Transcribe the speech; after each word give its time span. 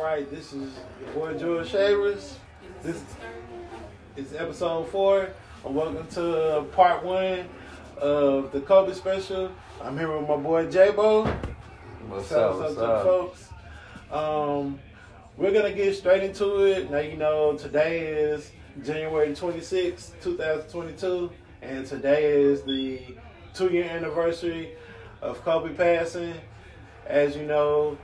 All 0.00 0.06
right, 0.06 0.30
this 0.30 0.54
is 0.54 0.72
your 0.98 1.12
boy 1.12 1.38
George 1.38 1.68
Shavers. 1.68 2.38
This 2.82 3.02
is 4.16 4.32
episode 4.32 4.88
four. 4.88 5.28
And 5.62 5.74
welcome 5.74 6.06
to 6.12 6.64
part 6.72 7.04
one 7.04 7.46
of 7.98 8.50
the 8.50 8.62
Kobe 8.62 8.94
special. 8.94 9.52
I'm 9.78 9.98
here 9.98 10.10
with 10.16 10.26
my 10.26 10.38
boy 10.38 10.70
J-Bo. 10.70 11.26
What's 12.08 12.32
up? 12.32 12.60
What's 12.60 12.76
to 12.76 12.82
up? 12.82 13.02
folks. 13.04 13.50
Um, 14.10 14.78
we're 15.36 15.52
gonna 15.52 15.74
get 15.74 15.94
straight 15.94 16.22
into 16.22 16.64
it. 16.64 16.90
Now 16.90 17.00
you 17.00 17.18
know 17.18 17.58
today 17.58 18.08
is 18.08 18.52
January 18.82 19.34
26, 19.34 20.14
2022, 20.22 21.30
and 21.60 21.84
today 21.86 22.40
is 22.40 22.62
the 22.62 23.02
two-year 23.52 23.84
anniversary 23.84 24.76
of 25.20 25.44
Kobe 25.44 25.74
passing. 25.74 26.36
As 27.06 27.36
you 27.36 27.42
know, 27.42 27.98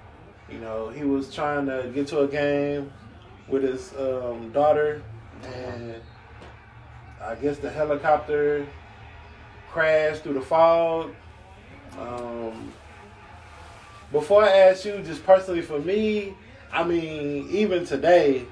you 0.50 0.58
know 0.58 0.88
he 0.88 1.04
was 1.04 1.34
trying 1.34 1.66
to 1.66 1.90
get 1.94 2.06
to 2.08 2.20
a 2.20 2.28
game 2.28 2.92
with 3.48 3.62
his 3.62 3.92
um, 3.94 4.50
daughter, 4.52 5.02
and 5.44 5.94
I 7.20 7.34
guess 7.36 7.58
the 7.58 7.70
helicopter 7.70 8.66
crashed 9.70 10.22
through 10.22 10.34
the 10.34 10.40
fog. 10.40 11.14
Um, 11.98 12.72
before 14.12 14.44
I 14.44 14.50
ask 14.50 14.84
you, 14.84 15.02
just 15.02 15.24
personally 15.24 15.62
for 15.62 15.78
me, 15.78 16.34
I 16.72 16.84
mean, 16.84 17.48
even 17.50 17.84
today, 17.84 18.44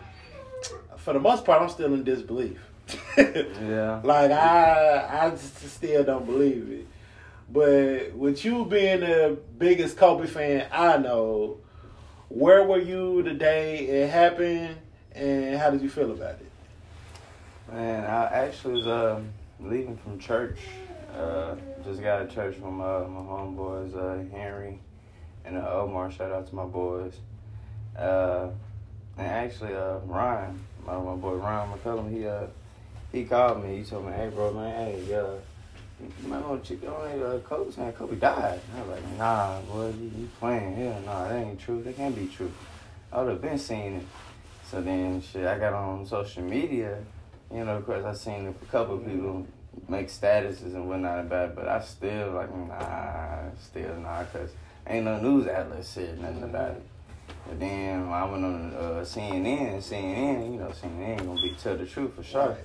for 0.97 1.13
the 1.13 1.21
most 1.21 1.45
part, 1.45 1.63
I'm 1.63 1.69
still 1.69 1.93
in 1.95 2.05
disbelief. 2.05 2.59
Yeah. 3.17 4.01
Like 4.05 4.31
I, 4.31 5.27
I 5.27 5.31
just 5.31 5.69
still 5.71 6.05
don't 6.05 6.27
believe 6.27 6.71
it. 6.71 6.87
But 7.51 8.13
with 8.17 8.45
you 8.45 8.65
being 8.65 9.01
the 9.01 9.39
biggest 9.59 9.97
Kobe 9.97 10.27
fan 10.27 10.67
I 10.73 10.97
know, 10.99 11.59
where 12.29 12.65
were 12.65 12.79
you 12.79 13.23
the 13.23 13.35
day 13.35 13.87
it 13.87 14.11
happened, 14.11 14.77
and 15.13 15.57
how 15.57 15.71
did 15.71 15.83
you 15.83 15.89
feel 15.89 16.11
about 16.11 16.37
it? 16.41 16.51
Man, 17.73 18.05
I 18.05 18.25
actually 18.27 18.75
was 18.75 18.87
um, 18.87 19.33
leaving 19.61 19.97
from 19.97 20.19
church. 20.19 20.59
Uh, 21.17 21.55
just 21.85 22.03
got 22.03 22.23
of 22.23 22.35
church 22.35 22.57
from 22.57 22.81
uh, 22.81 23.01
my 23.01 23.21
homeboys, 23.21 23.95
uh, 23.97 24.37
Henry 24.37 24.81
and 25.45 25.57
uh, 25.57 25.71
Omar. 25.73 26.11
Shout 26.11 26.33
out 26.33 26.49
to 26.49 26.55
my 26.55 26.65
boys. 26.65 27.15
Uh, 27.97 28.49
and 29.17 29.27
actually, 29.27 29.75
uh, 29.75 29.99
Ryan, 29.99 30.59
my, 30.85 30.99
my 30.99 31.15
boy 31.15 31.35
Ryan 31.35 31.71
McCullum, 31.71 32.13
he 32.13 32.27
uh, 32.27 32.47
he 33.13 33.25
called 33.25 33.63
me. 33.63 33.79
He 33.79 33.85
told 33.85 34.07
me, 34.07 34.13
"Hey, 34.13 34.29
bro, 34.29 34.53
man, 34.53 34.75
hey, 34.75 35.15
uh, 35.15 35.37
you 36.23 36.29
might 36.29 36.47
want 36.47 36.65
to 36.65 36.77
check 36.77 36.89
on 36.89 37.23
uh, 37.23 37.41
Kobe. 37.45 37.77
Man, 37.77 37.93
Kobe 37.93 38.17
died." 38.17 38.61
I 38.77 38.81
was 38.81 38.89
like, 38.91 39.19
"Nah, 39.19 39.61
boy, 39.63 39.89
you, 39.99 40.13
you 40.17 40.29
playing? 40.39 40.75
Hell, 40.77 41.01
nah, 41.05 41.29
that 41.29 41.37
ain't 41.37 41.61
true. 41.61 41.83
That 41.83 41.97
can't 41.97 42.15
be 42.15 42.27
true. 42.27 42.53
I 43.13 43.23
would 43.23 43.33
have 43.33 43.43
been 43.43 43.59
seeing 43.59 43.97
it." 43.97 44.07
So 44.71 44.81
then, 44.81 45.21
shit, 45.23 45.47
I 45.47 45.59
got 45.59 45.73
on 45.73 46.07
social 46.07 46.43
media. 46.43 46.99
You 47.53 47.65
know, 47.65 47.77
of 47.77 47.87
course, 47.87 48.05
I 48.05 48.15
seen 48.15 48.49
a 48.49 48.67
couple 48.67 48.97
of 48.97 49.07
people 49.07 49.47
make 49.89 50.09
statuses 50.09 50.75
and 50.75 50.89
whatnot 50.89 51.21
about 51.21 51.51
it, 51.51 51.57
but 51.57 51.69
I 51.69 51.81
still 51.81 52.33
like, 52.33 52.55
nah, 52.55 53.51
still 53.61 53.95
nah, 53.97 54.25
cause 54.25 54.51
ain't 54.87 55.05
no 55.05 55.21
news 55.21 55.47
outlet 55.47 55.85
said 55.85 56.21
nothing 56.21 56.43
about 56.43 56.73
it. 56.73 56.83
But 57.47 57.61
then 57.61 58.09
I 58.09 58.25
went 58.25 58.45
on 58.45 58.75
uh, 58.75 59.05
CNN, 59.05 59.77
CNN, 59.79 60.53
you 60.53 60.59
know, 60.59 60.69
CNN 60.69 61.09
ain't 61.09 61.27
gonna 61.27 61.41
be 61.41 61.55
tell 61.61 61.77
the 61.77 61.87
truth 61.87 62.15
for 62.15 62.23
sure. 62.23 62.57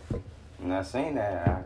And 0.62 0.74
I 0.74 0.84
seen 0.84 1.16
that, 1.16 1.48
I, 1.48 1.64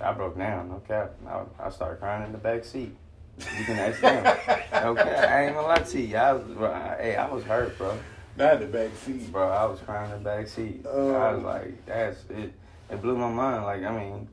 I 0.00 0.12
broke 0.12 0.36
down. 0.36 0.68
No 0.68 0.76
cap, 0.86 1.12
I, 1.26 1.42
I 1.66 1.70
started 1.70 1.98
crying 2.00 2.24
in 2.24 2.32
the 2.32 2.38
back 2.38 2.64
seat. 2.64 2.94
You 3.38 3.64
can 3.64 3.78
ask 3.78 4.00
them. 4.00 4.26
okay, 4.72 5.14
I 5.16 5.44
ain't 5.46 5.54
gonna 5.54 5.66
lie 5.66 5.78
to 5.78 6.00
you. 6.00 6.16
I 6.16 6.32
was, 6.32 6.42
bro, 6.54 6.72
I, 6.72 6.96
hey, 7.00 7.16
I 7.16 7.28
was 7.28 7.44
hurt, 7.44 7.76
bro. 7.78 7.98
Not 8.36 8.60
the 8.60 8.66
back 8.66 8.90
seat. 9.04 9.30
Bro, 9.32 9.48
I 9.48 9.64
was 9.66 9.80
crying 9.80 10.10
in 10.12 10.18
the 10.22 10.24
back 10.24 10.48
seat. 10.48 10.84
I 10.86 10.88
Um, 10.90 11.34
was 11.36 11.42
like, 11.42 11.86
that's 11.86 12.24
it. 12.30 12.52
It 12.90 13.02
blew 13.02 13.16
my 13.16 13.30
mind. 13.30 13.64
Like, 13.64 13.82
I 13.82 13.90
mean, 13.90 14.28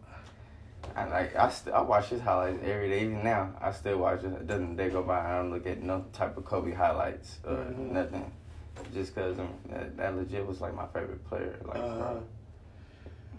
I 0.96 1.06
like 1.06 1.36
I 1.36 1.50
st- 1.50 1.74
I 1.74 1.82
watch 1.82 2.10
his 2.10 2.22
highlights 2.22 2.60
every 2.64 2.90
day. 2.90 3.04
Even 3.04 3.24
now, 3.24 3.52
I 3.62 3.72
still 3.72 3.98
watch 3.98 4.24
it. 4.24 4.28
It 4.34 4.48
doesn't 4.48 4.76
day 4.76 4.90
go 4.90 5.02
by. 5.02 5.20
I 5.20 5.38
don't 5.38 5.52
look 5.52 5.66
at 5.66 5.82
no 5.82 6.06
type 6.14 6.38
of 6.38 6.46
Kobe 6.46 6.74
highlights 6.74 7.38
or 7.46 7.56
Mhm. 7.56 7.92
nothing. 7.92 8.32
Just 8.94 9.16
cause 9.16 9.40
um, 9.40 9.50
that, 9.70 9.96
that 9.98 10.16
legit 10.16 10.46
was 10.46 10.60
like 10.62 10.76
my 10.76 10.86
favorite 10.88 11.24
player. 11.28 11.58
Like, 11.66 11.78
Uh-huh. 11.78 11.98
bro, 11.98 12.24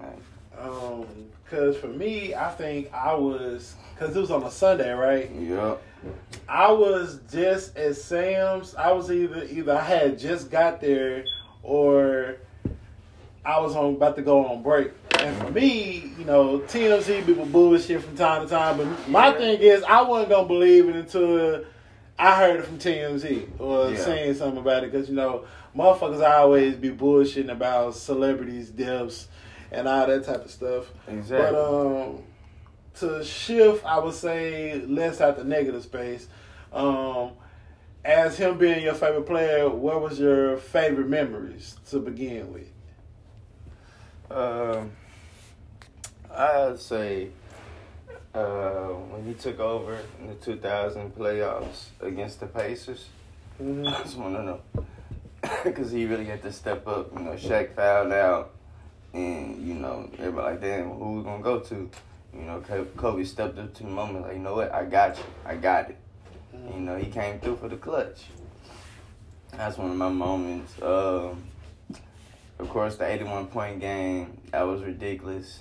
like, 0.01 0.19
Um, 0.61 1.07
cause 1.51 1.77
for 1.77 1.89
me, 1.89 2.35
I 2.35 2.51
think 2.51 2.93
I 2.93 3.15
was, 3.15 3.75
cause 3.99 4.15
it 4.17 4.21
was 4.21 4.31
on 4.31 4.43
a 4.43 4.51
Sunday, 4.51 4.93
right? 4.93 5.31
yup. 5.33 5.83
I 6.49 6.71
was 6.71 7.21
just 7.33 7.77
at 7.77 7.97
Sam's. 7.97 8.75
I 8.75 8.93
was 8.93 9.11
either 9.11 9.45
either 9.45 9.73
I 9.75 9.81
had 9.83 10.19
just 10.19 10.51
got 10.51 10.81
there 10.81 11.25
or 11.63 12.37
I 13.45 13.61
was 13.61 13.75
on 13.75 13.95
about 13.95 14.17
to 14.17 14.23
go 14.23 14.45
on 14.47 14.63
break. 14.63 14.91
And 15.21 15.37
for 15.39 15.51
me, 15.51 16.13
you 16.19 16.25
know, 16.27 16.59
TMZ 16.59 17.25
people 17.25 17.47
bullshit 17.47 18.03
from 18.03 18.17
time 18.17 18.43
to 18.43 18.49
time. 18.49 18.77
But 18.77 19.09
my 19.09 19.29
Yeah. 19.29 19.39
thing 19.39 19.61
is, 19.61 19.83
I 19.85 20.03
wasn't 20.03 20.31
gonna 20.31 20.47
believe 20.49 20.89
it 20.91 20.97
until 20.97 21.65
I 22.19 22.37
heard 22.37 22.61
it 22.61 22.67
from 22.67 22.79
TMZ 22.79 23.47
or 23.59 23.91
Yeah. 23.91 23.97
saying 23.97 24.35
something 24.35 24.59
about 24.61 24.85
it. 24.85 24.93
Because 24.93 25.09
you 25.09 25.15
know, 25.15 25.45
motherfuckers 25.75 26.23
always 26.29 26.75
be 26.77 26.91
bullshitting 26.91 27.51
about 27.51 27.95
celebrities' 27.95 28.69
deaths 28.69 29.29
and 29.75 29.89
all 29.89 30.07
that 30.07 30.25
type 30.25 30.45
of 30.45 30.51
stuff. 30.51 30.91
Exactly. 31.09 31.53
But 31.53 32.07
um, 32.07 32.23
to 32.97 33.25
shift, 33.25 33.85
I 33.85 33.99
would 33.99 34.15
say 34.15 34.81
less 34.87 35.21
out 35.21 35.37
the 35.37 35.45
negative 35.45 35.83
space. 35.83 36.29
Um, 36.73 37.33
as 38.05 38.37
him 38.37 38.59
being 38.59 38.83
your 38.83 38.95
favorite 38.95 39.27
player, 39.27 39.69
what 39.69 40.01
was 40.03 40.19
your 40.19 40.59
favorite 40.59 41.09
memories 41.09 41.77
to 41.91 41.99
begin 41.99 42.53
with? 42.53 42.71
Um, 44.31 44.93
I'd 46.31 46.79
say 46.79 47.29
uh, 48.35 48.89
when 48.89 49.25
he 49.25 49.35
took 49.35 49.61
over 49.61 49.99
in 50.21 50.27
the 50.29 50.35
2000 50.35 51.15
playoffs 51.15 51.87
against 52.01 52.41
the 52.41 52.47
Pacers. 52.47 53.07
Mm-hmm. 53.63 53.87
I 53.87 54.03
just 54.03 54.17
want 54.17 54.35
to 54.35 54.43
know 54.43 54.61
because 55.65 55.93
he 55.93 56.07
really 56.07 56.25
had 56.25 56.43
to 56.43 56.53
step 56.53 56.87
up. 56.87 57.13
You 57.13 57.21
know, 57.21 57.33
Shaq 57.33 57.75
fouled 57.75 58.13
out, 58.13 58.55
and 59.15 59.67
you 59.67 59.75
know 59.75 60.11
everybody 60.19 60.53
like, 60.53 60.61
damn, 60.61 60.91
who 60.91 61.13
we 61.19 61.23
gonna 61.23 61.43
go 61.43 61.61
to? 61.61 61.91
You 62.35 62.43
know, 62.43 62.61
Ko- 62.61 62.87
Kobe 62.97 63.25
stepped 63.25 63.59
up 63.59 63.73
to 63.75 63.83
the 63.85 63.89
moment, 63.89 64.25
like, 64.27 64.35
you 64.35 64.41
know 64.41 64.57
what, 64.57 64.73
I 64.75 64.85
got 64.85 65.17
you, 65.17 65.25
I 65.45 65.55
got 65.55 65.91
it. 65.91 65.97
You 66.53 66.81
know, 66.81 66.97
he 66.97 67.07
came 67.07 67.39
through 67.39 67.57
for 67.57 67.69
the 67.69 67.77
clutch. 67.77 68.25
That's 69.53 69.79
one 69.79 69.91
of 69.91 69.97
my 69.97 70.09
moments. 70.09 70.75
Um, 70.83 71.45
of 72.59 72.69
course, 72.69 72.97
the 72.97 73.07
81 73.07 73.47
point 73.49 73.81
game 73.81 74.41
that 74.51 74.63
was 74.63 74.83
ridiculous. 74.83 75.61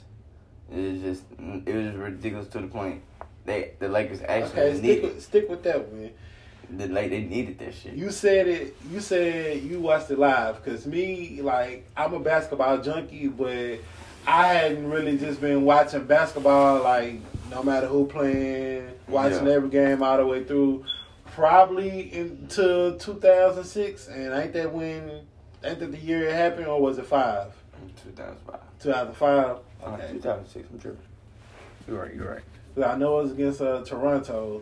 It 0.71 0.93
was 0.93 1.01
just, 1.01 1.23
it 1.65 1.75
was 1.75 1.95
ridiculous 1.95 2.47
to 2.49 2.59
the 2.59 2.67
point 2.67 3.03
they 3.45 3.73
the 3.79 3.89
Lakers 3.89 4.21
actually 4.21 4.61
Okay, 4.61 4.77
stick 4.77 5.03
with, 5.03 5.23
stick 5.23 5.49
with 5.49 5.63
that 5.63 5.87
one. 5.87 6.11
The 6.69 6.87
like 6.87 7.09
they 7.09 7.21
needed 7.21 7.59
that 7.59 7.73
shit. 7.73 7.93
You 7.93 8.11
said 8.11 8.47
it. 8.47 8.75
You 8.91 8.99
said 8.99 9.61
you 9.63 9.79
watched 9.79 10.09
it 10.11 10.19
live. 10.19 10.63
Cause 10.63 10.85
me, 10.85 11.41
like, 11.41 11.85
I'm 11.95 12.13
a 12.13 12.19
basketball 12.19 12.79
junkie, 12.79 13.27
but 13.27 13.79
I 14.25 14.47
hadn't 14.47 14.89
really 14.89 15.17
just 15.17 15.41
been 15.41 15.63
watching 15.63 16.05
basketball. 16.05 16.81
Like, 16.83 17.19
no 17.51 17.61
matter 17.63 17.87
who 17.87 18.07
playing, 18.07 18.89
watching 19.07 19.45
Yeah. 19.47 19.53
every 19.53 19.69
game 19.69 20.01
all 20.01 20.17
the 20.17 20.25
way 20.25 20.43
through. 20.43 20.85
Probably 21.25 22.11
until 22.13 22.95
2006, 22.97 24.07
and 24.07 24.33
ain't 24.33 24.53
that 24.53 24.71
when? 24.71 25.21
Ain't 25.63 25.79
that 25.79 25.91
the 25.91 25.97
year 25.97 26.27
it 26.27 26.33
happened, 26.35 26.67
or 26.67 26.79
was 26.79 26.97
it 26.99 27.05
five? 27.07 27.47
2005. 28.03 28.59
2005. 28.79 29.57
Uh, 29.83 29.97
2006, 29.97 30.67
I'm 30.71 30.79
tripping. 30.79 30.99
You're 31.87 32.01
right, 32.01 32.13
you're 32.13 32.29
right. 32.77 32.87
I 32.87 32.95
know 32.97 33.19
it 33.19 33.23
was 33.23 33.31
against 33.31 33.61
uh, 33.61 33.83
Toronto. 33.83 34.61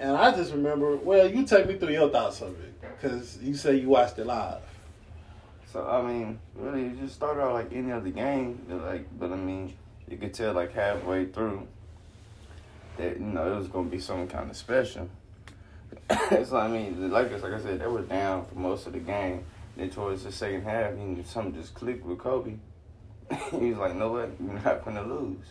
And 0.00 0.16
I 0.16 0.30
just 0.30 0.52
remember, 0.52 0.96
well, 0.96 1.28
you 1.28 1.44
take 1.44 1.66
me 1.66 1.76
through 1.76 1.92
your 1.92 2.08
thoughts 2.08 2.40
of 2.40 2.58
it. 2.60 2.80
Because 2.80 3.38
you 3.42 3.54
say 3.54 3.76
you 3.76 3.88
watched 3.88 4.18
it 4.18 4.26
live. 4.26 4.60
So, 5.72 5.86
I 5.86 6.02
mean, 6.02 6.38
really, 6.54 6.86
it 6.86 7.00
just 7.00 7.14
started 7.14 7.42
out 7.42 7.52
like 7.52 7.72
any 7.72 7.92
other 7.92 8.10
game. 8.10 8.64
Like, 8.68 9.06
but 9.18 9.32
I 9.32 9.36
mean, 9.36 9.76
you 10.08 10.16
could 10.16 10.34
tell 10.34 10.52
like 10.52 10.72
halfway 10.72 11.26
through 11.26 11.66
that, 12.96 13.18
you 13.18 13.26
know, 13.26 13.52
it 13.52 13.56
was 13.56 13.68
going 13.68 13.86
to 13.86 13.90
be 13.90 14.00
something 14.00 14.28
kind 14.28 14.50
of 14.50 14.56
special. 14.56 15.08
so, 16.44 16.56
I 16.56 16.68
mean, 16.68 17.10
Lakers, 17.10 17.42
like 17.42 17.52
I 17.52 17.60
said, 17.60 17.80
they 17.80 17.86
were 17.86 18.02
down 18.02 18.46
for 18.46 18.58
most 18.58 18.86
of 18.86 18.92
the 18.92 19.00
game. 19.00 19.44
Then 19.76 19.90
towards 19.90 20.24
the 20.24 20.32
second 20.32 20.62
half, 20.62 20.92
you 20.92 21.04
know, 21.04 21.22
something 21.24 21.54
just 21.54 21.74
clicked 21.74 22.04
with 22.04 22.18
Kobe. 22.18 22.54
he 23.50 23.70
was 23.70 23.78
like, 23.78 23.94
no 23.94 24.12
what, 24.12 24.30
you're 24.40 24.54
not 24.54 24.84
going 24.84 24.96
to 24.96 25.02
lose. 25.02 25.46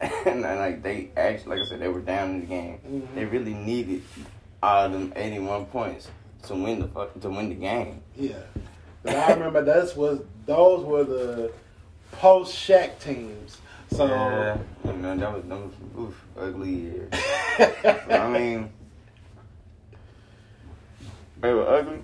and 0.26 0.42
like, 0.42 0.82
they 0.82 1.10
actually, 1.16 1.56
like 1.56 1.66
I 1.66 1.70
said, 1.70 1.80
they 1.80 1.88
were 1.88 2.00
down 2.00 2.30
in 2.30 2.40
the 2.40 2.46
game. 2.46 2.78
Mhm. 2.86 3.14
They 3.14 3.24
really 3.24 3.54
needed 3.54 4.02
all 4.62 4.86
of 4.86 4.92
them 4.92 5.12
81 5.16 5.66
points 5.66 6.08
to 6.44 6.54
win 6.54 6.80
the 6.80 6.88
fuck, 6.88 7.18
to 7.20 7.28
win 7.28 7.48
the 7.48 7.54
game. 7.54 8.00
Yeah. 8.16 8.34
But 9.02 9.16
I 9.16 9.32
remember 9.32 9.64
that's 9.64 9.96
was 9.96 10.20
those 10.46 10.84
were 10.84 11.04
the 11.04 11.52
post 12.12 12.54
Shaq 12.54 13.00
teams. 13.00 13.58
So 13.90 14.06
yeah, 14.06 14.58
you 14.84 14.92
know, 14.98 15.16
that 15.16 15.32
was, 15.32 15.44
that 15.44 15.58
was 15.58 15.72
oof, 15.98 16.24
ugly 16.38 16.70
years. 16.70 17.12
I 18.10 18.28
mean, 18.28 18.70
they 21.40 21.52
were 21.52 21.66
ugly, 21.66 22.02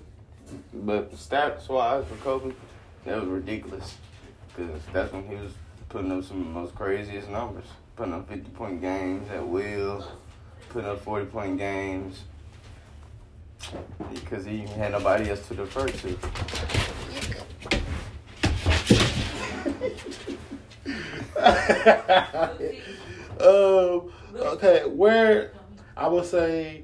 But 0.73 1.13
stats 1.13 1.69
wise 1.69 2.05
for 2.07 2.15
Kobe, 2.17 2.53
that 3.05 3.19
was 3.19 3.27
ridiculous. 3.29 3.97
Because 4.55 4.81
that's 4.93 5.13
when 5.13 5.27
he 5.27 5.35
was 5.35 5.51
putting 5.89 6.11
up 6.11 6.23
some 6.23 6.39
of 6.41 6.45
the 6.45 6.51
most 6.51 6.75
craziest 6.75 7.29
numbers. 7.29 7.65
Putting 7.95 8.13
up 8.13 8.27
50 8.27 8.49
point 8.51 8.81
games 8.81 9.29
at 9.29 9.47
will, 9.47 10.05
putting 10.69 10.89
up 10.89 11.01
40 11.01 11.25
point 11.27 11.57
games. 11.57 12.23
Because 14.13 14.45
he 14.45 14.59
had 14.59 14.91
nobody 14.91 15.29
else 15.29 15.47
to 15.47 15.55
defer 15.55 15.87
to. 15.87 16.17
um, 23.39 24.11
okay, 24.35 24.85
where 24.85 25.53
I 25.95 26.07
would 26.07 26.25
say 26.25 26.83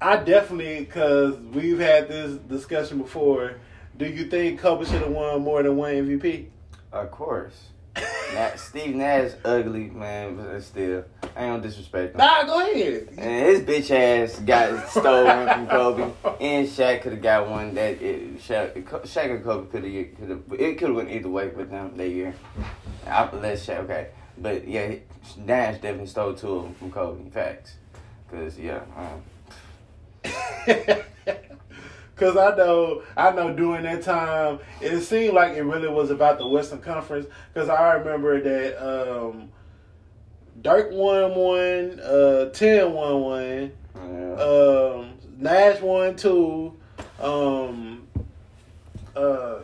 I 0.00 0.16
definitely 0.16 0.80
because 0.80 1.38
we've 1.38 1.78
had 1.78 2.08
this 2.08 2.36
discussion 2.36 2.98
before. 2.98 3.56
Do 3.96 4.04
you 4.04 4.26
think 4.26 4.60
Kobe 4.60 4.84
should 4.84 5.00
have 5.00 5.10
won 5.10 5.40
more 5.42 5.62
than 5.62 5.76
one 5.76 5.94
MVP? 5.94 6.48
Of 6.92 7.10
course. 7.10 7.68
Nat, 8.34 8.58
Steve 8.58 8.96
Nash 8.96 9.30
ugly 9.44 9.90
man, 9.90 10.36
but 10.36 10.60
still, 10.60 11.04
I 11.22 11.26
ain't 11.26 11.34
gonna 11.36 11.62
disrespect 11.62 12.14
him. 12.14 12.18
Nah, 12.18 12.42
go 12.44 12.60
ahead. 12.60 13.08
And 13.16 13.46
his 13.46 13.60
bitch 13.60 13.90
ass 13.90 14.40
got 14.40 14.88
stolen 14.88 15.48
from 15.48 15.66
Kobe, 15.68 16.12
and 16.40 16.66
Shaq 16.66 17.02
could 17.02 17.12
have 17.12 17.22
got 17.22 17.48
one 17.48 17.74
that 17.74 18.02
it, 18.02 18.38
Shaq, 18.38 18.82
Shaq 18.82 19.30
and 19.36 19.44
Kobe 19.44 19.70
could 19.70 19.84
have 19.84 20.18
could 20.18 20.30
have 20.30 20.60
it 20.60 20.78
could 20.78 20.88
have 20.88 20.96
went 20.96 21.10
either 21.10 21.28
way 21.28 21.48
with 21.48 21.70
them 21.70 21.96
that 21.96 22.08
year. 22.08 22.34
I 23.06 23.30
let 23.36 23.58
Shaq 23.58 23.78
okay, 23.84 24.08
but 24.38 24.66
yeah, 24.66 24.96
Nash 25.38 25.74
definitely 25.74 26.06
stole 26.06 26.34
two 26.34 26.52
of 26.54 26.62
them 26.64 26.74
from 26.74 26.90
Kobe. 26.90 27.30
Facts, 27.30 27.76
cause 28.30 28.58
yeah. 28.58 28.82
Um, 28.96 29.22
Cause 32.16 32.36
I 32.36 32.54
know, 32.56 33.02
I 33.16 33.32
know 33.32 33.52
during 33.52 33.82
that 33.82 34.02
time, 34.02 34.60
it 34.80 35.00
seemed 35.00 35.34
like 35.34 35.56
it 35.56 35.62
really 35.62 35.88
was 35.88 36.10
about 36.10 36.38
the 36.38 36.46
Western 36.46 36.80
Conference. 36.80 37.26
Cause 37.54 37.68
I 37.68 37.94
remember 37.94 38.40
that 38.40 38.78
um, 38.80 39.50
Dirk 40.62 40.92
won 40.92 41.34
one, 41.34 41.98
uh, 42.00 42.50
Tim 42.50 42.92
won 42.92 43.20
one, 43.20 43.72
yeah. 43.96 44.34
um, 44.34 45.14
Nash 45.38 45.80
won 45.80 46.14
two, 46.14 46.76
um, 47.20 48.06
uh, 49.16 49.56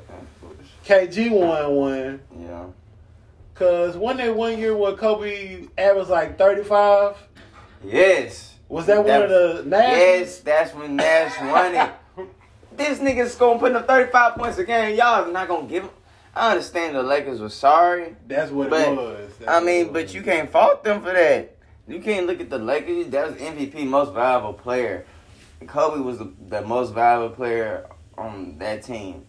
KG 0.85 1.31
won 1.31 1.75
one. 1.75 2.21
yeah. 2.41 2.65
Cause 3.55 3.97
one 3.97 4.17
that 4.17 4.35
one 4.35 4.59
year 4.59 4.75
where 4.77 4.95
Kobe 4.97 5.69
averaged 5.79 6.11
like 6.11 6.37
thirty 6.37 6.65
five. 6.65 7.17
Yes. 7.85 8.55
Was 8.69 8.87
that, 8.87 9.05
one 9.05 9.23
of 9.23 9.29
the 9.29 9.63
Nash? 9.67 9.89
Yes, 9.89 10.39
that's 10.41 10.75
when 10.75 10.97
Nash 10.97 11.39
won 11.41 11.75
it. 11.75 11.91
This 12.77 12.99
nigga's 12.99 13.35
gonna 13.35 13.59
put 13.59 13.73
up 13.73 13.87
35 13.87 14.35
points 14.37 14.59
a 14.59 14.65
game. 14.65 14.97
Y'all 14.97 15.31
not 15.31 15.49
gonna 15.49 15.67
give 15.67 15.85
him. 15.85 15.91
I 16.35 16.53
understand 16.53 16.95
the 16.95 17.03
Lakers 17.03 17.41
were 17.41 17.49
sorry. 17.49 18.15
That's 18.27 18.51
what 18.51 18.71
But, 18.71 18.89
it 18.89 18.97
was. 18.97 19.33
That's 19.39 19.51
I 19.51 19.61
mean, 19.61 19.93
but 19.93 20.15
you 20.15 20.23
can't 20.23 20.51
fault 20.51 20.85
them 20.85 21.03
for 21.03 21.13
that. 21.13 21.57
You 21.89 22.01
can't 22.01 22.27
look 22.27 22.41
at 22.41 22.51
the 22.51 22.59
Lakers. 22.59 23.09
That 23.09 23.33
was 23.33 23.41
MVP, 23.41 23.85
most 23.87 24.13
valuable 24.15 24.53
player. 24.53 25.05
Kobe 25.67 26.01
was 26.01 26.19
the, 26.19 26.33
the 26.49 26.63
most 26.63 26.95
valuable 26.95 27.35
player 27.35 27.87
on 28.17 28.59
that 28.59 28.85
team. 28.85 29.27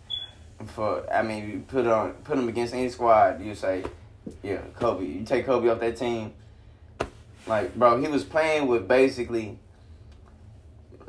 For 0.68 1.12
I 1.12 1.24
mean, 1.24 1.50
you 1.50 1.60
put 1.68 1.88
on 1.88 2.14
put 2.24 2.38
him 2.38 2.48
against 2.48 2.74
any 2.76 2.90
squad, 2.90 3.44
you 3.44 3.56
say, 3.56 3.84
yeah, 4.44 4.60
Kobe. 4.76 5.06
You 5.06 5.24
take 5.26 5.46
Kobe 5.48 5.68
off 5.70 5.80
that 5.80 5.98
team. 5.98 6.34
Like, 7.48 7.74
bro, 7.76 8.00
he 8.00 8.08
was 8.08 8.24
playing 8.24 8.68
with 8.68 8.88
basically 8.88 9.58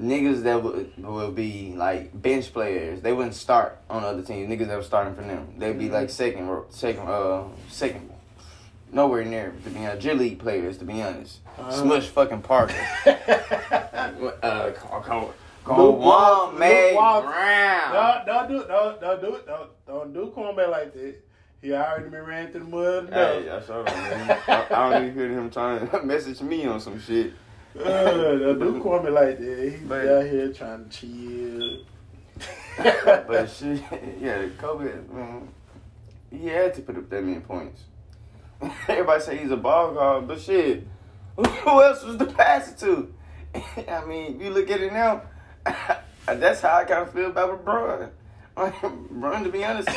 niggas 0.02 0.43
that 0.43 0.62
would 0.62 0.93
would 0.99 1.34
be 1.34 1.75
like 1.76 2.20
bench 2.20 2.52
players. 2.52 3.00
They 3.00 3.12
wouldn't 3.12 3.34
start 3.34 3.78
on 3.88 4.04
other 4.04 4.22
teams. 4.22 4.50
Niggas 4.50 4.66
that 4.66 4.76
were 4.76 4.82
starting 4.82 5.14
for 5.14 5.22
them. 5.22 5.54
They'd 5.58 5.78
be 5.78 5.88
like 5.88 6.10
second, 6.10 6.49
ro- 6.49 6.66
second, 6.70 7.08
uh, 7.08 7.44
second, 7.69 8.10
nowhere 8.93 9.25
near 9.25 9.54
to 9.64 9.70
be 9.70 9.87
honest. 9.87 10.02
G 10.02 10.12
League 10.12 10.38
players, 10.38 10.78
to 10.78 10.84
be 10.84 11.02
honest. 11.02 11.40
Uh-huh. 11.58 11.70
Smush 11.70 12.08
fucking 12.08 12.43
Parker. 12.43 12.75
uh, 13.06 14.72
call, 14.75 15.00
call, 15.00 15.34
call 15.64 15.87
Luke 15.87 15.99
one 15.99 15.99
Walton, 15.99 16.58
May 16.58 16.90
Luke 16.90 17.00
Walton. 17.00 17.31
Brown. 17.31 17.93
Don't, 17.93 18.26
don't 18.26 18.49
do 18.49 18.69
don't, 18.69 19.00
don't 19.00 19.20
do 19.20 19.34
it. 19.37 19.46
Don't, 19.46 19.70
don't 19.87 20.12
do 20.12 20.32
Cornbell 20.34 20.70
like 20.70 20.93
that. 20.94 21.14
He 21.62 21.72
already 21.72 22.08
been 22.10 22.25
ran 22.25 22.50
through 22.50 22.64
the 22.64 22.66
mud. 22.66 23.10
Hey, 23.12 23.46
enough. 23.46 23.62
I 23.62 23.66
saw 23.66 23.78
him, 23.84 24.26
man. 24.26 24.40
I, 24.49 24.66
I 24.69 24.90
don't 24.90 25.04
even 25.04 25.16
hear 25.16 25.28
him 25.31 25.49
trying 25.49 25.88
to 25.88 26.02
message 26.04 26.40
me 26.40 26.66
on 26.66 26.81
some 26.81 27.00
shit. 27.00 27.34
Uh, 27.79 27.85
don't 27.85 28.59
do 28.59 28.83
Cornbell 28.83 29.13
like 29.15 29.39
that. 29.39 29.71
He's 29.71 29.81
But- 29.81 30.07
out 30.09 30.25
here 30.25 30.53
trying 30.53 30.89
to 30.89 30.91
chill. 30.91 31.79
but 33.27 33.51
shit, 33.51 33.83
yeah, 34.21 34.47
Kobe, 34.59 34.91
man, 35.13 35.49
he 36.31 36.47
had 36.47 36.75
to 36.75 36.83
put 36.83 36.97
up 36.97 37.09
that 37.11 37.23
many 37.23 37.41
points. 37.41 37.83
Everybody 38.89 39.21
say 39.23 39.37
he's 39.39 39.51
a 39.51 39.57
ball 39.57 39.93
guard, 39.95 40.27
but 40.29 40.41
shit, 40.41 40.87
who 41.37 41.83
else 41.83 42.03
was 42.03 42.17
the 42.17 42.27
passer 42.27 42.75
to? 42.87 43.15
I 43.89 44.05
mean, 44.07 44.37
if 44.37 44.43
you 44.43 44.51
look 44.51 44.71
at 44.71 44.81
it 44.81 44.93
now, 44.93 45.23
that's 46.27 46.61
how 46.63 46.77
I 46.79 46.85
kind 46.85 47.03
of 47.03 47.13
feel 47.13 47.27
about 47.27 47.65
LeBron. 47.65 48.11
Like, 48.57 48.75
LeBron, 48.81 49.45
to 49.45 49.51
be 49.51 49.65
honest, 49.65 49.89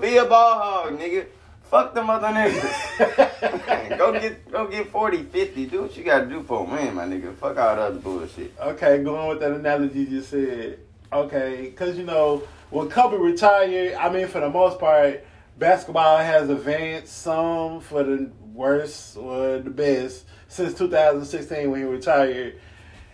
be 0.00 0.16
a 0.18 0.24
ball 0.26 0.58
hog, 0.58 0.98
nigga. 0.98 1.26
Fuck 1.70 1.94
them 1.94 2.08
other 2.08 2.28
niggas. 2.28 3.98
go 3.98 4.12
get 4.12 4.50
go 4.50 4.68
get 4.68 4.88
40, 4.88 5.24
50. 5.24 5.66
Do 5.66 5.82
what 5.82 5.96
you 5.96 6.04
gotta 6.04 6.26
do 6.26 6.42
for 6.42 6.60
a 6.60 6.62
win, 6.62 6.94
my 6.94 7.04
nigga. 7.04 7.34
Fuck 7.34 7.56
all 7.58 7.76
the 7.76 7.82
other 7.82 7.98
bullshit. 7.98 8.54
Okay, 8.60 9.02
going 9.02 9.28
with 9.28 9.40
that 9.40 9.50
analogy 9.50 10.00
you 10.00 10.06
just 10.06 10.30
said. 10.30 10.78
Okay, 11.12 11.62
because 11.62 11.98
you 11.98 12.04
know 12.04 12.42
when 12.70 12.88
Kobe 12.88 13.16
retired, 13.16 13.94
I 13.94 14.08
mean 14.10 14.28
for 14.28 14.40
the 14.40 14.50
most 14.50 14.78
part, 14.78 15.24
basketball 15.58 16.18
has 16.18 16.48
advanced 16.48 17.16
some 17.22 17.80
for 17.80 18.04
the 18.04 18.30
worst 18.54 19.16
or 19.16 19.58
the 19.58 19.70
best 19.70 20.24
since 20.48 20.74
2016 20.74 21.70
when 21.70 21.80
he 21.80 21.86
retired. 21.86 22.60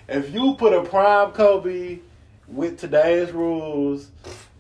If 0.09 0.35
you 0.35 0.55
put 0.55 0.75
a 0.75 0.83
prime 0.83 1.33
Kobe 1.33 2.01
with 2.47 2.79
today's 2.79 3.33
rules, 3.33 4.11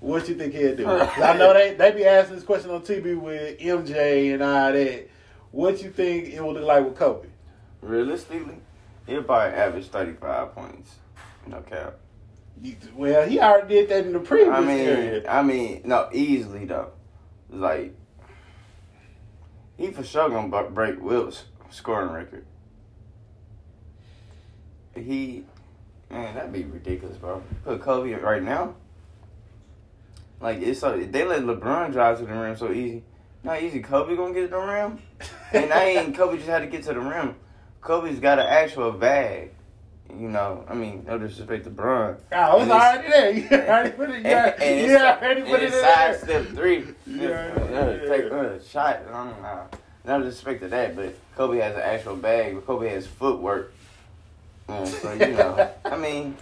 what 0.02 0.28
you 0.28 0.34
think 0.34 0.52
he'll 0.52 0.74
do? 0.76 0.86
I 0.88 1.36
know 1.36 1.54
they 1.54 1.74
they 1.74 1.92
be 1.92 2.04
asking 2.04 2.36
this 2.36 2.44
question 2.44 2.70
on 2.70 2.82
TV 2.82 3.18
with 3.18 3.58
MJ 3.58 4.34
and 4.34 4.42
all 4.42 4.72
that. 4.72 5.08
What 5.52 5.82
you 5.82 5.90
think 5.90 6.28
it 6.28 6.42
would 6.42 6.56
look 6.56 6.64
like 6.64 6.84
with 6.84 6.96
Kobe? 6.96 7.28
Realistically, 7.80 8.56
he'll 9.06 9.22
probably 9.22 9.56
average 9.56 9.86
35 9.88 10.54
points. 10.54 10.96
No 11.46 11.60
cap. 11.60 11.98
Well, 12.94 13.28
he 13.28 13.40
already 13.40 13.74
did 13.74 13.88
that 13.90 14.06
in 14.06 14.12
the 14.12 14.20
previous 14.20 14.54
I 14.54 14.60
mean, 14.60 14.84
period. 14.84 15.26
I 15.26 15.42
mean, 15.42 15.82
no, 15.84 16.08
easily 16.12 16.64
though. 16.64 16.92
Like, 17.50 17.94
he 19.76 19.90
for 19.90 20.02
sure 20.02 20.28
gonna 20.30 20.70
break 20.70 21.00
Wilt's 21.00 21.44
scoring 21.70 22.12
record. 22.12 22.46
He, 24.94 25.44
man, 26.10 26.34
that'd 26.34 26.52
be 26.52 26.64
ridiculous, 26.64 27.16
bro. 27.18 27.42
Put 27.64 27.80
Kobe 27.82 28.12
right 28.14 28.42
now. 28.42 28.74
Like 30.42 30.60
it's 30.60 30.80
so 30.80 30.98
they 30.98 31.24
let 31.24 31.42
LeBron 31.42 31.92
drive 31.92 32.18
to 32.18 32.26
the 32.26 32.34
rim 32.34 32.56
so 32.56 32.70
easy. 32.72 33.04
Not 33.44 33.62
easy. 33.62 33.80
Kobe 33.80 34.16
gonna 34.16 34.34
get 34.34 34.42
to 34.42 34.48
the 34.48 34.58
rim, 34.58 34.98
and 35.52 35.72
I 35.72 35.84
ain't 35.84 36.14
Kobe 36.16 36.36
just 36.36 36.48
had 36.48 36.58
to 36.60 36.66
get 36.66 36.82
to 36.84 36.92
the 36.94 37.00
rim. 37.00 37.36
Kobe's 37.80 38.18
got 38.20 38.38
an 38.38 38.46
actual 38.46 38.92
bag. 38.92 39.50
You 40.10 40.28
know, 40.28 40.64
I 40.68 40.74
mean, 40.74 41.04
no 41.06 41.16
disrespect 41.16 41.64
to 41.64 41.70
Bron. 41.70 42.16
And 42.32 42.62
it's- 42.62 42.70
already 42.70 43.08
there. 43.08 43.32
You 43.62 43.68
already 43.68 43.90
put 43.92 44.10
it. 44.10 44.14
And, 44.26 44.26
You 44.26 44.34
already, 44.36 44.62
and 44.64 44.80
it's, 44.90 45.02
already 45.02 45.40
and 45.40 45.50
put 45.50 45.60
it 45.62 45.66
it's 45.66 45.74
in 45.76 45.80
there. 45.82 45.94
sidestep 46.18 46.46
three. 46.48 46.84
Yeah, 47.06 47.28
Uh, 47.56 47.68
yeah. 48.02 48.08
Take 48.08 48.24
a 48.30 48.64
shot. 48.64 49.00
I 49.08 49.24
don't 49.24 49.42
know. 49.42 49.66
No 50.04 50.18
disrespect 50.18 50.60
to 50.62 50.68
that, 50.68 50.96
but 50.96 51.14
Kobe 51.36 51.58
has 51.60 51.74
an 51.76 51.80
actual 51.82 52.16
bag. 52.16 52.54
But 52.56 52.66
Kobe 52.66 52.88
has 52.90 53.06
footwork. 53.06 53.72
Yeah, 54.68 54.84
so 54.84 55.12
you 55.14 55.28
know, 55.32 55.70
I 55.84 55.96
mean, 55.96 56.36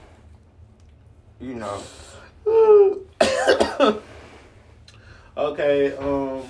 you 1.41 1.55
know, 1.55 1.81
okay. 5.37 5.97
Um, 5.97 6.43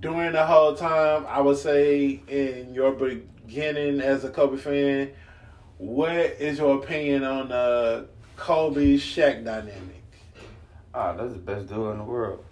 during 0.00 0.32
the 0.32 0.46
whole 0.46 0.74
time, 0.74 1.26
I 1.26 1.40
would 1.40 1.58
say 1.58 2.20
in 2.28 2.72
your 2.72 2.92
beginning 2.92 4.00
as 4.00 4.24
a 4.24 4.30
Kobe 4.30 4.56
fan, 4.56 5.10
what 5.76 6.16
is 6.16 6.58
your 6.58 6.76
opinion 6.76 7.24
on 7.24 7.48
the 7.48 8.06
Kobe 8.36 8.94
Shaq 8.96 9.44
dynamic? 9.44 10.02
ah, 10.94 11.12
that's 11.12 11.32
the 11.34 11.38
best 11.38 11.68
duo 11.68 11.92
in 11.92 11.98
the 11.98 12.04
world. 12.04 12.44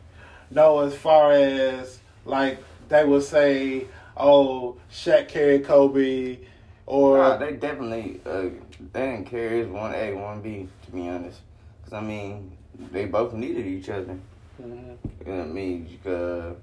No, 0.51 0.81
as 0.81 0.95
far 0.95 1.33
as 1.33 1.99
like 2.25 2.63
they 2.89 3.05
would 3.05 3.23
say, 3.23 3.87
oh, 4.17 4.77
Shaq 4.93 5.29
carried 5.29 5.65
Kobe, 5.65 6.39
or 6.85 7.19
Nah, 7.19 7.37
they 7.37 7.55
definitely 7.55 8.21
uh, 8.27 8.51
they 8.93 9.01
didn't 9.01 9.25
carry 9.25 9.65
one 9.67 9.95
A, 9.95 10.13
one 10.13 10.41
B. 10.43 10.69
To 10.85 10.91
be 10.93 11.09
honest, 11.09 11.41
because 11.81 11.95
I 11.95 12.01
mean, 12.01 12.57
they 12.93 13.07
both 13.07 13.33
needed 13.33 13.67
each 13.67 13.89
other. 13.89 14.19
Mhm. 14.61 14.97
You 15.27 15.33
know 15.33 15.39
what 15.39 15.45
I 15.49 15.53
mean? 15.53 15.99
Uh, 16.07 16.55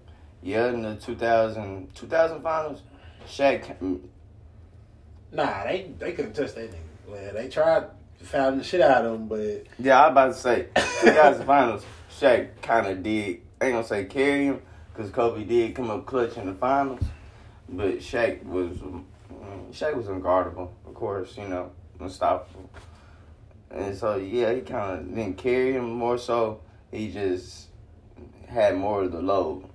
yeah, 0.41 0.70
in 0.70 0.82
the 0.82 0.96
2000, 0.96 1.93
2000 1.96 2.41
finals, 2.41 2.82
Shaq 3.27 3.75
nah, 5.32 5.63
they 5.63 5.91
they 5.98 6.12
couldn't 6.13 6.34
touch 6.34 6.53
that 6.55 6.72
nigga. 6.72 6.77
Well, 7.08 7.34
they 7.34 7.48
tried. 7.50 7.86
fouling 8.22 8.58
the 8.60 8.63
shit 8.63 8.79
out 8.82 9.05
of 9.05 9.15
him. 9.15 9.27
But 9.27 9.65
Yeah, 9.79 10.01
I 10.01 10.08
was 10.08 10.12
about 10.12 10.27
to 10.27 10.39
say, 10.39 10.67
2000 11.01 11.46
finals, 11.46 11.86
Shaq 12.20 12.50
kind 12.62 12.88
of 12.88 13.03
did, 13.03 13.41
I 13.60 13.65
ain't 13.65 13.74
gonna 13.74 13.84
say 13.84 14.05
carry 14.05 14.46
him, 14.46 14.62
because 14.93 15.12
Kobe 15.12 15.43
did 15.43 15.75
come 15.75 15.89
up 15.91 16.05
clutch 16.05 16.38
in 16.38 16.46
the 16.46 16.53
finals, 16.53 17.01
but 17.67 17.98
Shaq 18.00 18.43
was, 18.46 18.77
mm, 18.77 19.03
Shaq 19.72 19.96
was 19.96 20.05
unguardable, 20.08 20.70
of 20.88 20.93
course, 20.93 21.38
you 21.38 21.48
know, 21.50 21.72
unstoppable. 22.00 22.70
And 23.74 23.98
so, 23.98 24.18
yeah, 24.18 24.53
he 24.53 24.62
kind 24.62 25.00
of 25.00 25.15
didn't 25.15 25.38
carry 25.38 25.74
him 25.74 25.92
more 25.92 26.18
so, 26.18 26.62
he 26.92 27.12
just 27.12 27.68
had 28.48 28.77
more 28.77 29.03
of 29.03 29.12
the 29.12 29.22
load. 29.22 29.65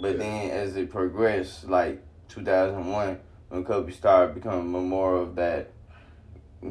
But 0.00 0.18
then 0.18 0.50
as 0.50 0.76
it 0.76 0.90
progressed, 0.90 1.68
like 1.68 2.00
2001, 2.28 3.18
when 3.48 3.64
Kobe 3.64 3.92
started 3.92 4.34
becoming 4.34 4.88
more 4.88 5.16
of 5.16 5.34
that 5.36 5.70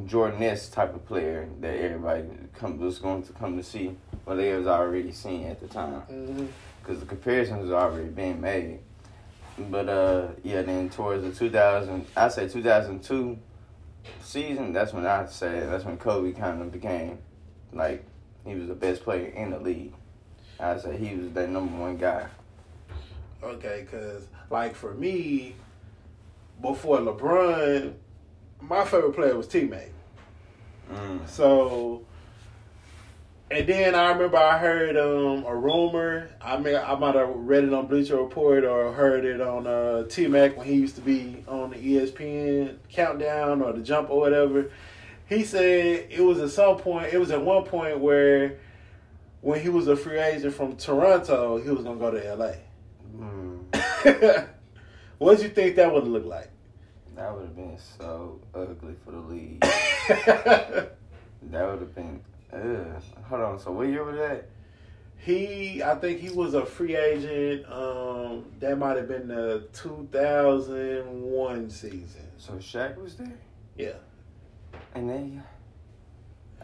Jordan-esque 0.06 0.72
type 0.74 0.96
of 0.96 1.06
player 1.06 1.48
that 1.60 1.76
everybody 1.76 2.26
come, 2.54 2.80
was 2.80 3.00
going 3.00 3.24
to 3.24 3.34
come 3.34 3.58
to 3.58 3.64
see, 3.64 3.96
well, 4.26 4.38
they 4.38 4.54
was 4.54 4.68
already 4.68 5.12
seen 5.12 5.46
at 5.48 5.60
the 5.60 5.68
time 5.68 6.50
because 6.82 7.00
the 7.00 7.06
comparisons 7.06 7.64
was 7.64 7.72
already 7.72 8.10
being 8.10 8.42
made. 8.42 8.80
But 9.58 9.88
uh, 9.88 10.28
yeah, 10.44 10.62
then 10.64 10.90
towards 10.90 11.24
the 11.24 11.32
2000, 11.32 12.06
I 12.18 12.28
say 12.30 12.48
2002 12.48 13.38
season, 14.22 14.74
that's 14.74 14.94
when 14.94 15.06
I 15.06 15.26
say 15.26 15.62
that's 15.62 15.86
when 15.86 15.98
Kobe 15.98 16.32
kind 16.32 16.62
of 16.62 16.72
became 16.72 17.20
like 17.72 18.06
he 18.46 18.56
was 18.56 18.68
the 18.68 18.76
best 18.76 19.04
player 19.04 19.28
in 19.28 19.52
the 19.52 19.60
league. 19.60 19.94
I 20.60 20.78
said 20.78 21.00
he 21.00 21.16
was 21.16 21.32
that 21.32 21.50
number 21.50 21.76
one 21.78 21.98
guy. 21.98 22.28
okay, 23.44 23.86
because 23.86 24.28
like 24.50 24.76
for 24.76 24.94
me, 24.94 25.56
before 26.62 27.00
LeBron, 27.00 27.94
my 28.62 28.86
favorite 28.86 29.14
player 29.14 29.36
was 29.36 29.48
T 29.48 29.66
Mac. 29.66 29.90
Mm. 30.92 31.28
So, 31.28 32.04
and 33.54 33.68
then 33.68 33.94
I 33.94 34.10
remember 34.12 34.38
I 34.38 34.58
heard 34.58 34.98
um, 34.98 35.46
a 35.46 35.56
rumor. 35.56 36.30
I 36.42 36.58
mean, 36.58 36.76
I 36.76 36.96
might 36.96 37.16
have 37.16 37.30
read 37.30 37.64
it 37.64 37.74
on 37.74 37.88
Bleacher 37.88 38.18
Report 38.18 38.64
or 38.64 38.92
heard 38.94 39.26
it 39.26 39.42
on 39.42 39.68
uh, 39.68 40.04
T 40.10 40.28
Mac 40.28 40.58
when 40.58 40.66
he 40.66 40.74
used 40.74 40.96
to 40.96 41.02
be 41.02 41.44
on 41.48 41.70
the 41.70 41.76
ESPN 41.76 42.78
Countdown 42.90 43.62
or 43.62 43.74
the 43.74 43.82
Jump 43.82 44.10
or 44.10 44.20
whatever. 44.20 44.72
He 45.28 45.44
said 45.44 46.08
it 46.10 46.22
was 46.22 46.40
at 46.40 46.50
some 46.50 46.78
point. 46.78 47.14
It 47.14 47.20
was 47.20 47.32
at 47.32 47.42
one 47.42 47.64
point 47.64 48.00
where, 48.00 48.60
when 49.42 49.60
he 49.62 49.70
was 49.70 49.88
a 49.88 49.96
free 49.96 50.20
agent 50.20 50.54
from 50.54 50.76
Toronto, 50.76 51.58
he 51.58 51.70
was 51.70 51.84
gonna 51.84 52.00
go 52.00 52.12
to 52.12 52.36
LA. 52.36 52.54
Mm. 53.16 54.48
what 55.20 55.38
did 55.38 55.44
you 55.44 55.50
think 55.50 55.76
that 55.76 55.94
would 55.94 56.08
look 56.08 56.26
like? 56.26 56.50
That 57.16 57.34
would 57.34 57.44
have 57.44 57.56
been 57.56 57.78
so 58.00 58.42
ugly 58.56 58.96
for 59.06 59.12
the 59.12 59.20
league. 59.20 59.64
That 61.52 61.70
would 61.70 61.80
have 61.80 61.96
been. 61.96 62.22
Ugh. 62.54 63.02
Hold 63.30 63.42
on. 63.42 63.60
So 63.60 63.72
what 63.72 63.88
year 63.88 64.04
was 64.04 64.18
that? 64.18 64.46
He, 65.18 65.82
I 65.82 65.96
think 65.96 66.20
he 66.20 66.30
was 66.30 66.54
a 66.54 66.66
free 66.66 66.96
agent. 66.98 67.66
Um, 67.72 68.46
that 68.60 68.78
might 68.78 68.98
have 68.98 69.08
been 69.08 69.28
the 69.30 69.68
2001 69.74 71.70
season. 71.70 72.28
So 72.38 72.54
Shaq 72.54 72.98
was 73.02 73.16
there, 73.16 73.32
Yeah, 73.78 73.94
and 74.96 75.10
then. 75.10 75.44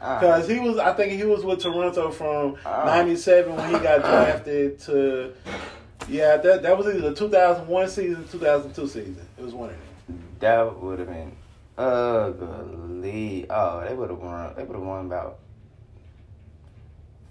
Ah, 0.01 0.19
because 0.19 0.48
he 0.48 0.60
was. 0.60 0.77
I 0.77 0.93
think 0.93 1.13
he 1.13 1.24
was 1.24 1.43
with 1.46 1.60
Toronto 1.62 2.12
from 2.12 2.58
Ah. 2.65 2.84
'97 2.86 3.55
when 3.55 3.67
he 3.74 3.79
got 3.79 4.01
drafted 4.01 4.79
to. 4.81 5.34
Yeah, 6.10 6.38
that 6.38 6.63
that 6.63 6.77
was 6.77 6.88
either 6.88 7.10
the 7.12 7.15
2001 7.15 7.88
season, 7.89 8.27
2002 8.29 8.88
season. 8.88 9.27
It 9.38 9.43
was 9.43 9.53
one 9.53 9.69
of 9.69 9.75
them. 10.08 10.24
that 10.39 10.81
would 10.81 11.00
have 11.00 11.08
been 11.08 11.31
ugly. 11.77 13.46
Oh, 13.50 13.86
they 13.88 13.93
would 13.93 14.10
have 14.10 14.19
won. 14.19 14.53
They 14.55 14.63
would 14.63 14.75
have 14.75 14.86
won 14.86 15.05
about 15.05 15.39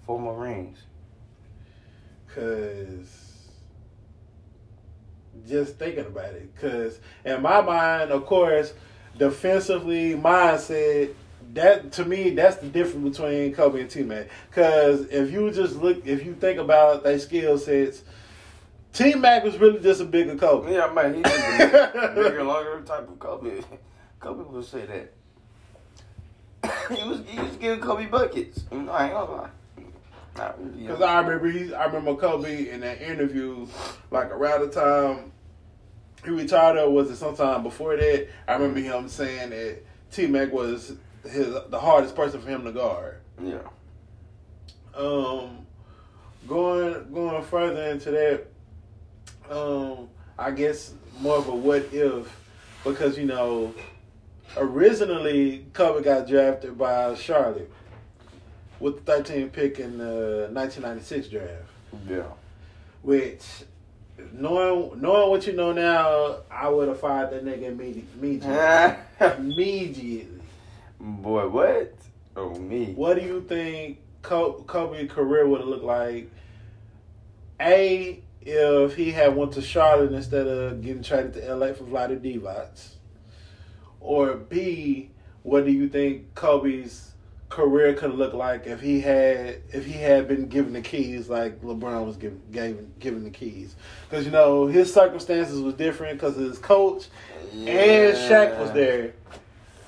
four 0.09 0.19
more 0.19 0.35
rings. 0.35 0.79
Cause 2.33 3.51
just 5.47 5.77
thinking 5.77 6.07
about 6.07 6.33
it, 6.33 6.49
cause 6.59 6.99
in 7.23 7.43
my 7.43 7.61
mind, 7.61 8.09
of 8.09 8.25
course, 8.25 8.73
defensively 9.19 10.15
mindset. 10.15 11.13
That 11.53 11.91
to 11.93 12.05
me, 12.05 12.31
that's 12.31 12.55
the 12.55 12.69
difference 12.69 13.17
between 13.17 13.53
Kobe 13.53 13.81
and 13.81 13.89
T 13.89 14.01
Mac. 14.01 14.29
Cause 14.51 15.01
if 15.11 15.31
you 15.31 15.51
just 15.51 15.75
look, 15.75 16.03
if 16.07 16.25
you 16.25 16.33
think 16.33 16.57
about 16.57 17.03
their 17.03 17.19
skill 17.19 17.59
sets, 17.59 18.01
T 18.93 19.13
Mac 19.13 19.43
was 19.43 19.59
really 19.59 19.79
just 19.79 20.01
a 20.01 20.05
bigger 20.05 20.35
Kobe. 20.35 20.73
Yeah, 20.73 20.91
man, 20.91 21.13
he's 21.13 21.25
a 21.31 22.13
bigger, 22.15 22.43
longer 22.43 22.81
type 22.81 23.07
of 23.07 23.19
Kobe. 23.19 23.61
Kobe 24.19 24.43
would 24.43 24.65
say 24.65 24.87
that. 26.63 26.89
he 26.97 27.07
was 27.07 27.21
he 27.27 27.39
was 27.39 27.55
giving 27.57 27.79
Kobe 27.79 28.07
buckets. 28.07 28.63
You 28.71 28.81
know, 28.81 28.91
I 28.91 29.03
ain't 29.03 29.13
gonna 29.13 29.31
lie. 29.31 29.49
Not 30.39 30.63
really. 30.63 30.87
Cause 30.87 31.01
I 31.01 31.19
remember 31.21 31.51
he, 31.51 31.73
I 31.73 31.85
remember 31.85 32.15
Kobe 32.15 32.69
in 32.69 32.79
that 32.81 33.01
interview, 33.01 33.67
like 34.11 34.31
around 34.31 34.61
the 34.61 34.69
time 34.69 35.31
he 36.23 36.31
retired, 36.31 36.77
or 36.77 36.89
was 36.89 37.11
it 37.11 37.17
sometime 37.17 37.63
before 37.63 37.95
that? 37.95 38.27
I 38.47 38.53
remember 38.53 38.79
him 38.79 39.07
saying 39.09 39.51
that 39.51 39.79
T 40.11 40.27
Mac 40.27 40.51
was 40.51 40.93
his 41.23 41.53
the 41.69 41.79
hardest 41.79 42.15
person 42.15 42.41
for 42.41 42.49
him 42.49 42.63
to 42.63 42.71
guard. 42.71 43.21
yeah. 43.43 43.59
Um, 44.95 45.65
going 46.47 47.13
going 47.13 47.43
further 47.43 47.83
into 47.83 48.11
that, 48.11 48.47
um, 49.49 50.09
I 50.37 50.51
guess 50.51 50.93
more 51.19 51.37
of 51.37 51.47
a 51.47 51.55
what 51.55 51.87
if, 51.93 52.35
because 52.83 53.17
you 53.17 53.25
know, 53.25 53.73
originally 54.57 55.65
Kobe 55.73 56.03
got 56.03 56.27
drafted 56.27 56.77
by 56.77 57.13
Charlotte 57.15 57.71
with 58.79 59.05
the 59.05 59.11
13th 59.11 59.51
pick 59.51 59.79
in 59.79 59.97
the 59.97 60.49
1996 60.51 61.27
draft. 61.27 61.51
Yeah. 62.07 62.23
Which, 63.01 63.43
knowing 64.33 64.99
knowing 65.01 65.29
what 65.29 65.47
you 65.47 65.53
know 65.53 65.71
now, 65.71 66.37
I 66.51 66.69
would 66.69 66.87
have 66.87 66.99
fired 66.99 67.31
that 67.31 67.45
nigga 67.45 67.63
immediately. 67.63 68.05
Immediately. 68.19 69.37
immediately. 69.37 70.41
Boy, 70.99 71.47
what? 71.47 71.93
Oh 72.35 72.55
me. 72.55 72.93
What 72.93 73.19
do 73.19 73.25
you 73.25 73.41
think 73.41 73.99
Ko- 74.21 74.63
Kobe's 74.67 75.11
career 75.11 75.47
would 75.47 75.61
have 75.61 75.69
looked 75.69 75.83
like? 75.83 76.29
A, 77.61 78.21
if 78.41 78.95
he 78.95 79.11
had 79.11 79.35
went 79.35 79.53
to 79.53 79.61
Charlotte 79.61 80.13
instead 80.13 80.47
of 80.47 80.81
getting 80.81 81.03
traded 81.03 81.33
to 81.33 81.55
LA 81.55 81.73
for 81.73 81.83
Vlade 81.83 82.19
Divac. 82.21 82.93
Or 83.99 84.35
B, 84.35 85.09
what 85.43 85.65
do 85.65 85.71
you 85.71 85.89
think 85.89 86.33
Kobe's 86.35 87.08
career 87.49 87.93
could 87.93 88.13
look 88.13 88.33
like 88.33 88.67
if 88.67 88.79
he 88.79 89.01
had 89.01 89.61
if 89.71 89.85
he 89.85 89.93
had 89.93 90.27
been 90.27 90.47
given 90.47 90.73
the 90.73 90.81
keys 90.81 91.29
like 91.29 91.61
LeBron 91.61 92.05
was 92.05 92.15
given 92.15 92.41
given, 92.51 92.93
given 92.99 93.23
the 93.23 93.29
keys? 93.29 93.75
Because 94.09 94.25
you 94.25 94.31
know 94.31 94.67
his 94.67 94.93
circumstances 94.93 95.59
was 95.59 95.73
different 95.73 96.19
because 96.19 96.35
his 96.35 96.59
coach 96.59 97.07
and 97.51 97.67
Shaq 98.15 98.59
was 98.59 98.71
there. 98.71 99.13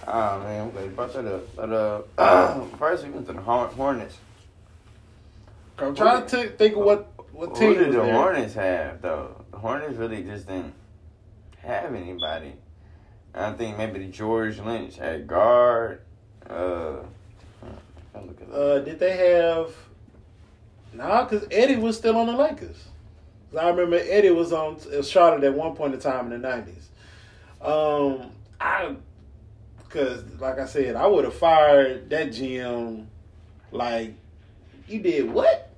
Oh 0.08 0.39
man, 0.39 0.63
I'm 0.63 0.72
glad 0.72 0.84
you 0.86 0.89
brought 0.91 1.13
that 1.13 1.25
up. 1.25 1.56
But 1.56 2.18
uh, 2.18 2.65
first 2.77 3.06
we 3.06 3.12
went 3.12 3.27
to 3.27 3.34
the 3.34 3.41
Hornets. 3.41 4.18
I'm 5.77 5.96
trying 5.96 6.25
to 6.27 6.50
think 6.50 6.75
of 6.75 6.84
what 6.84 7.12
what 7.32 7.50
Who 7.50 7.56
team 7.56 7.74
did 7.75 7.88
was 7.88 7.96
the 7.96 8.01
there. 8.03 8.13
Hornets 8.13 8.53
have 8.56 9.01
though? 9.01 9.44
The 9.51 9.58
Hornets 9.58 9.98
really 9.98 10.24
just 10.24 10.48
didn't 10.48 10.74
have 11.60 11.94
anybody. 11.94 12.53
I 13.34 13.51
think 13.53 13.77
maybe 13.77 14.00
the 14.00 14.12
George 14.12 14.60
Lynch 14.60 15.00
at 15.00 15.27
guard. 15.27 16.01
Uh, 16.50 16.98
I'll 18.15 18.25
look 18.25 18.41
it 18.41 18.50
up. 18.50 18.56
Uh, 18.56 18.80
did 18.80 19.00
they 19.00 19.15
have? 19.15 19.74
Nah, 20.94 21.24
because 21.24 21.48
Eddie 21.51 21.77
was 21.77 21.98
still 21.98 22.18
on 22.18 22.27
the 22.27 22.34
Lakers. 22.34 22.77
I 23.58 23.70
remember 23.70 23.98
Eddie 23.98 24.32
was 24.32 24.53
on 24.53 24.77
uh, 24.98 25.01
Charlotte 25.01 25.44
at 25.44 25.53
one 25.53 25.75
point 25.75 25.94
in 25.94 26.00
time 26.00 26.32
in 26.32 26.41
the 26.41 26.48
nineties. 26.50 26.89
Um, 27.62 28.32
I, 28.60 28.96
because 29.84 30.24
like 30.39 30.60
I 30.60 30.65
said, 30.65 30.96
I 30.96 31.08
would 31.08 31.25
have 31.25 31.36
fired 31.36 32.10
that 32.10 32.30
GM. 32.30 33.06
Like, 33.72 34.13
you 34.88 35.00
did 35.00 35.32
what 35.32 35.70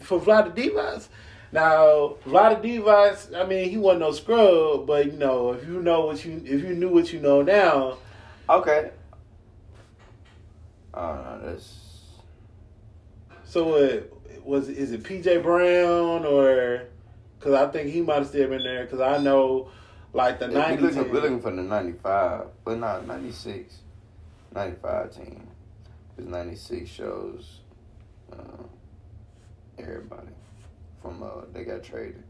for 0.00 0.20
Vlad 0.20 0.54
Divac? 0.56 1.08
Now 1.52 2.16
Vlad 2.24 2.62
Divac, 2.62 3.34
I 3.36 3.46
mean, 3.46 3.70
he 3.70 3.76
wasn't 3.76 4.00
no 4.00 4.12
scrub, 4.12 4.86
but 4.86 5.06
you 5.06 5.12
know, 5.12 5.52
if 5.52 5.66
you 5.66 5.80
know 5.80 6.06
what 6.06 6.24
you, 6.24 6.42
if 6.44 6.62
you 6.62 6.74
knew 6.74 6.88
what 6.88 7.12
you 7.12 7.20
know 7.20 7.42
now, 7.42 7.98
okay. 8.48 8.90
Oh 10.96 11.14
no, 11.14 11.40
that's 11.44 11.74
So 13.44 13.76
it 13.76 14.12
was 14.44 14.68
is 14.68 14.92
it 14.92 15.02
PJ 15.02 15.42
Brown 15.42 16.24
or 16.24 16.84
because 17.38 17.54
I 17.54 17.70
think 17.70 17.90
he 17.90 18.00
might 18.00 18.16
have 18.16 18.28
still 18.28 18.48
been 18.48 18.62
there 18.62 18.84
because 18.84 19.00
I 19.00 19.18
know 19.18 19.68
like 20.14 20.38
the 20.38 20.48
ninety 20.48 20.82
looking, 20.82 21.12
we're 21.12 21.20
looking 21.20 21.40
for 21.42 21.50
the 21.50 21.62
95, 21.62 22.46
but 22.64 22.78
not 22.78 23.06
96, 23.06 23.74
95 24.54 25.14
team. 25.14 25.46
Because 26.16 26.30
96 26.30 26.88
shows 26.88 27.60
uh, 28.32 28.62
everybody 29.78 30.28
from 31.02 31.22
uh, 31.22 31.42
they 31.52 31.64
got 31.64 31.82
traded. 31.82 32.22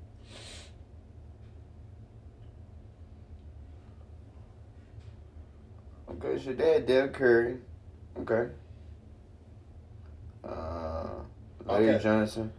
Okay, 6.10 6.42
so 6.42 6.52
dad, 6.52 6.86
Dell 6.86 7.08
Curry. 7.08 7.58
Okay. 8.20 8.50
Uh, 10.44 11.06
Larry 11.64 11.90
okay. 11.90 12.02
Johnson, 12.02 12.52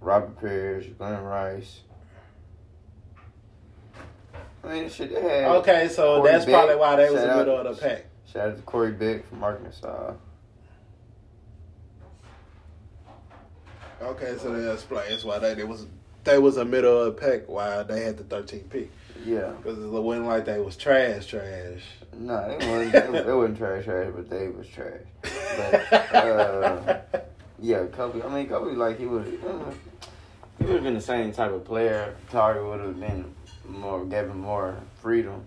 Robert 0.00 0.40
Pierce, 0.40 0.86
Glenn 0.98 1.22
Rice. 1.22 1.80
I 4.62 4.68
mean, 4.68 4.90
shit, 4.90 5.12
they 5.12 5.20
had. 5.20 5.44
Okay, 5.56 5.88
so 5.88 6.18
Corey 6.18 6.32
that's 6.32 6.44
Beck. 6.44 6.54
probably 6.54 6.76
why 6.76 6.96
they 6.96 7.10
was 7.10 7.22
in 7.22 7.28
the 7.28 7.36
middle 7.36 7.56
of 7.58 7.76
the 7.76 7.82
pack. 7.82 8.06
Shout 8.30 8.48
out 8.50 8.56
to 8.56 8.62
Corey 8.62 8.92
Beck 8.92 9.28
from 9.28 9.42
Arkansas. 9.42 10.14
Okay, 14.02 14.36
so 14.38 14.52
that 14.54 14.72
explains 14.72 15.24
why 15.24 15.38
they, 15.38 15.54
they 15.54 15.64
was 15.64 15.86
they 16.24 16.38
was 16.38 16.56
a 16.56 16.64
middle 16.64 17.02
of 17.02 17.16
the 17.16 17.20
pack. 17.20 17.48
Why 17.48 17.82
they 17.82 18.02
had 18.02 18.16
the 18.16 18.24
13 18.24 18.60
pick. 18.70 18.90
Yeah. 19.24 19.52
because 19.62 19.78
it 19.78 19.88
wasn't 19.88 20.26
like 20.26 20.44
they 20.44 20.58
was 20.58 20.76
trash, 20.76 21.26
trash. 21.26 21.82
No, 22.18 22.48
they 22.48 22.66
wasn't, 22.66 23.12
they, 23.12 23.22
they 23.22 23.32
wasn't 23.32 23.58
trash, 23.58 23.84
trash, 23.84 24.12
but 24.14 24.30
they 24.30 24.48
was 24.48 24.66
trash. 24.68 25.00
But, 25.22 26.14
uh, 26.14 27.00
yeah, 27.60 27.84
Kobe. 27.86 28.22
I 28.22 28.28
mean, 28.34 28.48
Kobe, 28.48 28.74
like, 28.74 28.98
he 28.98 29.06
would 29.06 29.26
uh, 29.46 29.70
he 30.58 30.64
would 30.64 30.74
have 30.76 30.84
been 30.84 30.94
the 30.94 31.00
same 31.00 31.32
type 31.32 31.52
of 31.52 31.64
player. 31.64 32.14
Tari 32.30 32.62
would 32.66 32.80
have 32.80 33.00
been 33.00 33.34
more, 33.66 34.04
gave 34.04 34.26
him 34.26 34.40
more 34.40 34.76
freedom, 35.00 35.44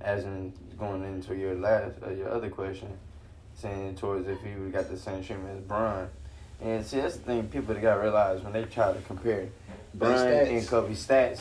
as 0.00 0.24
in 0.24 0.52
going 0.78 1.02
into 1.02 1.34
your 1.34 1.54
last, 1.54 1.94
uh, 2.06 2.10
your 2.10 2.30
other 2.30 2.50
question, 2.50 2.88
saying 3.54 3.96
towards 3.96 4.28
if 4.28 4.40
he 4.42 4.54
would 4.54 4.72
got 4.72 4.90
the 4.90 4.96
same 4.96 5.24
treatment 5.24 5.58
as 5.58 5.64
Bron. 5.64 6.08
And 6.60 6.84
see, 6.84 7.00
that's 7.00 7.16
the 7.16 7.22
thing 7.22 7.48
people 7.48 7.74
got 7.74 7.94
to 7.94 8.00
realize 8.00 8.42
when 8.42 8.52
they 8.52 8.64
try 8.64 8.92
to 8.92 9.00
compare 9.02 9.48
Bron 9.92 10.28
and 10.28 10.66
Kobe's 10.66 11.04
stats. 11.06 11.40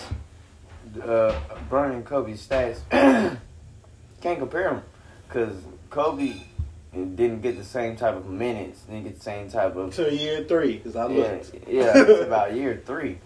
Uh, 1.02 1.40
Bron 1.70 1.92
and 1.92 2.06
Kobe's 2.06 2.46
stats 2.46 2.80
can't 4.22 4.40
compare 4.40 4.70
them 4.70 4.84
because 5.28 5.56
Kobe 5.90 6.34
didn't 6.94 7.42
get 7.42 7.58
the 7.58 7.64
same 7.64 7.96
type 7.96 8.16
of 8.16 8.28
minutes, 8.28 8.82
didn't 8.84 9.04
get 9.06 9.16
the 9.16 9.24
same 9.24 9.50
type 9.50 9.76
of 9.76 9.94
to 9.96 10.14
year 10.14 10.44
three 10.44 10.78
because 10.78 10.96
I 10.96 11.08
yeah, 11.08 11.18
looked. 11.18 11.54
yeah, 11.68 11.92
it's 11.96 12.22
about 12.22 12.54
year 12.56 12.82
three, 12.86 13.18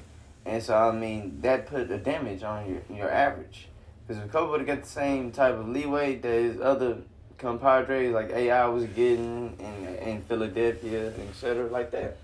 and 0.46 0.64
so 0.64 0.76
I 0.76 0.92
mean 0.92 1.40
that 1.42 1.68
put 1.68 1.92
a 1.92 1.98
damage 1.98 2.44
on 2.44 2.70
your 2.70 2.82
your 2.98 3.12
average. 3.12 3.68
Because 4.08 4.24
if 4.24 4.32
Kobe 4.32 4.52
would 4.52 4.62
have 4.62 4.68
got 4.68 4.84
the 4.84 4.90
same 4.90 5.32
type 5.32 5.56
of 5.56 5.68
leeway 5.68 6.16
that 6.16 6.32
his 6.32 6.62
other 6.62 7.00
compadres 7.38 8.14
like 8.14 8.30
AI 8.30 8.66
was 8.68 8.86
getting 8.86 9.58
in 9.60 9.96
in 9.98 10.22
Philadelphia, 10.22 11.10
et 11.10 11.36
cetera, 11.36 11.68
like 11.68 11.92
that, 11.92 12.18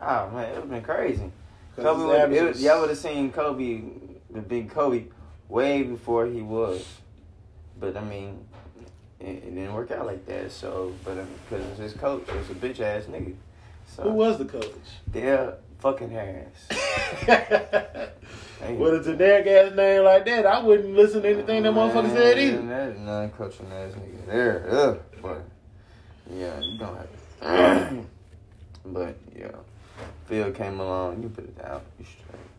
oh 0.00 0.30
man, 0.30 0.44
it 0.44 0.54
would 0.54 0.60
have 0.62 0.70
been 0.70 0.82
crazy. 0.82 1.30
Kobe 1.76 2.04
would, 2.04 2.32
it, 2.32 2.56
y'all 2.56 2.80
would 2.80 2.90
have 2.90 2.98
seen 2.98 3.32
Kobe, 3.32 3.80
the 4.32 4.40
big 4.40 4.70
Kobe, 4.70 5.04
way 5.48 5.82
before 5.82 6.26
he 6.26 6.42
was. 6.42 6.86
But 7.78 7.96
I 7.96 8.04
mean, 8.04 8.44
it, 9.20 9.26
it 9.26 9.54
didn't 9.54 9.74
work 9.74 9.90
out 9.90 10.06
like 10.06 10.26
that. 10.26 10.52
So, 10.52 10.94
but 11.04 11.14
because 11.48 11.64
it 11.64 11.70
was 11.70 11.78
his 11.78 11.92
coach 11.94 12.26
was 12.26 12.50
a 12.50 12.54
bitch 12.54 12.80
ass 12.80 13.04
nigga. 13.04 13.34
So 13.86 14.04
Who 14.04 14.10
was 14.10 14.38
the 14.38 14.44
coach? 14.44 14.72
Del 15.10 15.54
fucking 15.80 16.10
Harris. 16.10 16.68
With 18.78 18.94
a 18.94 19.02
generic 19.04 19.46
ass 19.48 19.74
name 19.74 20.04
like 20.04 20.24
that, 20.26 20.46
I 20.46 20.62
wouldn't 20.62 20.94
listen 20.94 21.22
to 21.22 21.28
anything 21.28 21.64
that 21.64 21.72
motherfucker 21.72 22.12
said 22.14 22.38
either. 22.38 22.62
That 22.62 22.88
is 22.90 23.00
non 23.00 23.30
coaching 23.30 23.66
ass 23.72 23.92
nigga 23.92 24.26
there. 24.26 24.66
Ugh. 24.70 25.00
But 25.20 25.42
yeah, 26.32 26.60
you 26.60 26.78
don't 26.78 26.96
have 26.96 27.08
to. 27.40 28.04
but 28.86 29.16
yeah, 29.36 29.48
Phil 30.26 30.52
came 30.52 30.78
along. 30.78 31.22
You 31.22 31.28
put 31.28 31.44
it 31.44 31.58
down. 31.60 31.80
You 31.98 32.04
straight. 32.04 32.51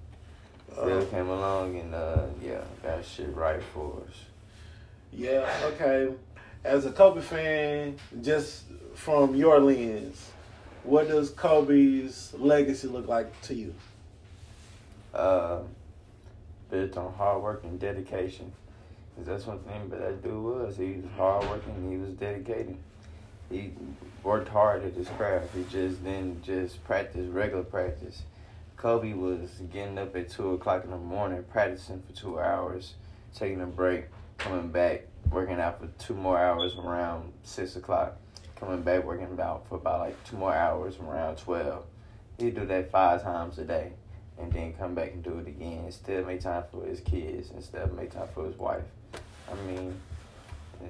Phil 0.75 1.05
came 1.07 1.29
along 1.29 1.77
and 1.79 1.93
uh, 1.95 2.25
yeah, 2.41 2.61
got 2.81 3.03
shit 3.05 3.33
right 3.35 3.61
for 3.73 4.01
us. 4.07 4.15
yeah, 5.11 5.49
okay. 5.65 6.13
As 6.63 6.85
a 6.85 6.91
Kobe 6.91 7.21
fan, 7.21 7.97
just 8.21 8.63
from 8.95 9.36
your 9.36 9.59
lens, 9.59 10.31
what 10.83 11.07
does 11.07 11.29
Kobe's 11.31 12.33
legacy 12.38 12.88
look 12.88 13.07
like 13.07 13.39
to 13.43 13.53
you? 13.53 13.73
Uh, 15.13 15.59
built 16.71 16.97
on 16.97 17.13
hard 17.13 17.43
work 17.43 17.63
and 17.63 17.79
dedication. 17.79 18.51
'Cause 19.15 19.25
that's 19.27 19.45
one 19.45 19.59
thing 19.59 19.89
but 19.89 19.99
that 19.99 20.23
dude 20.23 20.43
was. 20.43 20.75
He 20.77 20.93
was 20.93 21.05
hard 21.15 21.47
working. 21.47 21.91
He 21.91 21.97
was 21.97 22.13
dedicated. 22.13 22.75
He 23.51 23.71
worked 24.23 24.47
hard 24.47 24.83
at 24.83 24.93
his 24.93 25.07
craft. 25.09 25.53
He 25.53 25.63
just 25.65 26.03
didn't 26.03 26.41
just 26.41 26.83
practice 26.86 27.27
regular 27.27 27.63
practice. 27.63 28.23
Kobe 28.84 29.13
was 29.13 29.50
getting 29.72 29.98
up 29.98 30.13
at 30.13 30.28
two 30.30 30.56
o'clock 30.56 30.84
in 30.84 30.91
the 30.91 30.98
morning, 30.98 31.41
practicing 31.50 32.02
for 32.02 32.12
two 32.12 32.38
hours, 32.38 32.96
taking 33.34 33.62
a 33.62 33.65
break, 33.65 34.08
coming 34.38 34.72
back, 34.72 35.04
working 35.32 35.58
out 35.62 35.80
for 35.80 35.88
two 36.04 36.13
more 36.13 36.38
hours 36.38 36.76
around 36.76 37.32
six 37.43 37.78
o'clock, 37.78 38.17
coming 38.58 38.82
back 38.82 39.06
working 39.06 39.39
out 39.39 39.65
for 39.69 39.76
about 39.76 40.02
like 40.02 40.22
two 40.26 40.36
more 40.36 40.54
hours 40.54 40.98
around 40.98 41.38
twelve. 41.38 41.86
He'd 42.38 42.56
do 42.56 42.65
that 42.65 42.91
five 42.91 43.24
times 43.24 43.58
a 43.58 43.63
day 43.63 43.93
and 44.38 44.52
then 44.52 44.74
come 44.74 44.96
back 44.96 45.13
and 45.13 45.24
do 45.24 45.38
it 45.38 45.48
again. 45.48 45.89
Still 45.89 46.26
make 46.26 46.41
time 46.41 46.65
for 46.69 46.86
his 46.86 47.00
kids 47.00 47.52
and 47.52 47.63
still 47.63 47.88
make 47.96 48.12
time 48.12 48.28
for 48.34 48.46
his 48.46 48.58
wife. 48.58 48.84
I 49.50 49.56
mean, 49.65 49.98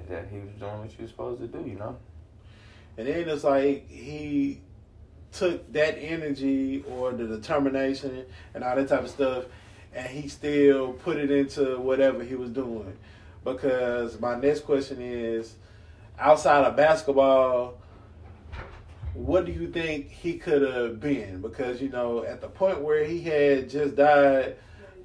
that 0.08 0.26
he 0.32 0.40
was 0.40 0.50
doing 0.58 0.80
what 0.80 0.90
you 0.98 1.02
was 1.02 1.10
supposed 1.12 1.40
to 1.42 1.46
do, 1.46 1.60
you 1.64 1.76
know. 1.76 1.96
And 2.98 3.06
then 3.06 3.28
it's 3.28 3.44
like 3.44 3.88
he 3.88 4.62
took 5.34 5.72
that 5.72 5.98
energy 5.98 6.84
or 6.88 7.12
the 7.12 7.26
determination 7.26 8.24
and 8.54 8.64
all 8.64 8.76
that 8.76 8.88
type 8.88 9.02
of 9.02 9.10
stuff, 9.10 9.44
and 9.92 10.06
he 10.06 10.28
still 10.28 10.92
put 10.92 11.16
it 11.16 11.30
into 11.30 11.78
whatever 11.78 12.22
he 12.22 12.34
was 12.34 12.50
doing. 12.50 12.96
Because 13.44 14.18
my 14.20 14.36
next 14.36 14.60
question 14.60 15.00
is, 15.00 15.54
outside 16.18 16.64
of 16.64 16.76
basketball, 16.76 17.78
what 19.12 19.44
do 19.44 19.52
you 19.52 19.68
think 19.68 20.10
he 20.10 20.38
could 20.38 20.62
have 20.62 21.00
been? 21.00 21.40
Because 21.40 21.80
you 21.80 21.88
know, 21.88 22.24
at 22.24 22.40
the 22.40 22.48
point 22.48 22.80
where 22.80 23.04
he 23.04 23.20
had 23.20 23.68
just 23.68 23.96
died, 23.96 24.56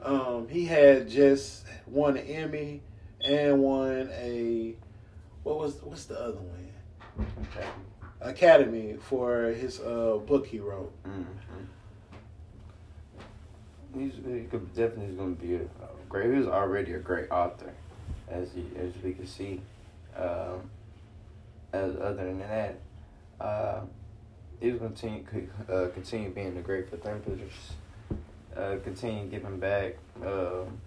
um, 0.01 0.47
he 0.47 0.65
had 0.65 1.09
just 1.09 1.65
won 1.85 2.17
an 2.17 2.25
Emmy 2.25 2.81
and 3.21 3.59
won 3.59 4.09
a 4.13 4.75
what 5.43 5.59
was 5.59 5.75
what's 5.81 6.05
the 6.05 6.19
other 6.19 6.37
one? 6.37 7.27
Okay. 7.41 7.67
Academy 8.21 8.95
for 8.99 9.45
his 9.45 9.79
uh, 9.79 10.19
book 10.25 10.47
he 10.47 10.59
wrote. 10.59 10.91
Mm-hmm. 11.03 11.23
He's 13.99 14.13
he 14.13 14.43
could 14.43 14.73
definitely 14.75 15.15
going 15.15 15.35
to 15.35 15.41
be 15.41 15.55
a, 15.55 15.61
great. 16.07 16.31
He 16.31 16.37
was 16.37 16.47
already 16.47 16.93
a 16.93 16.99
great 16.99 17.31
author, 17.31 17.73
as 18.27 18.51
he, 18.53 18.65
as 18.77 18.93
we 19.03 19.13
can 19.13 19.25
see. 19.25 19.61
Um, 20.15 20.69
as 21.71 21.95
other 21.95 22.25
than 22.25 22.39
that, 22.39 22.79
uh, 23.39 23.81
he 24.59 24.71
was 24.71 24.79
going 24.79 24.93
to 24.93 25.01
continue 25.01 25.49
uh, 25.71 25.87
continue 25.93 26.29
being 26.29 26.57
a 26.57 26.61
great 26.61 26.89
philanthropist. 26.89 27.73
Uh, 28.55 28.75
continue 28.83 29.27
giving 29.27 29.59
back. 29.59 29.95
Um, 30.25 30.79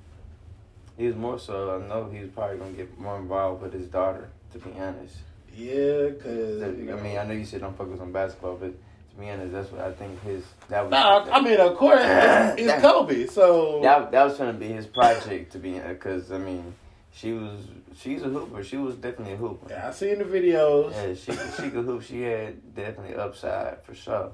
he 0.99 1.07
was 1.07 1.17
more 1.17 1.39
so. 1.39 1.81
I 1.81 1.89
know 1.89 2.11
he's 2.11 2.29
probably 2.29 2.59
going 2.59 2.73
to 2.73 2.77
get 2.77 2.99
more 2.99 3.19
involved 3.19 3.63
with 3.63 3.73
his 3.73 3.87
daughter. 3.87 4.29
To 4.53 4.59
be 4.59 4.71
honest. 4.79 5.17
Yeah, 5.55 6.11
cause 6.23 6.63
I 6.63 6.69
mean, 7.03 7.19
I 7.19 7.25
know 7.25 7.35
you 7.35 7.45
said 7.45 7.61
don't 7.61 7.77
focus 7.77 8.01
on 8.01 8.13
basketball, 8.13 8.57
but 8.57 8.73
to 8.73 9.21
be 9.21 9.29
honest, 9.31 9.53
that's 9.53 9.71
what 9.71 9.83
I 9.83 9.93
think 9.93 10.23
his 10.23 10.45
that 10.69 10.83
was. 10.85 10.91
Nah, 10.91 11.27
I 11.31 11.41
mean, 11.41 11.61
of 11.61 11.77
course, 11.77 12.01
it's, 12.03 12.63
it's 12.73 12.83
Kobe. 12.83 13.27
So 13.27 13.81
that 13.83 14.11
that 14.13 14.25
was 14.25 14.39
gonna 14.39 14.53
be 14.55 14.69
his 14.69 14.87
project 14.87 15.53
to 15.53 15.59
be 15.59 15.79
because 15.79 16.33
I 16.33 16.39
mean, 16.39 16.75
she 17.13 17.33
was 17.33 17.61
she's 17.97 18.23
a 18.23 18.29
hooper. 18.29 18.63
She 18.65 18.77
was 18.77 18.97
definitely 18.97 19.35
a 19.35 19.37
hooper. 19.37 19.67
yeah, 19.71 19.89
I 19.89 19.93
seen 19.93 20.19
the 20.19 20.25
videos. 20.25 20.93
Yeah, 20.93 21.15
she 21.15 21.33
she 21.63 21.71
could 21.71 21.85
hoop. 21.85 22.03
She 22.03 22.23
had 22.23 22.75
definitely 22.75 23.17
upside 23.17 23.83
for 23.85 23.95
sure. 23.95 24.33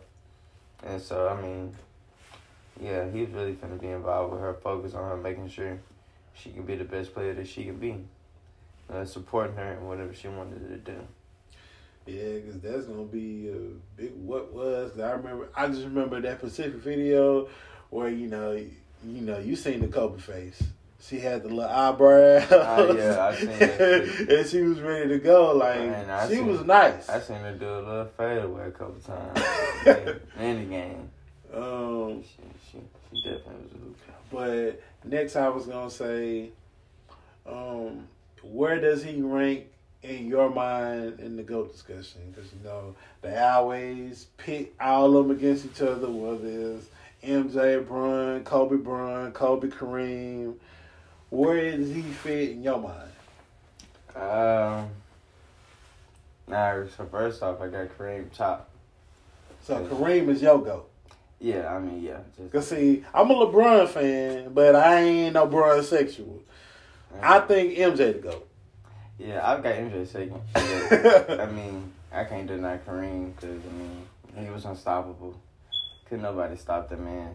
And 0.84 1.02
so 1.02 1.28
I 1.28 1.40
mean, 1.42 1.74
yeah, 2.80 3.10
he's 3.10 3.28
really 3.30 3.52
gonna 3.54 3.74
be 3.76 3.88
involved 3.88 4.32
with 4.32 4.40
her, 4.40 4.54
focus 4.54 4.94
on 4.94 5.08
her, 5.08 5.16
making 5.16 5.48
sure 5.48 5.78
she 6.34 6.50
can 6.50 6.62
be 6.62 6.76
the 6.76 6.84
best 6.84 7.12
player 7.12 7.34
that 7.34 7.48
she 7.48 7.64
can 7.64 7.76
be, 7.76 7.96
uh, 8.92 9.04
supporting 9.04 9.56
her 9.56 9.72
in 9.74 9.86
whatever 9.86 10.14
she 10.14 10.28
wanted 10.28 10.68
to 10.68 10.92
do. 10.92 10.98
Yeah, 12.06 12.38
because 12.38 12.60
that's 12.60 12.86
gonna 12.86 13.02
be 13.04 13.50
a 13.50 14.00
big 14.00 14.12
what 14.16 14.52
was. 14.52 14.92
'Cause 14.92 15.00
I 15.00 15.10
remember, 15.12 15.48
I 15.54 15.68
just 15.68 15.82
remember 15.84 16.20
that 16.22 16.40
Pacific 16.40 16.74
video 16.74 17.48
where 17.90 18.08
you 18.08 18.28
know, 18.28 18.52
you 18.52 19.20
know, 19.20 19.38
you 19.38 19.56
seen 19.56 19.80
the 19.80 19.88
Kobe 19.88 20.18
face. 20.20 20.62
She 21.00 21.20
had 21.20 21.42
the 21.44 21.48
little 21.48 21.64
eyebrows. 21.70 22.48
Ah, 22.50 22.80
yeah, 22.92 23.26
I 23.26 23.34
seen 23.36 23.46
that 23.58 24.26
and 24.30 24.46
she 24.48 24.62
was 24.62 24.80
ready 24.80 25.08
to 25.10 25.18
go. 25.18 25.52
Like 25.54 25.78
Man, 25.80 26.28
she 26.28 26.36
seen- 26.36 26.46
was 26.46 26.64
nice. 26.64 27.08
I 27.08 27.20
seen 27.20 27.36
her 27.36 27.52
do 27.54 27.66
a 27.68 27.76
little 27.76 28.04
fadeaway 28.16 28.68
a 28.68 28.70
couple 28.70 28.96
times 29.00 29.38
in 30.40 30.58
the 30.60 30.64
game. 30.64 31.10
um, 31.54 32.22
She, 32.24 32.42
she, 32.72 32.78
she 33.12 33.22
definitely 33.22 33.64
was 33.64 33.72
a 33.74 33.78
hooper. 33.78 34.72
but 34.72 34.82
next, 35.08 35.36
I 35.36 35.48
was 35.50 35.66
gonna 35.66 35.90
say, 35.90 36.50
um, 37.46 38.08
where 38.50 38.80
does 38.80 39.02
he 39.02 39.20
rank 39.20 39.66
in 40.02 40.26
your 40.26 40.50
mind 40.50 41.20
in 41.20 41.36
the 41.36 41.42
GOAT 41.42 41.72
discussion? 41.72 42.20
Because 42.32 42.50
you 42.52 42.58
know 42.64 42.94
they 43.22 43.36
always 43.38 44.26
pit 44.36 44.74
all 44.80 45.16
of 45.16 45.28
them 45.28 45.36
against 45.36 45.66
each 45.66 45.82
other. 45.82 46.08
Whether 46.08 46.76
it's 46.76 46.86
MJ 47.22 47.86
Bron, 47.86 48.44
Kobe 48.44 48.76
Bron, 48.76 49.32
Kobe 49.32 49.68
Kareem, 49.68 50.54
where 51.30 51.76
does 51.76 51.90
he 51.90 52.02
fit 52.02 52.50
in 52.50 52.62
your 52.62 52.78
mind? 52.78 53.12
Um, 54.16 54.88
nah, 56.48 56.84
so 56.96 57.06
first 57.10 57.42
off, 57.42 57.60
I 57.60 57.68
got 57.68 57.88
Kareem 57.98 58.32
top. 58.32 58.70
So 59.64 59.84
Kareem 59.86 60.28
is 60.28 60.42
your 60.42 60.58
GOAT? 60.58 60.88
Yeah, 61.40 61.72
I 61.72 61.78
mean, 61.78 62.02
yeah. 62.02 62.18
Just, 62.36 62.52
Cause 62.52 62.68
see, 62.68 63.04
I'm 63.14 63.30
a 63.30 63.34
LeBron 63.34 63.88
fan, 63.88 64.52
but 64.52 64.74
I 64.74 65.00
ain't 65.00 65.34
no 65.34 65.46
Bron 65.46 65.82
sexual. 65.84 66.42
I 67.20 67.40
think 67.40 67.76
MJ 67.76 68.12
to 68.12 68.18
go. 68.18 68.42
Yeah, 69.18 69.40
I've 69.44 69.62
got 69.62 69.74
MJ 69.74 70.06
second. 70.06 70.40
I 71.40 71.46
mean, 71.46 71.92
I 72.12 72.24
can't 72.24 72.46
deny 72.46 72.78
Kareem 72.78 73.34
because 73.34 73.60
I 73.64 73.72
mean 73.72 74.06
he 74.36 74.50
was 74.50 74.64
unstoppable. 74.64 75.40
Could 76.08 76.22
nobody 76.22 76.56
stop 76.56 76.88
that 76.88 77.00
man. 77.00 77.34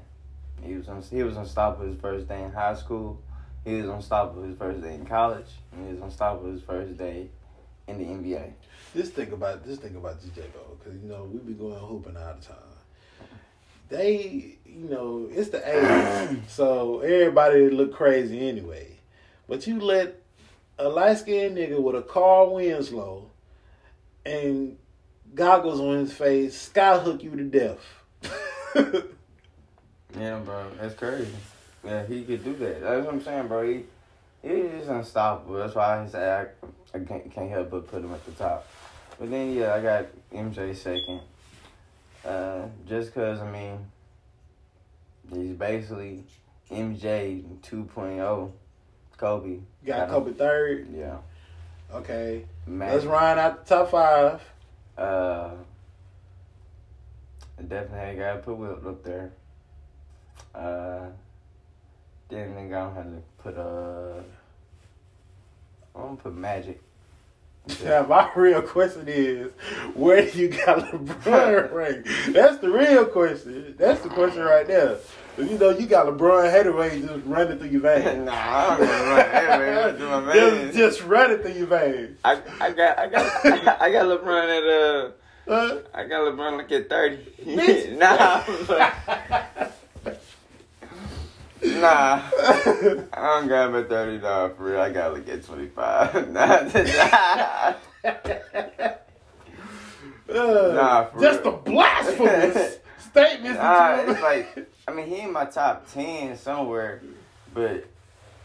He 0.61 0.75
was 0.75 0.87
un- 0.87 1.03
he 1.09 1.23
was 1.23 1.35
unstoppable 1.35 1.87
his 1.87 1.99
first 1.99 2.27
day 2.27 2.41
in 2.43 2.51
high 2.51 2.75
school. 2.75 3.21
He 3.65 3.75
was 3.75 3.89
unstoppable 3.89 4.43
his 4.43 4.57
first 4.57 4.81
day 4.81 4.93
in 4.95 5.05
college. 5.05 5.47
And 5.71 5.87
he 5.87 5.93
was 5.93 6.01
unstoppable 6.01 6.51
his 6.51 6.61
first 6.61 6.97
day 6.97 7.29
in 7.87 7.97
the 7.97 8.05
NBA. 8.05 8.53
Just 8.95 9.13
think 9.13 9.31
about 9.31 9.65
just 9.65 9.81
think 9.81 9.95
about 9.95 10.21
DJ 10.21 10.43
though, 10.53 10.77
because 10.79 11.01
you 11.01 11.09
know 11.09 11.23
we 11.23 11.39
be 11.39 11.53
going 11.53 11.79
hooping 11.79 12.15
all 12.15 12.35
the 12.39 12.45
time. 12.45 12.57
They, 13.89 14.57
you 14.65 14.89
know, 14.89 15.27
it's 15.31 15.49
the 15.49 15.61
age, 15.67 16.39
so 16.47 17.01
everybody 17.01 17.69
look 17.69 17.93
crazy 17.93 18.47
anyway. 18.47 18.92
But 19.53 19.67
you 19.67 19.79
let 19.79 20.19
a 20.79 20.89
light 20.89 21.19
skinned 21.19 21.57
nigga 21.57 21.79
with 21.79 21.93
a 21.93 22.01
Carl 22.01 22.55
Winslow 22.55 23.29
and 24.25 24.77
goggles 25.35 25.79
on 25.79 25.99
his 25.99 26.11
face 26.11 26.71
skyhook 26.73 27.21
you 27.21 27.35
to 27.35 27.43
death. 27.43 27.79
Yeah, 30.19 30.39
bro, 30.39 30.71
that's 30.79 30.95
crazy. 30.95 31.31
Yeah, 31.83 32.05
he 32.05 32.23
could 32.23 32.43
do 32.43 32.55
that. 32.55 32.81
That's 32.81 33.05
what 33.05 33.13
I'm 33.13 33.21
saying, 33.21 33.47
bro. 33.47 33.67
He 33.67 33.83
he 34.41 34.49
is 34.49 34.87
unstoppable. 34.87 35.55
That's 35.55 35.75
why 35.75 36.01
I 36.01 36.07
say 36.07 36.31
I, 36.31 36.41
I 36.95 37.03
can't, 37.03 37.31
can't 37.31 37.49
help 37.49 37.69
but 37.69 37.87
put 37.87 38.03
him 38.03 38.13
at 38.13 38.23
the 38.25 38.31
top. 38.31 38.67
But 39.19 39.29
then 39.29 39.55
yeah, 39.55 39.73
I 39.75 39.81
got 39.81 40.05
MJ 40.31 40.75
second. 40.75 41.21
Uh, 42.25 42.67
just 42.87 43.13
cause 43.13 43.39
I 43.39 43.51
mean, 43.51 43.79
he's 45.31 45.55
basically 45.55 46.23
MJ 46.71 47.43
2.0, 47.61 48.51
Kobe. 49.17 49.59
Got 49.85 50.09
him. 50.09 50.09
Kobe 50.09 50.33
third. 50.33 50.87
Yeah. 50.95 51.17
Okay, 51.93 52.45
Magic. 52.65 52.93
let's 52.93 53.05
round 53.05 53.39
out 53.39 53.65
the 53.65 53.75
top 53.75 53.91
five. 53.91 54.41
Uh, 54.97 55.51
definitely 57.67 58.19
got 58.19 58.33
to 58.33 58.39
put 58.39 58.57
Wilt 58.57 58.85
up 58.85 59.03
there. 59.03 59.31
Uh, 60.55 61.05
then 62.29 62.55
I'm 62.57 62.69
gonna 62.69 63.21
put 63.37 63.57
uh, 63.57 64.21
I'm 65.95 66.01
gonna 66.01 66.15
put 66.17 66.35
Magic. 66.35 66.81
Yeah, 67.81 68.05
my 68.09 68.29
real 68.35 68.61
question 68.61 69.05
is, 69.07 69.49
where 69.93 70.29
do 70.29 70.37
you 70.37 70.49
got 70.49 70.79
LeBron 70.91 71.71
ranked? 71.73 72.09
That's 72.33 72.57
the 72.57 72.69
real 72.69 73.05
question. 73.05 73.75
That's 73.77 74.01
the 74.01 74.09
question 74.09 74.41
right 74.41 74.67
there. 74.67 74.97
You 75.37 75.57
know 75.57 75.69
you 75.71 75.87
got 75.87 76.05
LeBron 76.05 76.51
Haterade 76.51 77.07
just 77.07 77.25
running 77.25 77.57
through 77.59 77.69
your 77.69 77.81
veins. 77.81 78.25
nah, 78.25 78.33
I 78.33 78.77
don't 78.77 78.87
gonna 78.87 79.03
run 79.09 79.29
anyway. 79.51 79.97
Do 79.97 80.07
my 80.09 80.33
just, 80.33 80.55
man. 80.55 80.73
just 80.73 81.03
running 81.03 81.37
through 81.39 81.51
your 81.53 81.67
veins. 81.67 82.19
I, 82.23 82.41
I 82.61 82.71
got 82.71 82.99
I 82.99 83.07
got 83.07 83.45
I 83.81 83.91
got 83.91 84.05
LeBron 84.05 84.57
at 84.57 84.63
uh 84.63 85.11
Huh? 85.45 85.79
I 85.93 86.03
got 86.05 86.21
LeBron 86.21 86.57
like 86.57 86.71
at 86.71 86.89
thirty. 86.89 87.17
Bitch. 87.43 87.97
nah, 87.97 88.43
but- 88.65 89.73
nah. 91.61 92.21
I 93.11 93.39
don't 93.39 93.47
got 93.49 93.69
him 93.69 93.75
at 93.75 93.89
thirty 93.89 94.19
dollars 94.19 94.53
for 94.57 94.63
real. 94.63 94.79
I 94.79 94.89
got 94.91 95.13
like 95.13 95.27
at 95.27 95.43
twenty 95.45 95.67
five. 95.67 96.29
nah, 96.31 96.61
nah. 96.63 97.73
Uh, 100.29 100.71
Nah, 100.73 101.05
for 101.07 101.21
just 101.21 101.43
real. 101.43 101.51
the 101.51 101.57
blasphemous 101.69 102.77
statements. 102.97 103.59
Nah, 103.59 103.95
it's 104.07 104.21
like 104.21 104.67
I 104.85 104.91
mean 104.91 105.07
he 105.07 105.21
in 105.21 105.31
my 105.31 105.45
top 105.45 105.89
ten 105.91 106.35
somewhere, 106.37 107.01
but 107.53 107.85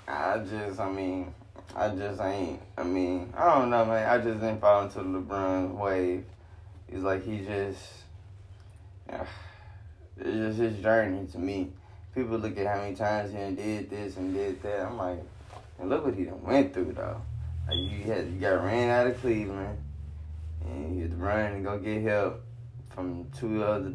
I 0.07 0.39
just 0.39 0.79
I 0.79 0.89
mean 0.89 1.35
I 1.75 1.89
just 1.89 2.21
ain't 2.21 2.61
I 2.77 2.85
mean 2.85 3.33
I 3.37 3.47
don't 3.55 3.71
know 3.71 3.85
man 3.85 4.09
I 4.09 4.23
just 4.23 4.41
didn't 4.41 4.61
fall 4.61 4.85
into 4.85 4.99
the 4.99 5.05
LeBron 5.05 5.73
wave. 5.73 6.25
He's 6.89 7.03
like 7.03 7.25
he 7.25 7.45
just 7.45 7.83
yeah, 9.09 9.27
it's 10.17 10.31
just 10.31 10.59
his 10.59 10.81
journey 10.81 11.27
to 11.33 11.39
me. 11.39 11.73
People 12.15 12.39
look 12.39 12.57
at 12.57 12.67
how 12.67 12.83
many 12.83 12.95
times 12.95 13.33
he 13.33 13.39
did 13.61 13.91
this 13.91 14.17
and 14.17 14.33
did 14.33 14.63
that. 14.63 14.87
I'm 14.87 14.97
like, 14.97 15.23
and 15.81 15.89
look 15.89 16.05
what 16.05 16.15
he 16.15 16.25
done 16.25 16.43
went 16.43 16.73
through 16.73 16.93
though. 16.93 17.21
Like 17.67 17.79
you 17.79 18.05
had 18.05 18.29
you 18.29 18.39
got 18.39 18.63
ran 18.63 18.91
out 18.91 19.09
of 19.09 19.21
Cleveland, 19.21 19.79
and 20.65 20.97
you 20.97 21.03
had 21.03 21.11
to 21.11 21.17
run 21.17 21.53
and 21.53 21.65
go 21.65 21.79
get 21.79 22.03
help 22.03 22.43
from 22.91 23.27
two 23.37 23.65
other 23.65 23.91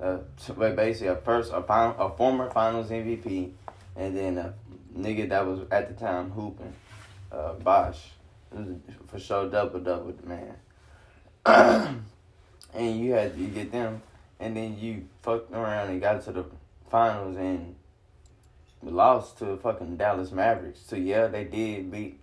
uh, 0.00 0.18
basically 0.48 1.08
a 1.08 1.16
first 1.16 1.52
a, 1.52 1.62
fin- 1.62 1.94
a 1.98 2.10
former 2.16 2.50
Finals 2.50 2.90
MVP, 2.90 3.52
and 3.96 4.16
then 4.16 4.38
a 4.38 4.54
nigga 4.96 5.28
that 5.28 5.46
was 5.46 5.60
at 5.70 5.88
the 5.88 5.94
time 6.04 6.30
hooping, 6.30 6.72
uh, 7.32 7.54
Bosh, 7.54 8.10
for 9.08 9.18
sure 9.18 9.48
double 9.48 9.80
double 9.80 10.14
man. 10.24 10.56
and 12.74 13.00
you 13.00 13.12
had 13.12 13.36
to 13.36 13.44
get 13.46 13.72
them, 13.72 14.02
and 14.40 14.56
then 14.56 14.78
you 14.78 15.06
fucked 15.22 15.52
around 15.52 15.90
and 15.90 16.00
got 16.00 16.22
to 16.24 16.32
the 16.32 16.44
finals 16.90 17.36
and 17.36 17.74
lost 18.82 19.38
to 19.38 19.44
the 19.44 19.56
fucking 19.56 19.96
Dallas 19.96 20.32
Mavericks. 20.32 20.80
So 20.86 20.96
yeah, 20.96 21.26
they 21.26 21.44
did 21.44 21.90
beat 21.90 22.20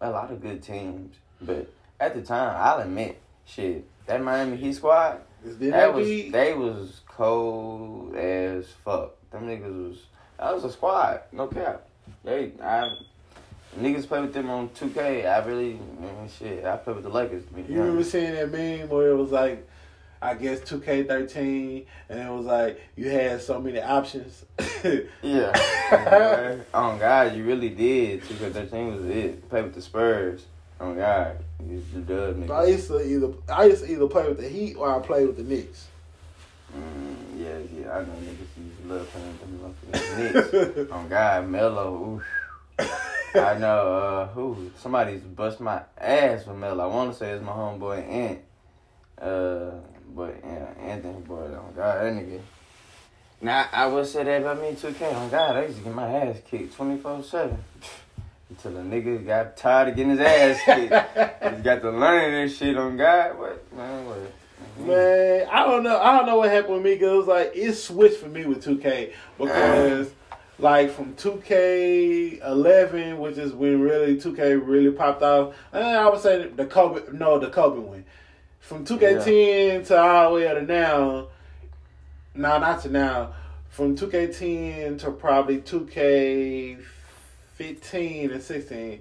a 0.00 0.10
lot 0.10 0.30
of 0.30 0.40
good 0.40 0.62
teams, 0.62 1.16
but 1.40 1.70
at 1.98 2.14
the 2.14 2.22
time, 2.22 2.56
I'll 2.56 2.80
admit, 2.80 3.20
shit, 3.44 3.84
that 4.06 4.22
Miami 4.22 4.56
Heat 4.56 4.74
squad. 4.74 5.20
Did 5.44 5.72
That 5.72 5.94
was 5.94 6.06
be? 6.06 6.30
they 6.30 6.54
was 6.54 7.00
cold 7.06 8.14
as 8.16 8.66
fuck. 8.84 9.12
Them 9.30 9.42
niggas 9.46 9.88
was 9.88 9.98
that 10.38 10.54
was 10.54 10.64
a 10.64 10.70
squad, 10.72 11.20
no 11.32 11.46
cap. 11.46 11.86
They 12.24 12.52
I 12.62 12.96
niggas 13.78 14.06
play 14.06 14.20
with 14.20 14.32
them 14.34 14.50
on 14.50 14.70
two 14.74 14.90
K. 14.90 15.26
I 15.26 15.44
really 15.44 15.78
man, 16.00 16.28
shit. 16.38 16.64
I 16.64 16.76
play 16.76 16.94
with 16.94 17.04
the 17.04 17.08
Lakers. 17.10 17.44
To 17.46 17.52
be 17.54 17.62
You 17.72 17.80
remember 17.80 18.04
seeing 18.04 18.34
that 18.34 18.50
meme 18.50 18.88
where 18.88 19.10
it 19.10 19.16
was 19.16 19.30
like, 19.30 19.66
I 20.22 20.34
guess 20.34 20.60
2K13, 20.60 21.86
and 22.10 22.18
it 22.20 22.30
was 22.30 22.46
like 22.46 22.80
you 22.96 23.08
had 23.10 23.40
so 23.40 23.60
many 23.60 23.80
options. 23.80 24.44
Yeah. 25.22 25.52
oh 26.74 26.96
God, 26.98 27.34
you 27.36 27.44
really 27.44 27.68
did. 27.68 28.22
Two 28.24 28.34
K 28.36 28.48
thirteen 28.50 28.94
was 28.96 29.04
it. 29.04 29.46
Play 29.50 29.62
with 29.62 29.74
the 29.74 29.82
Spurs. 29.82 30.46
Oh 30.80 30.94
God, 30.94 31.36
you 31.68 31.82
the 31.92 32.00
dub 32.00 32.50
I 32.50 32.64
used 32.66 32.88
to 32.88 33.00
either 33.00 33.32
I 33.48 33.64
used 33.66 33.84
to 33.84 33.92
either 33.92 34.06
play 34.06 34.28
with 34.28 34.38
the 34.38 34.48
Heat 34.48 34.74
or 34.76 34.94
I 34.94 35.04
played 35.04 35.26
with 35.26 35.36
the 35.36 35.42
Knicks. 35.42 35.88
Mm, 36.76 37.16
yeah, 37.36 37.58
yeah. 37.80 37.96
I 37.96 38.00
know 38.02 38.12
niggas 38.12 38.64
used 38.64 38.82
to 38.82 38.94
love 38.94 39.08
playing 39.10 39.38
with 39.62 40.52
the 40.52 40.74
Knicks. 40.76 40.90
Oh 40.92 41.06
God, 41.08 41.48
Melo. 41.48 42.22
I 43.34 43.58
know 43.58 43.96
uh 43.96 44.26
who 44.28 44.70
somebody's 44.76 45.20
bust 45.20 45.60
my 45.60 45.82
ass 45.98 46.46
with 46.46 46.56
Melo. 46.56 46.84
I 46.84 46.94
want 46.94 47.12
to 47.12 47.18
say 47.18 47.30
it's 47.32 47.44
my 47.44 47.52
homeboy 47.52 48.08
Ant. 48.08 48.38
Uh, 49.20 49.70
but 50.14 50.36
yeah, 50.42 50.72
Anthony 50.80 51.20
boy, 51.20 51.50
oh 51.52 51.72
God, 51.76 52.04
that 52.04 52.12
nigga. 52.14 52.40
Now 53.42 53.68
I 53.72 53.86
will 53.86 54.04
say 54.04 54.24
that 54.24 54.42
about 54.42 54.60
me 54.60 54.74
too, 54.74 54.92
K. 54.92 55.12
Oh 55.14 55.28
God, 55.28 55.56
I 55.56 55.66
used 55.66 55.78
to 55.78 55.84
get 55.84 55.94
my 55.94 56.10
ass 56.10 56.36
kicked 56.46 56.74
twenty 56.74 57.00
four 57.00 57.22
seven. 57.22 57.58
Until 58.50 58.72
the 58.72 58.80
nigga 58.80 59.24
got 59.24 59.56
tired 59.56 59.88
of 59.88 59.96
getting 59.96 60.10
his 60.10 60.20
ass 60.20 60.60
kicked. 60.64 60.92
He's 61.54 61.62
got 61.62 61.80
to 61.82 61.90
learn 61.90 62.32
this 62.32 62.58
shit 62.58 62.76
on 62.76 62.96
God. 62.96 63.38
What 63.38 63.72
man? 63.72 64.06
What? 64.06 64.32
Man, 64.78 65.48
I 65.50 65.64
don't 65.64 65.82
know. 65.84 65.98
I 65.98 66.16
don't 66.16 66.26
know 66.26 66.36
what 66.38 66.50
happened 66.50 66.74
with 66.74 66.82
me 66.82 66.94
because 66.94 67.12
it 67.12 67.16
was 67.16 67.26
like 67.26 67.52
it 67.54 67.74
switched 67.74 68.16
for 68.16 68.28
me 68.28 68.46
with 68.46 68.64
2K 68.64 69.12
because 69.38 70.10
like 70.58 70.90
from 70.90 71.14
2K11, 71.14 73.18
which 73.18 73.38
is 73.38 73.52
when 73.52 73.80
really 73.80 74.16
2K 74.16 74.60
really 74.66 74.90
popped 74.90 75.22
off. 75.22 75.54
And 75.72 75.84
I 75.84 76.08
would 76.08 76.20
say 76.20 76.48
the 76.48 76.66
Kobe, 76.66 77.02
no, 77.12 77.38
the 77.38 77.50
Kobe 77.50 77.78
one. 77.80 78.04
From 78.60 78.84
2K10 78.84 79.86
to 79.88 79.98
all 79.98 80.30
the 80.30 80.36
way 80.36 80.54
to 80.54 80.62
now. 80.62 81.28
No, 82.34 82.58
not 82.58 82.82
to 82.82 82.90
now. 82.90 83.32
From 83.70 83.96
2K10 83.96 85.00
to 85.00 85.10
probably 85.12 85.60
2K15 87.60 88.32
and 88.32 88.42
16. 88.42 89.00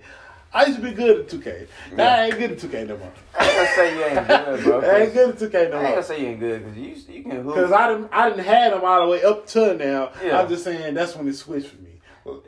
I 0.52 0.66
used 0.66 0.80
to 0.80 0.84
be 0.84 0.92
good 0.94 1.20
at 1.20 1.28
2K. 1.28 1.68
Now 1.96 2.16
I 2.16 2.26
ain't 2.26 2.38
good 2.40 2.52
at 2.52 2.58
2K 2.58 2.88
no 2.88 2.98
more. 2.98 3.12
I 3.40 3.46
ain't 3.46 3.56
gonna 3.56 3.70
say 3.76 3.96
you 3.96 4.04
ain't 4.04 4.28
good, 4.28 4.64
bro. 4.64 4.82
I 4.92 4.98
ain't 5.02 5.14
good 5.14 5.30
at 5.30 5.36
2K 5.38 5.46
I 5.46 5.58
no 5.58 5.62
ain't 5.62 5.72
gonna 5.72 5.90
more. 5.92 6.04
say 6.04 6.22
you 6.22 6.28
ain't 6.28 6.40
good 6.40 6.64
because 6.66 6.78
you 6.78 7.16
you 7.16 7.24
can 7.24 7.32
hoop. 7.44 7.56
Because 7.56 7.72
I 7.72 7.88
didn't, 7.90 8.10
I 8.12 8.30
didn't 8.30 8.46
have 8.46 8.72
them 8.74 8.82
all 8.84 9.06
the 9.06 9.12
way 9.12 9.24
up 9.24 9.46
to 9.48 9.74
now. 9.76 10.12
Yeah. 10.24 10.40
I'm 10.42 10.50
just 10.50 10.64
saying 10.64 10.94
that's 10.96 11.16
when 11.16 11.28
it 11.28 11.36
switched 11.36 11.68
for 11.68 11.82
me. 11.82 11.90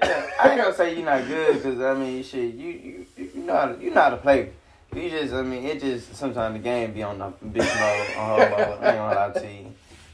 Yeah, 0.02 0.30
I 0.42 0.50
ain't 0.50 0.62
gonna 0.62 0.74
say 0.76 0.96
you're 0.96 1.06
not 1.06 1.28
good 1.28 1.56
because 1.56 1.80
I 1.80 1.94
mean, 1.94 2.24
shit, 2.24 2.56
you 2.56 2.70
you 2.70 3.30
you 3.36 3.44
know 3.44 3.56
how 3.56 3.66
to, 3.68 3.84
you 3.84 3.92
know 3.92 4.02
how 4.02 4.10
to 4.10 4.18
play. 4.18 4.52
You 4.94 5.10
just, 5.10 5.34
I 5.34 5.42
mean, 5.44 5.64
it 5.64 5.80
just 5.80 6.16
sometimes 6.16 6.54
the 6.54 6.60
game 6.60 6.92
be 6.92 7.02
on 7.02 7.20
the 7.20 7.28
big 7.48 7.64
mode, 7.64 8.08
on 8.18 8.28
whole 8.28 8.38
mode. 8.40 8.60
I 8.60 8.88
ain't 8.88 8.98
gonna 8.98 9.16
lie 9.16 9.32
to 9.34 9.48
you. 9.48 9.71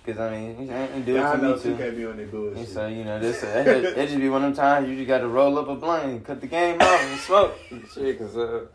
Cause 0.08 0.20
I 0.20 0.32
mean, 0.32 0.56
he 0.56 0.70
ain't 0.70 1.06
do 1.06 1.18
it 1.18 1.20
Yeah, 1.20 1.32
I 1.32 1.36
to 1.36 1.42
know 1.42 1.56
me 1.58 1.62
too. 1.62 1.76
2K 1.76 1.98
be 1.98 2.06
on 2.06 2.58
And 2.58 2.66
so 2.66 2.88
you 2.88 3.04
know, 3.04 3.20
this 3.20 3.42
just, 3.42 3.96
that 3.96 4.08
just 4.08 4.18
be 4.18 4.30
one 4.30 4.42
of 4.46 4.56
them 4.56 4.66
times 4.66 4.88
you 4.88 4.96
just 4.96 5.08
got 5.10 5.18
to 5.18 5.28
roll 5.28 5.60
up 5.60 5.68
a 5.68 5.76
blunt 5.76 6.06
and 6.06 6.26
cut 6.26 6.40
the 6.40 6.48
game 6.48 6.80
off 6.80 7.04
and 7.04 7.20
smoke. 7.20 7.60
Shit, 7.94 8.18
cause 8.18 8.38
uh, 8.38 8.68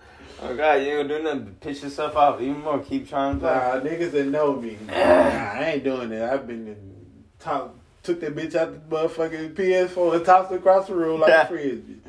oh 0.42 0.55
god, 0.55 0.75
you 0.75 0.88
ain't 0.88 1.09
gonna 1.09 1.18
do 1.18 1.25
nothing 1.25 1.45
but 1.45 1.61
piss 1.61 1.83
yourself 1.83 2.16
off 2.16 2.38
even 2.42 2.61
more. 2.61 2.81
Keep 2.81 3.09
trying 3.09 3.37
to 3.37 3.40
play. 3.40 3.51
Nah, 3.51 3.81
niggas 3.81 4.11
that 4.11 4.27
know 4.27 4.61
me, 4.61 4.77
nah, 4.87 4.92
I 4.92 5.73
ain't 5.73 5.85
doing 5.85 6.11
that. 6.11 6.35
I've 6.35 6.47
been 6.47 6.68
in, 6.68 7.25
top, 7.38 7.79
took 8.03 8.21
that 8.21 8.37
bitch 8.37 8.55
out 8.55 8.75
the 8.90 8.95
motherfucking 8.95 9.55
PS4 9.55 10.16
and 10.16 10.27
tossed 10.27 10.53
it 10.53 10.57
across 10.57 10.88
the 10.88 10.95
room 10.95 11.21
like 11.21 11.33
a 11.33 11.47
frisbee. 11.49 12.01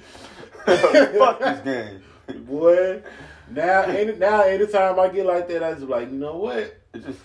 Fuck 0.65 1.39
this 1.39 1.59
game. 1.63 2.03
Boy, 2.45 3.01
now 3.49 3.83
any 3.83 4.17
now 4.17 4.41
anytime 4.41 4.99
I 4.99 5.07
get 5.07 5.25
like 5.25 5.47
that, 5.47 5.63
I 5.63 5.71
just 5.75 5.87
be 5.87 5.93
like, 5.93 6.11
you 6.11 6.17
know 6.17 6.35
what? 6.35 6.57
It 6.93 7.05
just 7.05 7.19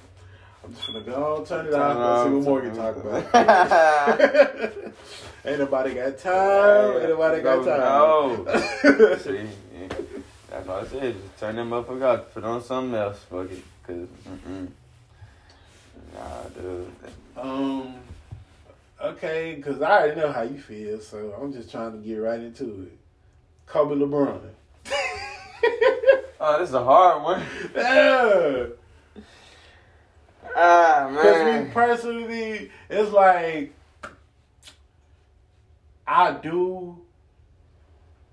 I'm 0.68 0.74
just 0.74 0.86
gonna 0.86 1.00
go 1.00 1.44
turn 1.46 1.66
it 1.66 1.70
Turn 1.70 1.80
off, 1.80 2.26
and 2.26 2.30
see 2.30 2.36
what 2.36 2.44
Morgan 2.44 2.76
talk 2.76 2.96
about. 2.96 3.34
ain't 5.46 5.58
nobody 5.60 5.94
got 5.94 6.18
time. 6.18 6.96
Ain't 7.00 7.08
nobody 7.08 7.40
got 7.42 7.64
No, 7.64 8.44
time. 8.44 9.18
See, 9.20 9.34
yeah. 9.34 9.88
that's 10.50 10.66
what 10.66 10.84
I 10.84 10.86
said. 10.88 11.14
Just 11.22 11.38
turn 11.38 11.56
them 11.56 11.70
that 11.70 11.86
motherfucker 11.86 12.18
off. 12.18 12.34
Put 12.34 12.44
on 12.44 12.62
something 12.62 12.94
else. 12.94 13.18
Fuck 13.30 13.50
it. 13.50 13.64
Cause 13.86 14.08
mm-mm. 14.28 14.68
nah, 16.14 16.42
dude. 16.54 16.92
Um. 17.34 17.94
Okay, 19.02 19.54
because 19.54 19.80
I 19.80 19.90
already 20.02 20.20
know 20.20 20.32
how 20.32 20.42
you 20.42 20.60
feel, 20.60 21.00
so 21.00 21.34
I'm 21.40 21.50
just 21.50 21.70
trying 21.70 21.92
to 21.92 21.98
get 21.98 22.16
right 22.16 22.40
into 22.40 22.82
it. 22.82 22.98
Kobe 23.64 23.94
LeBron. 23.94 24.38
Oh, 26.40 26.56
this 26.60 26.68
is 26.68 26.74
a 26.76 26.84
hard 26.84 27.24
one. 27.24 27.42
yeah. 27.74 28.66
Ah 30.56 31.08
Because 31.10 31.64
me 31.64 31.70
personally, 31.72 32.70
it's 32.88 33.12
like 33.12 33.72
I 36.06 36.32
do 36.32 36.98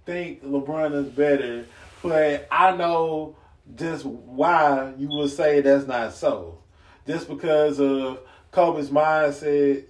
think 0.05 0.43
LeBron 0.43 0.93
is 0.95 1.09
better, 1.09 1.65
but 2.01 2.47
I 2.49 2.75
know 2.75 3.35
just 3.75 4.05
why 4.05 4.93
you 4.97 5.09
would 5.09 5.31
say 5.31 5.61
that's 5.61 5.87
not 5.87 6.13
so. 6.13 6.59
Just 7.05 7.27
because 7.27 7.79
of 7.79 8.19
Kobe's 8.51 8.89
mindset 8.89 9.83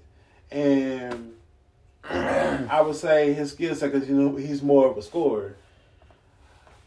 and 0.52 1.34
I 2.04 2.82
would 2.82 2.96
say 2.96 3.34
his 3.34 3.52
skill 3.52 3.76
set 3.76 3.92
because 3.92 4.08
you 4.08 4.16
know 4.16 4.36
he's 4.36 4.62
more 4.64 4.88
of 4.88 4.98
a 4.98 5.02
scorer. 5.02 5.56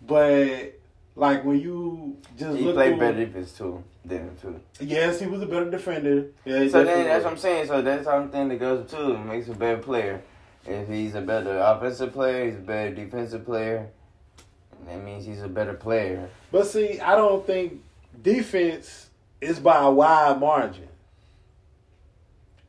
But 0.01 0.78
like 1.19 1.45
when 1.45 1.61
you 1.61 2.17
just 2.39 2.57
He 2.57 2.65
look 2.65 2.77
played 2.77 2.99
better 2.99 3.25
defense 3.25 3.53
too 3.53 3.83
than 4.05 4.19
him 4.19 4.37
too. 4.41 4.61
Yes, 4.81 5.21
he 5.21 5.27
was 5.27 5.43
a 5.43 5.47
better 5.47 5.69
defender. 5.71 6.29
Yeah, 6.45 6.69
So 6.69 6.85
then 6.85 7.05
that's 7.07 7.25
what 7.25 7.33
I'm 7.33 7.39
saying. 7.39 7.67
So 7.67 7.83
that's 7.83 8.05
something 8.05 8.49
that 8.49 8.61
goes 8.61 8.91
too. 8.91 9.19
Makes 9.19 9.49
a 9.49 9.55
better 9.55 9.79
player. 9.79 10.23
If 10.65 10.89
he's 10.89 11.15
a 11.15 11.21
better 11.21 11.59
offensive 11.59 12.13
player, 12.13 12.47
he's 12.47 12.57
a 12.57 12.61
better 12.61 12.95
defensive 12.95 13.45
player. 13.45 13.89
That 14.87 15.03
means 15.03 15.27
he's 15.27 15.43
a 15.43 15.49
better 15.49 15.75
player. 15.75 16.31
But 16.53 16.67
see, 16.67 17.01
I 17.01 17.17
don't 17.17 17.47
think 17.47 17.81
defense 18.23 19.09
is 19.41 19.59
by 19.59 19.83
a 19.83 19.91
wide 19.91 20.39
margin. 20.39 20.88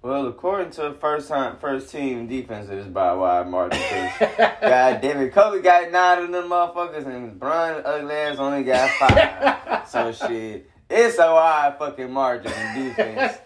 Well, 0.02 0.28
according 0.28 0.72
to 0.72 0.94
first 0.94 1.28
time 1.28 1.58
first 1.58 1.92
team 1.92 2.28
defense, 2.28 2.70
it 2.70 2.76
was 2.76 2.88
by 2.88 3.14
wide 3.14 3.48
margin. 3.50 3.80
God 4.20 5.02
damn 5.02 5.20
it, 5.22 5.34
Kobe 5.34 5.62
got 5.62 5.92
nine 5.92 6.24
of 6.24 6.32
them 6.32 6.50
motherfuckers, 6.50 7.06
and 7.06 7.38
Brian 7.38 7.82
ugly 7.86 8.16
ass 8.16 8.38
only 8.38 8.64
got 8.64 8.90
five. 8.92 9.88
so 9.90 10.12
shit, 10.14 10.70
it's 10.90 11.18
a 11.20 11.34
wide 11.34 11.76
fucking 11.78 12.12
margin 12.12 12.52
in 12.52 12.86
defense. 12.88 13.38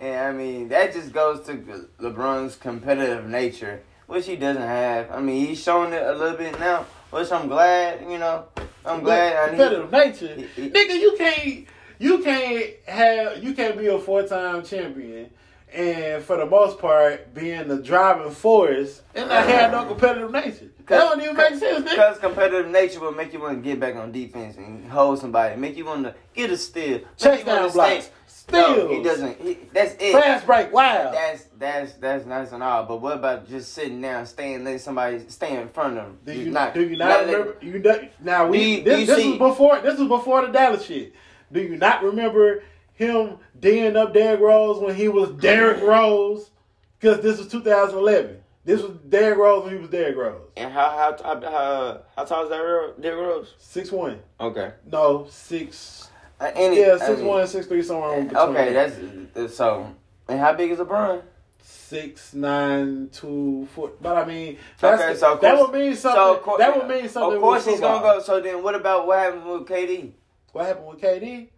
And 0.00 0.16
I 0.18 0.32
mean, 0.32 0.68
that 0.68 0.94
just 0.94 1.12
goes 1.12 1.44
to 1.46 1.56
LeBron's 2.00 2.56
competitive 2.56 3.26
nature, 3.26 3.82
which 4.06 4.24
he 4.26 4.36
doesn't 4.36 4.62
have. 4.62 5.10
I 5.10 5.20
mean, 5.20 5.46
he's 5.46 5.62
showing 5.62 5.92
it 5.92 6.02
a 6.02 6.12
little 6.14 6.38
bit 6.38 6.58
now, 6.58 6.86
which 7.10 7.30
I'm 7.30 7.48
glad. 7.48 8.00
You 8.10 8.16
know, 8.16 8.46
I'm 8.86 9.02
glad. 9.02 9.36
I 9.36 9.48
competitive 9.48 9.92
nature, 9.92 10.34
he- 10.56 10.62
he- 10.62 10.70
nigga. 10.70 10.98
You 10.98 11.14
can't, 11.18 11.66
you 11.98 12.18
can't 12.22 12.70
have, 12.86 13.44
you 13.44 13.52
can't 13.52 13.76
be 13.76 13.88
a 13.88 13.98
four 13.98 14.22
time 14.22 14.62
champion, 14.64 15.28
and 15.72 16.22
for 16.22 16.36
the 16.36 16.46
most 16.46 16.78
part, 16.78 17.34
being 17.34 17.68
the 17.68 17.78
driving 17.82 18.30
force 18.32 19.02
and 19.14 19.28
not 19.28 19.46
have 19.46 19.72
no 19.72 19.84
competitive 19.84 20.30
nature. 20.30 20.70
That 20.86 20.98
don't 20.98 21.20
even 21.22 21.36
make 21.36 21.54
sense. 21.56 21.88
Because 21.88 22.18
competitive 22.18 22.70
nature 22.70 23.00
will 23.00 23.12
make 23.12 23.32
you 23.34 23.40
want 23.40 23.62
to 23.62 23.68
get 23.68 23.78
back 23.78 23.94
on 23.96 24.10
defense 24.10 24.56
and 24.56 24.90
hold 24.90 25.18
somebody, 25.18 25.54
make 25.56 25.76
you 25.76 25.84
want 25.84 26.04
to 26.04 26.14
get 26.34 26.50
a 26.50 26.56
steal, 26.56 27.00
make 27.22 27.44
down 27.44 27.70
blocks, 27.72 28.10
steals, 28.26 28.78
No, 28.78 28.88
he 28.88 29.02
doesn't. 29.02 29.38
He, 29.40 29.58
that's 29.74 29.94
it. 30.00 30.12
fast 30.12 30.46
break, 30.46 30.72
wow. 30.72 31.10
That's 31.12 31.44
that's 31.58 31.92
that's 31.94 32.24
nice 32.24 32.52
and 32.52 32.62
all. 32.62 32.86
But 32.86 33.02
what 33.02 33.16
about 33.16 33.46
just 33.48 33.74
sitting 33.74 34.00
down, 34.00 34.24
staying, 34.24 34.64
letting 34.64 34.78
somebody 34.78 35.18
stay 35.28 35.60
in 35.60 35.68
front 35.68 35.98
of 35.98 36.06
him? 36.06 36.18
Do 36.24 36.32
you 36.32 36.38
do 36.38 36.44
you 36.46 36.50
not, 36.52 36.74
let- 36.74 37.26
remember? 37.26 37.56
You 37.60 37.78
do, 37.80 38.08
now 38.22 38.46
we 38.48 38.58
Do 38.58 38.64
you- 38.64 38.76
do 38.78 38.84
this, 38.84 39.00
you 39.00 39.06
this 39.06 39.16
see- 39.18 39.30
was 39.38 39.50
before 39.50 39.80
this 39.80 39.98
was 39.98 40.08
before 40.08 40.46
the 40.46 40.52
Dallas 40.52 40.86
shit. 40.86 41.12
Do 41.52 41.60
you 41.60 41.76
not 41.76 42.02
remember 42.02 42.62
him 42.98 43.38
D'ing 43.58 43.96
up 43.96 44.12
Derrick 44.12 44.40
Rose 44.40 44.80
when 44.80 44.94
he 44.94 45.08
was 45.08 45.30
Derrick 45.30 45.82
Rose? 45.82 46.50
Because 46.98 47.22
this 47.22 47.38
was 47.38 47.46
2011. 47.48 48.38
This 48.64 48.82
was 48.82 48.92
Derrick 49.08 49.38
Rose 49.38 49.64
when 49.64 49.74
he 49.74 49.78
was 49.78 49.88
Derrick 49.88 50.16
Rose. 50.16 50.42
And 50.56 50.72
how 50.72 50.90
how 50.90 51.40
how 51.40 52.02
how 52.16 52.24
tall 52.24 52.42
is 52.44 52.50
that 52.50 53.00
Derrick 53.00 53.26
Rose? 53.26 53.54
Six 53.58 53.90
one. 53.92 54.18
Okay. 54.40 54.72
No 54.90 55.26
six. 55.30 56.10
Uh, 56.40 56.50
any, 56.54 56.80
Yeah, 56.80 56.98
I 57.00 57.06
six 57.06 57.18
mean, 57.18 57.26
one, 57.28 57.46
six 57.46 57.66
three, 57.66 57.82
somewhere 57.82 58.18
in 58.18 58.28
between. 58.28 58.48
Okay, 58.48 58.72
that's 58.72 58.96
that's- 59.34 59.54
so. 59.54 59.94
And 60.28 60.38
how 60.38 60.52
big 60.52 60.70
is 60.70 60.78
LeBron? 60.78 61.22
six 61.60 62.34
nine 62.34 63.08
two 63.12 63.66
four. 63.74 63.92
But 64.00 64.16
I 64.18 64.24
mean, 64.26 64.58
that's, 64.78 65.02
Okay, 65.02 65.14
so 65.14 65.34
of 65.34 65.40
that 65.40 65.58
would 65.58 65.72
mean 65.72 65.96
something. 65.96 66.20
So 66.20 66.36
course, 66.38 66.58
that 66.58 66.76
would 66.76 66.86
mean 66.88 67.08
something. 67.08 67.36
Of 67.36 67.42
course, 67.42 67.64
he's 67.64 67.80
gonna 67.80 68.02
go. 68.02 68.20
So 68.20 68.40
then, 68.40 68.62
what 68.62 68.74
about 68.74 69.06
what 69.06 69.18
happens 69.18 69.44
with 69.44 69.66
KD? 69.66 70.12
What 70.52 70.66
happened 70.66 70.86
with 70.88 71.00
KD? 71.00 71.48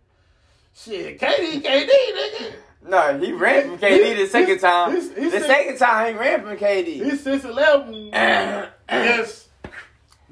Shit, 0.74 1.18
KD, 1.20 1.60
KD, 1.62 1.88
nigga. 1.88 2.52
No, 2.88 3.18
he 3.18 3.32
ran 3.32 3.68
from 3.68 3.78
KD 3.78 4.16
the 4.16 4.26
second 4.26 4.48
He's- 4.48 4.60
time. 4.62 4.92
he's- 4.92 5.08
he's 5.14 5.32
the 5.32 5.40
six- 5.40 5.46
second 5.46 5.76
time 5.78 6.14
he 6.14 6.18
ran 6.18 6.40
from 6.42 6.56
KD. 6.56 6.84
He's 7.04 7.22
six 7.22 7.44
eleven. 7.44 8.06
yes. 8.88 9.48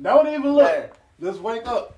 Don't 0.01 0.29
even 0.29 0.53
look. 0.55 0.67
Hey, 0.69 0.89
Just 1.21 1.41
wake 1.41 1.67
up. 1.67 1.95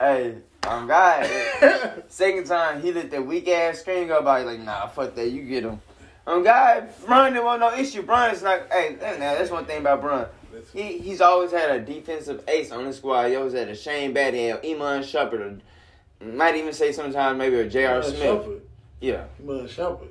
hey, 0.00 0.36
I'm 0.64 0.86
God. 0.88 1.28
Second 2.08 2.46
time 2.46 2.80
he 2.80 2.90
let 2.92 3.10
that 3.10 3.24
weak 3.26 3.46
ass 3.48 3.80
screen 3.80 4.08
go 4.08 4.22
by. 4.22 4.42
Like, 4.42 4.60
nah, 4.60 4.86
fuck 4.86 5.14
that. 5.14 5.28
You 5.28 5.42
get 5.42 5.62
him. 5.64 5.80
Um, 6.26 6.42
God, 6.42 6.88
Brian, 7.04 7.34
there 7.34 7.42
was 7.44 7.60
no 7.60 7.74
issue. 7.74 8.00
Brian's 8.02 8.42
not. 8.42 8.72
Hey, 8.72 8.96
now 9.00 9.34
that's 9.34 9.50
one 9.50 9.66
thing 9.66 9.80
about 9.80 10.00
Brian. 10.00 10.26
He 10.72 10.98
he's 10.98 11.20
always 11.20 11.50
had 11.52 11.70
a 11.70 11.80
defensive 11.80 12.42
ace 12.48 12.72
on 12.72 12.86
the 12.86 12.92
squad. 12.94 13.28
He 13.28 13.36
always 13.36 13.52
had 13.52 13.68
a 13.68 13.74
Shane 13.76 14.14
Battier, 14.14 14.58
Iman 14.64 15.02
or 15.02 15.02
might 16.24 16.56
even 16.56 16.72
say 16.72 16.92
sometimes 16.92 17.38
maybe 17.38 17.56
a 17.60 17.68
J.R. 17.68 18.02
Smith. 18.02 18.18
Shumpert. 18.20 18.60
Yeah, 19.00 19.24
Mud 19.42 19.68
Shumpert. 19.68 20.08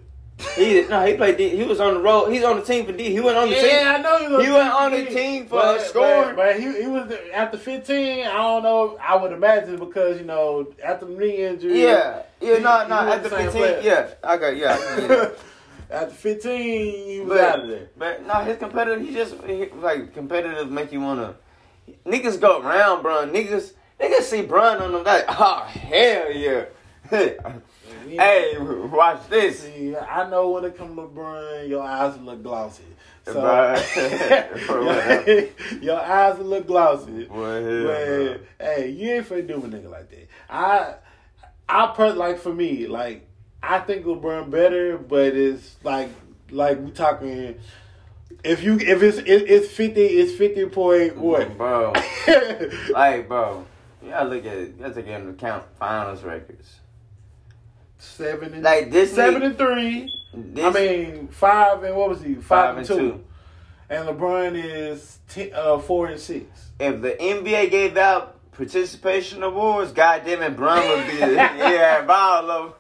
he 0.56 0.86
no, 0.90 1.06
he 1.06 1.14
played. 1.16 1.38
D, 1.38 1.50
he 1.50 1.64
was 1.64 1.80
on 1.80 1.94
the 1.96 2.00
road. 2.00 2.30
He's 2.32 2.44
on 2.44 2.58
the 2.58 2.64
team 2.66 2.86
for 2.86 2.92
D. 2.92 3.12
He 3.12 3.20
went 3.20 3.38
on 3.38 3.50
the 3.50 3.56
team. 3.56 3.66
Yeah, 3.66 3.96
I 3.98 4.02
know 4.02 4.18
he 4.20 4.28
was. 4.36 4.46
He 4.46 4.52
went 4.52 4.74
on 4.74 4.92
the 4.92 5.06
team 5.06 5.46
for 5.46 5.62
but, 5.62 5.82
scoring. 5.82 6.36
But, 6.36 6.54
but 6.54 6.60
he, 6.60 6.82
he 6.82 6.88
was 6.88 7.12
after 7.34 7.58
15. 7.58 8.26
I 8.26 8.34
don't 8.34 8.64
know. 8.64 8.98
I 9.02 9.16
would 9.16 9.32
imagine 9.32 9.78
because 9.78 10.18
you 10.20 10.26
know 10.26 10.74
after 10.84 11.06
knee 11.08 11.46
injury. 11.46 11.84
Yeah, 11.84 12.24
yeah, 12.42 12.58
no, 12.58 12.88
no. 12.88 13.06
wasn't 13.06 13.10
At 13.14 13.24
the 13.24 13.30
the 13.30 13.36
fifteen, 13.36 13.52
player. 13.62 13.82
yeah, 13.84 14.10
I 14.24 14.38
got, 14.38 14.58
yeah, 14.58 14.74
I 14.74 14.78
can 15.00 15.08
get 15.08 15.12
it. 15.20 15.40
after 15.92 16.16
15, 16.16 17.08
he 17.08 17.20
was 17.22 17.30
But- 17.30 17.40
out 17.40 17.60
of 17.60 17.68
there. 17.70 17.88
But 17.96 18.26
no, 18.26 18.34
his 18.36 18.58
competitive, 18.58 19.08
he 19.08 19.14
just 19.14 19.36
he, 19.44 19.68
like 19.68 20.14
competitive 20.14 20.70
make 20.72 20.92
you 20.92 21.02
wanna. 21.02 21.36
Niggas 22.06 22.40
go 22.42 22.60
around, 22.62 23.04
bro. 23.04 23.28
Niggas, 23.28 23.74
niggas 24.00 24.22
see 24.24 24.42
Bron 24.44 24.82
on 24.82 24.92
them 24.92 25.04
like, 25.04 25.26
oh 25.28 25.64
hell 25.68 26.32
yeah. 26.32 26.66
hey, 28.08 28.58
watch 28.58 29.28
this. 29.30 29.60
See, 29.62 29.96
I 29.96 30.30
know 30.30 30.50
when 30.50 30.66
it 30.66 30.78
comes 30.78 30.96
to 30.96 31.02
LeBron, 31.04 31.68
your 31.68 31.84
eyes 31.84 32.18
look 32.20 32.44
glossy. 32.44 32.84
So, 33.26 33.42
your, 34.66 35.50
your 35.82 36.00
eyes 36.00 36.40
look 36.40 36.68
glossy. 36.68 37.26
Boy, 37.26 37.84
But 37.86 38.42
hey, 38.60 38.90
you 38.90 39.12
ain't 39.12 39.30
finna 39.30 39.48
do 39.48 39.56
a 39.56 39.68
nigga 39.68 39.90
like 39.90 40.10
that. 40.10 40.28
I, 40.50 40.96
I 41.70 41.94
per 41.96 42.14
like 42.14 42.40
for 42.40 42.54
me, 42.54 42.88
like 42.88 43.28
I 43.62 43.80
think 43.80 44.06
LeBron 44.06 44.50
better, 44.50 44.98
but 44.98 45.36
it's 45.36 45.78
like 45.84 46.10
like 46.52 46.80
we 46.82 46.92
talking. 46.92 47.56
If 48.44 48.62
you 48.62 48.78
if 48.78 49.02
it's 49.02 49.20
it, 49.20 49.50
it's 49.50 49.72
fifty, 49.72 50.06
it's 50.06 50.34
fifty 50.34 50.66
point 50.66 51.18
what? 51.18 51.58
bro. 51.58 51.94
Like, 52.92 53.30
bro, 53.30 53.66
you 54.04 54.10
gotta 54.12 54.30
look 54.30 54.46
at 54.46 54.58
it. 54.58 54.68
You 54.78 54.84
gotta 54.84 54.94
take 54.96 55.08
into 55.08 55.30
account 55.30 55.64
finals 55.80 56.24
records. 56.24 56.80
seven 57.98 58.54
and 58.54 58.64
Like 58.64 58.92
this, 58.92 59.14
seven 59.14 59.42
and 59.44 59.58
three. 59.58 60.14
this, 60.34 60.66
I 60.66 60.70
mean 60.72 61.28
five 61.30 61.84
and 61.84 61.96
what 61.96 62.10
was 62.10 62.22
he? 62.22 62.36
Five, 62.36 62.42
five 62.44 62.78
and 62.78 62.88
two. 62.88 63.24
And 63.90 64.08
LeBron 64.08 64.62
is 64.64 65.20
ten, 65.30 65.52
uh, 65.54 65.78
four 65.80 66.08
and 66.08 66.20
six. 66.20 66.70
if 66.80 67.02
the 67.02 67.12
NBA 67.12 67.70
gave 67.70 67.98
out 67.98 68.40
participation 68.52 69.44
awards, 69.44 69.92
goddamn 69.92 70.42
it, 70.42 70.56
Bron 70.56 70.88
would 70.88 71.08
be 71.08 71.18
yeah, 71.18 72.02
ball 72.04 72.50
of. 72.52 72.76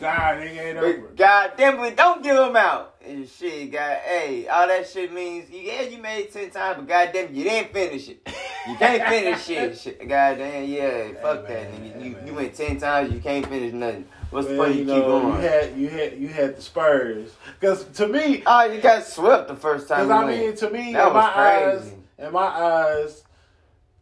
God, 0.00 0.38
nigga 0.38 0.58
ain't 0.66 0.78
over. 0.78 0.98
But 0.98 1.16
God 1.16 1.52
damn 1.56 1.80
it, 1.84 1.96
don't 1.96 2.22
give 2.22 2.36
him 2.36 2.56
out. 2.56 2.94
And 3.06 3.28
shit, 3.28 3.70
God, 3.70 3.98
hey, 4.04 4.48
all 4.48 4.66
that 4.66 4.88
shit 4.88 5.12
means, 5.12 5.50
yeah, 5.50 5.82
you 5.82 5.98
made 5.98 6.32
10 6.32 6.50
times, 6.50 6.76
but 6.78 6.88
God 6.88 7.10
damn 7.12 7.26
it, 7.26 7.30
you 7.32 7.44
didn't 7.44 7.72
finish 7.72 8.08
it. 8.08 8.26
You 8.68 8.76
can't 8.76 9.02
finish 9.08 9.44
shit. 9.44 9.78
shit. 9.78 9.98
God 10.08 10.38
damn, 10.38 10.64
yeah, 10.68 11.08
fuck 11.20 11.46
Hey, 11.46 11.54
that, 11.54 11.72
nigga. 11.72 11.92
hey, 11.98 12.04
You, 12.08 12.10
man. 12.12 12.26
you 12.26 12.34
went 12.34 12.54
10 12.54 12.78
times, 12.78 13.12
you 13.12 13.20
can't 13.20 13.46
finish 13.46 13.72
nothing. 13.72 14.06
What's 14.30 14.48
the 14.48 14.56
Well, 14.56 14.66
point 14.68 14.78
you 14.78 14.84
know, 14.86 14.94
keep 14.94 15.04
going? 15.04 15.26
you 15.26 15.48
had 15.48 15.76
you 15.78 15.88
had 15.88 16.18
you 16.18 16.28
had 16.28 16.56
the 16.56 16.62
Spurs 16.62 17.30
because 17.60 17.84
to 17.84 18.08
me, 18.08 18.42
oh, 18.46 18.64
you 18.64 18.80
got 18.80 19.04
swept 19.04 19.46
the 19.48 19.54
first 19.54 19.86
time 19.86 20.08
because 20.08 20.24
I 20.24 20.26
mean 20.28 20.44
went. 20.46 20.58
to 20.58 20.70
me, 20.70 20.92
That 20.92 21.06
in 21.08 21.12
my 21.12 21.30
crazy. 21.32 21.76
eyes, 21.76 21.92
in 22.26 22.32
my 22.32 22.40
eyes, 22.40 23.22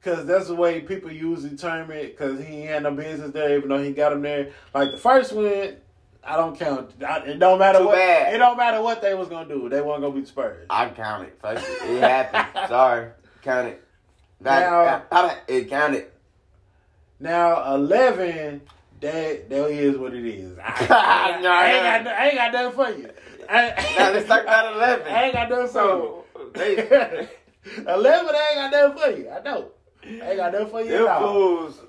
because 0.00 0.24
that's 0.24 0.46
the 0.46 0.54
way 0.54 0.80
people 0.80 1.12
usually 1.12 1.54
term 1.56 1.90
it. 1.90 2.16
Because 2.16 2.42
he 2.42 2.62
had 2.62 2.84
no 2.84 2.92
business 2.92 3.32
there, 3.32 3.58
even 3.58 3.68
though 3.68 3.82
he 3.82 3.92
got 3.92 4.12
him 4.14 4.22
there. 4.22 4.52
Like 4.72 4.92
the 4.92 4.96
first 4.98 5.34
one, 5.34 5.76
I 6.24 6.36
don't 6.36 6.56
count. 6.58 6.92
I, 7.06 7.18
it 7.18 7.38
don't 7.38 7.58
matter 7.58 7.78
Too 7.80 7.86
what. 7.86 7.96
bad. 7.96 8.34
It 8.34 8.38
don't 8.38 8.56
matter 8.56 8.80
what 8.80 9.02
they 9.02 9.14
was 9.14 9.28
gonna 9.28 9.48
do. 9.48 9.68
They 9.68 9.80
weren't 9.80 10.02
gonna 10.02 10.14
be 10.14 10.20
the 10.20 10.26
Spurs. 10.26 10.66
I 10.70 10.88
count 10.90 11.24
it. 11.24 11.36
Fuck 11.42 11.56
it. 11.58 11.90
It 11.90 12.00
happened. 12.00 12.48
Sorry. 12.68 13.08
Count 13.42 13.68
it. 13.68 13.84
Now- 14.40 15.02
That, 15.10 15.42
it 15.48 15.68
counted. 15.68 16.06
Now 17.20 17.74
eleven, 17.74 18.62
that 19.00 19.48
that 19.48 19.68
is 19.70 19.96
what 19.96 20.14
it 20.14 20.24
is. 20.24 20.58
I, 20.58 20.62
I, 20.90 21.40
No, 21.42 21.50
I 21.50 21.66
ain't 21.66 22.04
no. 22.04 22.10
got 22.10 22.20
I 22.20 22.26
ain't 22.28 22.36
got 22.36 22.52
nothing 22.52 22.72
for 22.72 22.90
you. 23.00 23.10
I, 23.48 23.94
Now 23.98 24.10
let's 24.12 24.26
talk 24.28 24.42
about 24.42 24.74
11. 24.76 25.06
I 25.12 25.22
ain't 25.24 25.32
got 25.34 25.48
nothing 25.50 25.68
for 25.68 26.24
you. 26.38 26.50
they, 26.54 26.76
Eleven, 27.92 28.34
I 28.34 28.48
ain't 28.52 28.56
got 28.56 28.70
nothing 28.72 28.98
for 29.02 29.10
you. 29.20 29.30
I 29.30 29.40
know. 29.42 29.70
I 30.04 30.28
ain't 30.30 30.36
got 30.36 30.52
nothing 30.52 30.68
for 30.68 30.80
you 30.82 31.08
at 31.08 31.20
them 31.20 31.28
fools. 31.28 31.80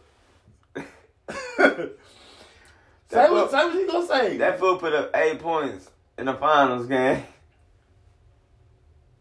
Say, 3.13 3.29
what, 3.29 3.51
say 3.51 3.57
what 3.65 3.73
you 3.75 3.87
gonna 3.87 4.07
say. 4.07 4.37
That 4.37 4.59
fool 4.59 4.77
put 4.77 4.93
up 4.93 5.11
eight 5.15 5.39
points 5.39 5.89
in 6.17 6.25
the 6.25 6.33
finals 6.33 6.87
game. 6.87 7.23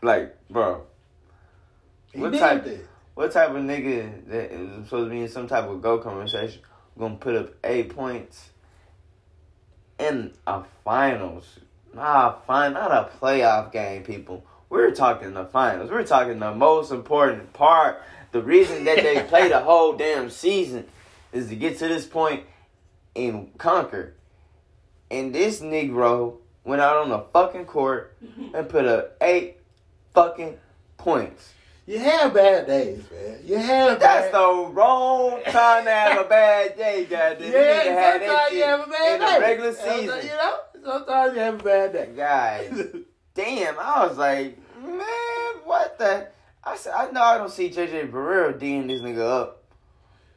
Like, 0.04 0.34
bro, 0.50 0.82
he 2.12 2.18
what 2.18 2.32
type- 2.32 2.64
that. 2.64 2.80
what 3.14 3.30
type 3.30 3.50
of 3.50 3.56
nigga 3.58 4.26
that 4.26 4.50
is 4.50 4.86
supposed 4.86 5.06
to 5.06 5.10
be 5.10 5.20
in 5.20 5.28
some 5.28 5.46
type 5.46 5.62
of 5.68 5.80
go 5.80 5.98
conversation 5.98 6.60
gonna 6.98 7.14
put 7.14 7.36
up 7.36 7.50
eight 7.62 7.94
points 7.94 8.50
in 10.00 10.32
a 10.44 10.64
finals? 10.84 11.60
Nah, 11.94 12.32
fine, 12.48 12.72
not 12.72 12.90
a 12.90 13.10
playoff 13.20 13.70
game, 13.70 14.02
people. 14.02 14.44
We're 14.68 14.90
talking 14.90 15.34
the 15.34 15.44
finals. 15.44 15.88
We're 15.88 16.02
talking 16.04 16.40
the 16.40 16.52
most 16.52 16.90
important 16.90 17.52
part. 17.52 18.02
The 18.32 18.42
reason 18.42 18.82
that 18.86 18.96
they 19.04 19.22
play 19.28 19.48
the 19.48 19.60
whole 19.60 19.92
damn 19.92 20.30
season 20.30 20.86
is 21.32 21.48
to 21.50 21.54
get 21.54 21.78
to 21.78 21.86
this 21.86 22.06
point 22.06 22.42
and 23.16 23.56
conquer. 23.58 24.14
And 25.10 25.34
this 25.34 25.60
Negro 25.60 26.36
went 26.64 26.80
out 26.80 26.96
on 26.96 27.08
the 27.10 27.20
fucking 27.32 27.66
court 27.66 28.16
and 28.54 28.68
put 28.68 28.86
up 28.86 29.16
eight 29.20 29.58
fucking 30.14 30.56
points. 30.96 31.52
You 31.84 31.98
have 31.98 32.32
bad 32.32 32.68
days, 32.68 33.02
man. 33.10 33.40
You 33.44 33.56
have 33.58 33.98
That's 33.98 34.26
bad. 34.30 34.34
the 34.34 34.70
wrong 34.72 35.42
time 35.46 35.84
to 35.84 35.90
have 35.90 36.24
a 36.24 36.28
bad 36.28 36.76
day, 36.76 37.04
goddamn. 37.10 37.40
You 37.40 37.46
need 37.48 37.54
yeah, 37.54 37.82
have 37.82 38.20
that 38.20 38.26
sometimes 38.28 38.48
shit 38.50 38.58
you 38.58 38.64
have 38.64 38.80
a 38.80 38.90
bad 38.90 39.18
day. 39.18 39.26
in 39.26 39.34
the 39.34 39.40
regular 39.40 39.72
Sometimes, 39.72 40.00
season. 40.00 40.18
You 40.22 40.36
know, 40.36 40.54
sometimes 40.84 41.34
you 41.34 41.40
have 41.40 41.60
a 41.60 41.64
bad 41.64 41.92
day. 41.92 42.10
Guys, 42.16 42.86
damn, 43.34 43.78
I 43.80 44.06
was 44.06 44.16
like, 44.16 44.58
man, 44.80 45.54
what 45.64 45.98
the? 45.98 46.28
I 46.62 46.76
said, 46.76 46.92
I 46.96 47.10
know 47.10 47.20
I 47.22 47.38
don't 47.38 47.50
see 47.50 47.68
JJ 47.68 48.12
Barea 48.12 48.56
D'ing 48.56 48.86
this 48.86 49.00
nigga 49.00 49.28
up. 49.28 49.61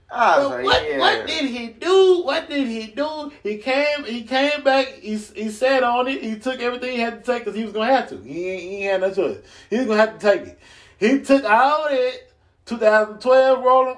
But 0.10 0.50
like, 0.50 0.66
what, 0.66 0.90
yeah. 0.90 1.00
what 1.00 1.28
did 1.28 1.46
he 1.50 1.68
do? 1.68 2.22
What 2.24 2.50
did 2.50 2.68
he 2.68 2.88
do? 2.88 3.32
He 3.44 3.58
came. 3.58 4.06
He 4.06 4.24
came 4.24 4.64
back. 4.64 4.88
He 5.00 5.16
he 5.18 5.50
sat 5.50 5.84
on 5.84 6.08
it. 6.08 6.24
He 6.24 6.38
took 6.38 6.60
everything 6.62 6.92
he 6.94 7.00
had 7.00 7.24
to 7.24 7.32
take 7.32 7.44
because 7.44 7.58
he 7.58 7.64
was 7.64 7.74
gonna 7.74 7.94
have 7.94 8.10
to. 8.10 8.18
He 8.18 8.50
ain't, 8.50 8.62
he 8.62 8.82
had 8.84 9.02
no 9.02 9.14
choice. 9.14 9.38
He 9.70 9.78
was 9.78 9.88
gonna 9.88 10.00
have 10.00 10.20
to 10.20 10.32
take 10.32 10.48
it. 10.48 10.60
He 11.00 11.22
took 11.22 11.44
all 11.44 11.90
that 11.90 12.20
2012 12.66 13.64
rolling 13.64 13.98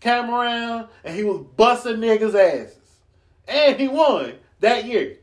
came 0.00 0.30
around 0.30 0.88
and 1.04 1.14
he 1.14 1.22
was 1.22 1.46
busting 1.56 1.96
niggas 1.96 2.34
asses, 2.34 2.76
and 3.46 3.78
he 3.78 3.88
won 3.88 4.34
that 4.60 4.84
year. 4.84 5.18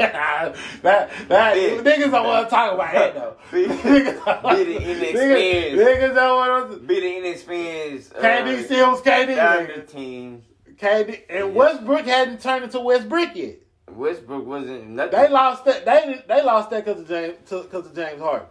that 0.82 1.10
that 1.28 1.56
niggas 1.56 2.10
don't 2.10 2.26
want 2.26 2.46
to 2.46 2.50
talk 2.50 2.74
about 2.74 2.92
that 2.92 3.14
though. 3.14 3.36
Big. 3.50 3.68
niggas, 3.70 4.24
don't- 4.24 4.56
Big 4.56 4.66
niggas, 4.68 4.96
inexperienced. 4.96 5.84
niggas 5.84 6.14
don't 6.14 6.36
want 6.36 6.72
to. 6.72 6.78
Be 6.78 7.00
the 7.00 7.16
inexperienced. 7.18 8.14
Uh, 8.14 8.20
KD 8.22 8.64
still 8.64 8.90
was 8.92 9.00
KD. 9.02 9.86
team. 9.88 10.42
KD 10.76 11.22
and 11.28 11.54
Westbrook 11.54 12.06
hadn't 12.06 12.40
turned 12.40 12.64
into 12.64 12.80
Westbrook 12.80 13.36
yet. 13.36 13.56
Westbrook 13.90 14.46
wasn't 14.46 14.88
nothing. 14.88 15.20
They 15.20 15.28
lost 15.28 15.64
that. 15.66 15.84
They 15.84 16.24
they 16.26 16.42
lost 16.42 16.70
that 16.70 16.84
because 16.84 17.02
of 17.02 17.08
James 17.08 17.36
because 17.44 17.86
of 17.86 17.94
James 17.94 18.20
Harden. 18.20 18.48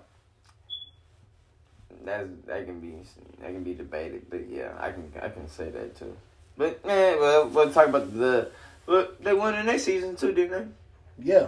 That's 2.06 2.28
that 2.46 2.66
can 2.66 2.80
be 2.80 2.94
that 3.42 3.48
can 3.48 3.64
be 3.64 3.74
debated, 3.74 4.30
but 4.30 4.48
yeah, 4.48 4.74
I 4.80 4.92
can 4.92 5.12
I 5.22 5.30
can 5.30 5.50
say 5.50 5.70
that 5.72 5.98
too. 5.98 6.16
But 6.58 6.86
man, 6.86 7.20
well, 7.20 7.48
we'll 7.48 7.72
talk 7.72 7.88
about 7.88 8.14
the. 8.16 8.52
Look, 8.86 9.24
they 9.24 9.34
won 9.34 9.54
in 9.56 9.66
the 9.66 9.72
next 9.72 9.84
season 9.84 10.16
too, 10.16 10.32
didn't 10.34 10.74
Yeah. 11.22 11.48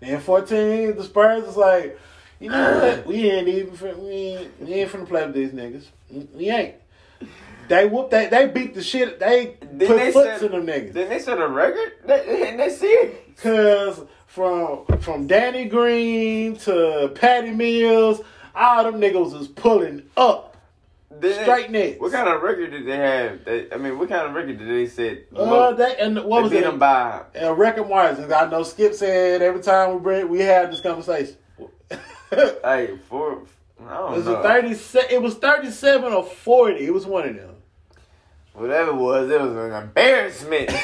And 0.00 0.22
fourteen, 0.22 0.96
the 0.96 1.04
Spurs 1.04 1.44
is 1.44 1.56
like, 1.56 1.98
you 2.40 2.50
know 2.50 2.78
what? 2.78 3.06
We 3.06 3.30
ain't 3.30 3.48
even 3.48 4.02
we 4.02 4.10
ain't, 4.10 4.60
we 4.60 4.72
ain't 4.74 4.90
finna 4.90 5.08
play 5.08 5.26
with 5.26 5.34
these 5.34 5.50
niggas. 5.50 5.84
We 6.34 6.50
ain't. 6.50 6.74
They 7.68 7.86
whooped 7.86 8.10
that. 8.10 8.30
They 8.30 8.46
beat 8.48 8.74
the 8.74 8.82
shit. 8.82 9.18
They 9.18 9.56
Didn't 9.60 9.78
put 9.86 9.96
they 9.96 10.12
foots 10.12 10.26
set- 10.26 10.42
in 10.42 10.52
them 10.52 10.66
niggas. 10.66 10.92
Didn't 10.92 11.08
they 11.08 11.18
set 11.18 11.40
a 11.40 11.48
record 11.48 11.92
that, 12.06 12.26
they 12.26 12.70
see 12.70 12.86
it. 12.86 13.36
Cause 13.38 14.02
from 14.26 14.84
from 15.00 15.26
Danny 15.26 15.64
Green 15.64 16.56
to 16.58 17.10
Patty 17.14 17.50
Mills, 17.52 18.20
all 18.54 18.84
them 18.84 19.00
niggas 19.00 19.32
was 19.32 19.48
pulling 19.48 20.02
up. 20.16 20.53
They- 21.20 21.42
Straight 21.42 21.70
nets. 21.70 22.00
What 22.00 22.12
kind 22.12 22.28
of 22.28 22.42
record 22.42 22.70
did 22.72 22.86
they 22.86 22.96
have? 22.96 23.44
They, 23.44 23.70
I 23.72 23.76
mean, 23.76 23.98
what 23.98 24.08
kind 24.08 24.26
of 24.28 24.34
record 24.34 24.58
did 24.58 24.68
they 24.68 24.86
set? 24.86 25.24
Uh, 25.34 25.72
they, 25.72 25.96
and 25.96 26.16
what 26.24 26.38
they 26.38 26.42
was 26.42 26.50
beat 26.50 26.58
it? 26.58 26.64
them 26.64 26.78
by. 26.78 27.22
Uh, 27.40 27.52
record 27.54 27.88
margins. 27.88 28.30
I 28.32 28.48
know 28.50 28.62
Skip 28.62 28.94
said 28.94 29.40
every 29.42 29.62
time 29.62 29.94
we 29.94 30.00
bring 30.00 30.28
we 30.28 30.40
have 30.40 30.70
this 30.70 30.80
conversation. 30.80 31.36
Hey, 32.64 32.98
four. 33.08 33.42
I 33.86 33.94
don't 33.96 34.12
was 34.12 34.24
know. 34.24 34.34
a 34.36 34.42
thirty. 34.42 34.70
It 35.14 35.22
was 35.22 35.34
thirty-seven 35.36 36.12
or 36.12 36.24
forty. 36.24 36.84
It 36.86 36.92
was 36.92 37.06
one 37.06 37.28
of 37.28 37.36
them. 37.36 37.54
Whatever 38.54 38.90
it 38.90 38.96
was, 38.96 39.30
it 39.30 39.40
was 39.40 39.52
an 39.54 39.72
embarrassment. 39.72 40.70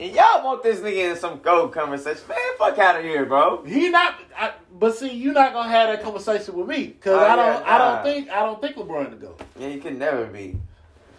and 0.00 0.12
y'all 0.14 0.44
want 0.44 0.62
this 0.62 0.80
nigga 0.80 1.10
in 1.12 1.16
some 1.16 1.38
GOAT 1.40 1.72
conversation. 1.72 2.22
Man, 2.28 2.38
fuck 2.58 2.78
out 2.78 2.96
of 2.96 3.04
here, 3.04 3.24
bro. 3.26 3.64
He 3.64 3.88
not. 3.90 4.16
I, 4.36 4.52
but 4.72 4.96
see, 4.96 5.12
you're 5.12 5.32
not 5.34 5.52
gonna 5.52 5.68
have 5.68 5.88
that 5.88 6.02
conversation 6.02 6.54
with 6.56 6.66
me 6.68 6.86
because 6.88 7.12
Oh, 7.20 7.24
I 7.24 7.36
don't. 7.36 7.66
I 7.66 7.78
nah. 7.78 7.94
don't 7.94 8.04
think. 8.04 8.30
I 8.30 8.40
don't 8.46 8.60
think 8.60 8.76
LeBron 8.76 9.10
to 9.10 9.16
go. 9.16 9.34
Yeah, 9.58 9.68
you 9.68 9.80
can 9.80 9.98
never 9.98 10.26
be. 10.26 10.58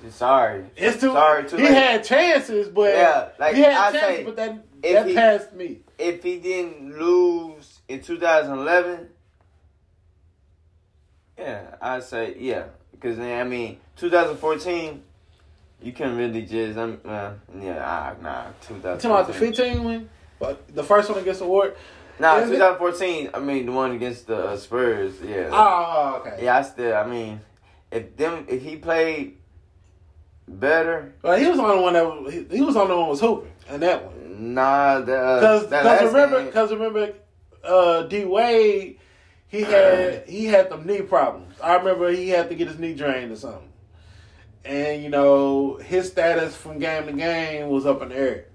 Sorry. 0.10 0.66
It's 0.76 1.00
too. 1.02 1.14
Sorry, 1.14 1.50
too 1.50 1.58
he 1.58 1.64
late. 1.64 1.74
had 1.74 2.04
chances, 2.04 2.68
but 2.70 2.94
Yeah, 2.94 3.30
like, 3.40 3.56
he 3.56 3.62
had 3.62 3.74
I 3.74 3.92
chances, 3.92 4.18
say, 4.18 4.24
but 4.24 4.36
that 4.36 4.82
that 4.84 5.08
he- 5.08 5.14
passed 5.16 5.54
me. 5.54 5.80
if 5.98 6.22
he 6.22 6.38
didn't 6.40 6.96
lose 7.00 7.80
in 7.88 8.02
2011, 8.02 9.10
yeah, 11.40 11.76
I'd 11.82 12.04
say 12.04 12.36
yeah. 12.40 12.66
Because 12.92 13.20
I 13.20 13.44
mean, 13.44 13.80
2014, 13.98 15.02
you 15.82 15.92
can 15.92 16.16
really 16.18 16.44
just 16.44 16.78
um, 16.78 17.00
uh, 17.06 17.32
yeah, 17.60 17.82
ah, 17.84 18.16
nah, 18.22 18.46
You 18.48 18.82
talking 18.82 19.12
about 19.12 19.28
the 19.28 19.34
2014. 19.34 19.54
15 19.54 19.84
win, 19.84 20.10
but 20.40 20.74
the 20.76 20.84
first 20.84 21.10
one 21.10 21.20
against 21.20 21.40
the 21.42 21.48
Ward. 21.48 21.76
Nah, 22.20 22.38
Is 22.38 22.50
it? 22.50 22.54
2014. 22.54 23.30
I 23.34 23.40
mean, 23.40 23.66
the 23.66 23.72
one 23.74 23.92
against 23.92 24.28
the 24.28 24.38
uh, 24.38 24.58
Spurs. 24.58 25.16
Yeah, 25.22 25.50
Oh, 25.52 26.22
okay. 26.26 26.46
yeah. 26.46 26.58
I 26.58 26.62
still, 26.62 26.96
I 26.96 27.06
mean, 27.06 27.42
if 27.92 28.16
them, 28.16 28.46
if 28.48 28.62
he 28.64 28.78
played 28.78 29.38
better, 30.48 31.14
Well, 31.22 31.38
he 31.38 31.48
was 31.48 31.60
on 31.60 31.76
the 31.76 31.82
one 31.82 31.94
that 31.94 32.32
he, 32.52 32.58
he 32.58 32.62
was 32.62 32.76
on 32.76 32.88
the 32.88 32.96
one 32.96 33.06
that 33.06 33.10
was 33.10 33.20
hooping, 33.22 33.52
and 33.70 33.82
that 33.82 34.06
one. 34.06 34.54
nah, 34.54 35.00
the 35.02 35.18
uh, 35.18 35.40
Because 35.40 35.70
that 35.70 35.86
last 35.86 36.04
remember, 36.06 36.38
game- 36.40 36.46
because 36.48 36.72
remember, 36.72 37.14
uh, 37.64 38.04
D 38.04 38.26
Wade, 38.26 39.00
he 39.48 39.62
had 39.64 40.24
he 40.28 40.46
had 40.46 40.70
them 40.70 40.86
knee 40.86 41.02
problems. 41.02 41.56
I 41.62 41.76
remember 41.76 42.12
he 42.12 42.30
had 42.30 42.50
to 42.50 42.56
get 42.56 42.68
his 42.68 42.80
knee 42.80 42.94
drained 42.94 43.32
or 43.32 43.36
something, 43.36 43.65
and 44.66 45.04
you 45.04 45.10
know 45.10 45.76
his 45.76 46.08
status 46.08 46.56
from 46.56 46.80
game 46.80 47.06
to 47.06 47.14
game 47.14 47.70
was 47.70 47.86
up 47.86 48.02
in 48.02 48.10
the 48.10 48.16
air. 48.16 48.46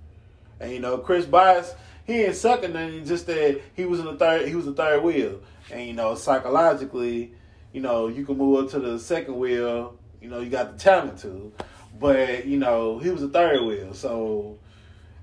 And 0.58 0.72
you 0.72 0.80
know 0.80 0.98
Chris 0.98 1.24
Bosh, 1.24 1.66
he 2.04 2.22
ain't 2.22 2.36
sucking 2.36 2.72
nothing. 2.72 3.04
Just 3.04 3.26
that 3.26 3.60
he 3.74 3.84
was 3.84 4.00
in 4.00 4.06
the 4.06 4.16
third, 4.16 4.48
he 4.48 4.54
was 4.54 4.66
the 4.66 4.74
third 4.74 5.02
wheel, 5.02 5.40
and 5.70 5.86
you 5.86 5.94
know 5.94 6.14
psychologically, 6.16 7.32
you 7.72 7.80
know 7.80 8.08
you 8.08 8.26
can 8.26 8.36
move 8.36 8.64
up 8.64 8.70
to 8.72 8.80
the 8.80 8.98
second 8.98 9.38
wheel. 9.38 9.96
You 10.20 10.28
know 10.28 10.40
you 10.40 10.50
got 10.50 10.72
the 10.72 10.78
talent 10.78 11.18
to, 11.20 11.52
but 11.98 12.44
you 12.44 12.58
know 12.58 12.98
he 12.98 13.10
was 13.10 13.22
the 13.22 13.28
third 13.28 13.62
wheel, 13.62 13.94
so. 13.94 14.58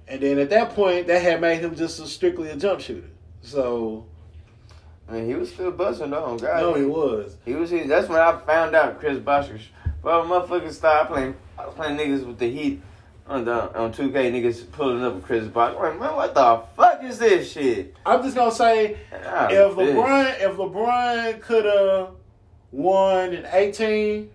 And 0.10 0.22
then 0.22 0.40
at 0.40 0.50
that 0.52 0.70
point, 0.70 1.08
that 1.08 1.22
had 1.22 1.42
made 1.42 1.60
him 1.60 1.76
just 1.76 2.00
a, 2.00 2.08
strictly 2.08 2.48
a 2.50 2.56
jump 2.56 2.80
shooter. 2.80 3.10
So 3.42 4.06
I 5.10 5.14
mean, 5.14 5.28
he 5.28 5.36
was 5.36 5.52
still 5.52 5.72
buzzing 5.72 6.12
though. 6.12 6.38
God, 6.38 6.62
no, 6.62 6.74
he 6.74 6.86
was. 6.86 7.38
He 7.46 7.54
was. 7.54 7.70
He, 7.70 7.84
that's 7.84 8.10
when 8.10 8.20
I 8.20 8.38
found 8.40 8.76
out 8.76 9.00
Chris 9.00 9.20
Bosh. 9.20 9.50
Well, 10.08 10.24
motherfuckers 10.24 10.72
started 10.72 11.14
playing. 11.14 11.36
I 11.60 11.66
was 11.66 11.76
playing 11.76 11.98
niggas 11.98 12.26
with 12.26 12.40
the 12.40 12.50
Heat. 12.50 12.82
on 13.28 13.44
the 13.44 13.78
on 13.78 13.92
2K 13.92 14.32
niggas 14.32 14.72
pulling 14.72 15.04
up 15.04 15.18
a 15.18 15.20
Chris 15.20 15.50
Bosh. 15.50 15.76
Like, 15.76 16.00
man, 16.00 16.16
what 16.16 16.34
the 16.34 16.64
fuck 16.78 17.04
is 17.04 17.20
this 17.20 17.52
shit? 17.52 17.94
I'm 18.06 18.24
just 18.24 18.34
gonna 18.34 18.54
say 18.54 19.00
Ah, 19.12 19.50
if 19.50 19.74
bitch. 19.74 19.94
LeBron 19.94 20.40
if 20.40 20.56
LeBron 20.56 21.42
could 21.42 21.66
have 21.66 22.12
won 22.72 23.34
in 23.34 23.46
18, 23.52 24.30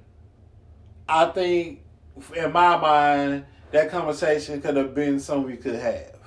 I 1.09 1.25
think 1.31 1.81
in 2.37 2.53
my 2.53 2.77
mind 2.77 3.47
that 3.71 3.91
conversation 3.91 4.61
could 4.61 4.77
have 4.77 4.95
been 4.95 5.19
something 5.19 5.51
we 5.53 5.57
could 5.57 5.77
have. 5.77 6.19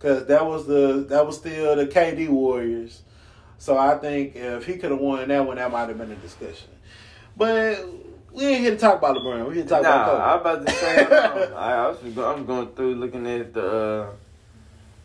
Cause 0.00 0.26
that 0.26 0.44
was 0.44 0.66
the 0.66 1.06
that 1.08 1.24
was 1.24 1.38
still 1.38 1.76
the 1.76 1.86
KD 1.86 2.28
Warriors. 2.28 3.04
So 3.56 3.78
I 3.78 3.96
think 3.96 4.36
if 4.36 4.66
he 4.66 4.76
could 4.76 4.90
have 4.90 5.00
won 5.00 5.26
that 5.28 5.46
one, 5.46 5.56
that 5.56 5.72
might 5.72 5.88
have 5.88 5.96
been 5.96 6.12
a 6.12 6.16
discussion. 6.16 6.68
But 7.34 7.86
we 8.32 8.44
ain't 8.46 8.60
here 8.60 8.70
to 8.72 8.76
talk 8.76 8.98
about 8.98 9.16
LeBron. 9.16 9.48
We 9.48 9.54
here 9.54 9.62
to 9.64 9.68
talk 9.68 9.82
Nah, 9.82 10.02
about 10.04 10.20
I 10.20 10.40
about 10.40 10.66
to 10.66 10.72
say, 10.72 10.96
um, 11.04 11.52
I, 11.56 11.72
I 11.74 11.88
was 11.88 11.98
go- 12.14 12.32
I'm 12.32 12.44
going 12.46 12.68
through 12.68 12.94
looking 12.96 13.26
at 13.26 13.52
the. 13.54 13.66
Uh, 13.68 14.10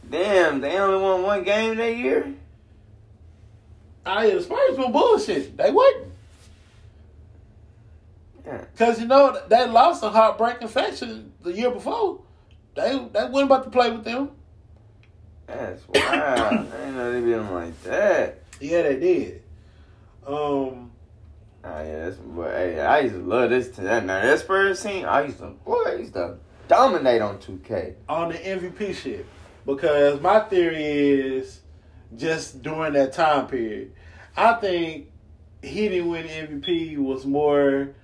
damn, 0.10 0.62
they 0.62 0.78
only 0.78 1.02
won 1.02 1.24
one 1.24 1.44
game 1.44 1.78
that 1.78 1.96
year. 1.98 2.22
Kobe. 2.24 2.36
I 4.06 4.30
the 4.32 4.42
Spurs 4.42 4.76
been 4.78 4.92
bullshit. 4.92 5.56
They 5.58 5.72
wasn't. 5.72 6.08
Yeah. 8.46 8.66
Cause 8.78 9.00
you 9.00 9.08
know 9.08 9.40
they 9.48 9.66
lost 9.68 10.04
a 10.04 10.10
heartbreaking 10.10 10.68
fashion 10.68 11.32
the 11.42 11.54
year 11.54 11.72
before. 11.72 12.20
They 12.76 12.90
they 13.14 13.26
wasn't 13.26 13.44
about 13.44 13.64
to 13.64 13.70
play 13.70 13.90
with 13.92 14.04
them. 14.04 14.32
That's 15.48 15.88
wild. 15.88 16.04
I 16.10 16.50
didn't 16.66 16.96
know 16.98 17.12
they 17.14 17.22
been 17.22 17.54
like 17.54 17.84
that. 17.84 18.40
Yeah, 18.60 18.82
they 18.84 19.00
did. 19.00 19.42
Um, 20.28 20.92
Oh 21.66 21.84
yeah, 21.84 22.05
that's, 22.05 22.18
but 22.18 22.51
hey, 22.51 22.80
I 22.80 22.99
used 22.99 23.16
to 23.16 23.22
love 23.22 23.49
this 23.49 23.70
to 23.76 23.82
That, 23.82 24.05
now, 24.05 24.22
that 24.22 24.39
Spurs 24.39 24.84
team, 24.84 25.05
I 25.05 25.24
used 25.24 25.38
to, 25.39 25.47
boy, 25.47 25.84
I 25.86 25.95
used 25.95 26.14
to 26.14 26.38
dominate 26.68 27.22
on 27.22 27.38
2K. 27.38 27.95
on 28.09 28.30
the 28.30 28.38
MVP 28.38 28.95
shit, 28.95 29.26
because 29.66 30.20
my 30.20 30.41
theory 30.41 30.84
is 30.84 31.61
just 32.18 32.61
during 32.61 32.93
that 32.93 33.14
time 33.14 33.47
period, 33.47 33.93
I 34.36 34.53
think 34.55 35.09
he 35.61 35.88
didn't 35.88 36.09
win 36.09 36.26
MVP 36.26 36.97
was 36.97 37.26
more 37.26 37.95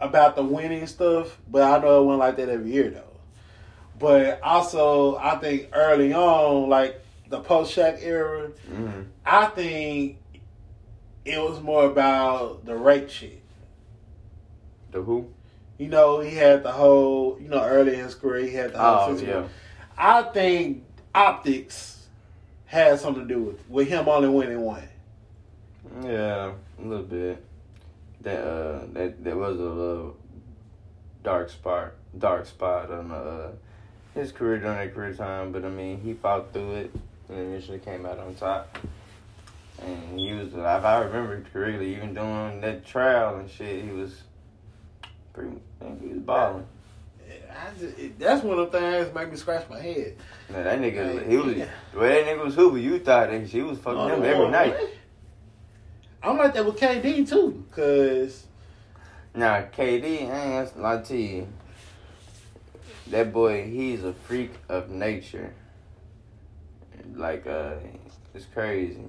about 0.00 0.36
the 0.36 0.42
winning 0.42 0.86
stuff, 0.86 1.38
but 1.48 1.62
I 1.62 1.80
know 1.82 2.02
it 2.02 2.06
went 2.06 2.18
like 2.18 2.36
that 2.36 2.48
every 2.48 2.72
year 2.72 2.90
though. 2.90 3.04
But 3.98 4.40
also, 4.42 5.16
I 5.16 5.36
think 5.36 5.68
early 5.72 6.12
on, 6.12 6.68
like 6.68 7.02
the 7.28 7.40
post 7.40 7.76
Shaq 7.76 7.98
era, 8.02 8.50
Mm-hmm. 8.70 9.02
I 9.26 9.46
think 9.46 10.18
it 11.28 11.38
was 11.40 11.60
more 11.60 11.84
about 11.84 12.64
the 12.64 12.74
rape 12.74 13.10
shit. 13.10 13.42
The 14.90 15.02
who? 15.02 15.28
You 15.76 15.88
know, 15.88 16.20
he 16.20 16.34
had 16.34 16.62
the 16.62 16.72
whole, 16.72 17.38
you 17.40 17.48
know, 17.48 17.62
early 17.62 17.94
in 17.94 18.00
his 18.00 18.14
career, 18.14 18.44
he 18.44 18.54
had 18.54 18.72
the 18.72 18.78
whole 18.78 19.10
Oh 19.10 19.16
yeah. 19.16 19.44
I 19.96 20.22
think 20.22 20.84
optics 21.14 22.06
had 22.66 22.98
something 22.98 23.26
to 23.26 23.34
do 23.34 23.42
with 23.42 23.68
with 23.68 23.88
him 23.88 24.08
only 24.08 24.28
winning 24.28 24.60
one. 24.60 24.88
Yeah, 26.02 26.52
a 26.78 26.82
little 26.82 27.04
bit. 27.04 27.44
That 28.22 28.40
uh, 28.44 28.80
that 28.92 29.24
that 29.24 29.36
was 29.36 29.58
a 29.58 29.62
little 29.62 30.16
dark 31.22 31.50
spot, 31.50 31.92
dark 32.16 32.46
spot 32.46 32.90
on 32.90 33.10
uh, 33.10 33.50
his 34.14 34.32
career 34.32 34.58
during 34.58 34.78
that 34.78 34.94
career 34.94 35.14
time. 35.14 35.52
But 35.52 35.64
I 35.64 35.68
mean, 35.68 36.00
he 36.00 36.14
fought 36.14 36.52
through 36.52 36.74
it 36.74 36.94
and 37.28 37.38
eventually 37.38 37.78
came 37.78 38.06
out 38.06 38.18
on 38.18 38.34
top. 38.34 38.78
And 39.82 40.18
he 40.18 40.32
was, 40.32 40.48
if 40.48 40.58
I 40.58 40.98
remember 41.00 41.44
correctly, 41.52 41.94
even 41.94 42.14
doing 42.14 42.60
that 42.60 42.84
trial 42.84 43.36
and 43.36 43.48
shit, 43.48 43.84
he 43.84 43.90
was 43.90 44.22
pretty, 45.32 45.56
he 46.00 46.08
was 46.08 46.18
balling. 46.18 46.66
I 47.50 47.78
just, 47.78 47.98
it, 47.98 48.18
that's 48.18 48.42
one 48.42 48.58
of 48.58 48.70
the 48.72 48.78
things 48.78 49.06
that 49.06 49.14
make 49.14 49.30
me 49.30 49.36
scratch 49.36 49.68
my 49.68 49.80
head. 49.80 50.16
Man, 50.48 50.64
that 50.64 50.78
nigga, 50.80 51.22
Hey, 51.22 51.30
he 51.30 51.36
was, 51.36 51.56
yeah. 51.56 51.68
the 51.92 51.98
way 51.98 52.24
that 52.24 52.36
nigga 52.36 52.44
was 52.44 52.54
hooping, 52.54 52.82
you 52.82 52.98
thought 52.98 53.30
that 53.30 53.48
she 53.48 53.62
was 53.62 53.78
fucking 53.78 54.16
him 54.16 54.22
every 54.24 54.48
night. 54.50 54.74
I'm 56.22 56.36
like 56.36 56.54
that 56.54 56.66
with 56.66 56.76
KD 56.76 57.28
too, 57.28 57.64
cause 57.70 58.46
Nah, 59.34 59.62
KD, 59.62 60.28
I 60.30 60.60
ain't 60.60 60.74
gonna 60.74 60.82
lie 60.82 61.02
to 61.02 61.16
you. 61.16 61.48
That 63.08 63.32
boy, 63.32 63.64
he's 63.70 64.02
a 64.02 64.12
freak 64.12 64.52
of 64.68 64.90
nature. 64.90 65.54
Like, 67.14 67.46
uh, 67.46 67.74
it's 68.34 68.46
crazy. 68.46 69.04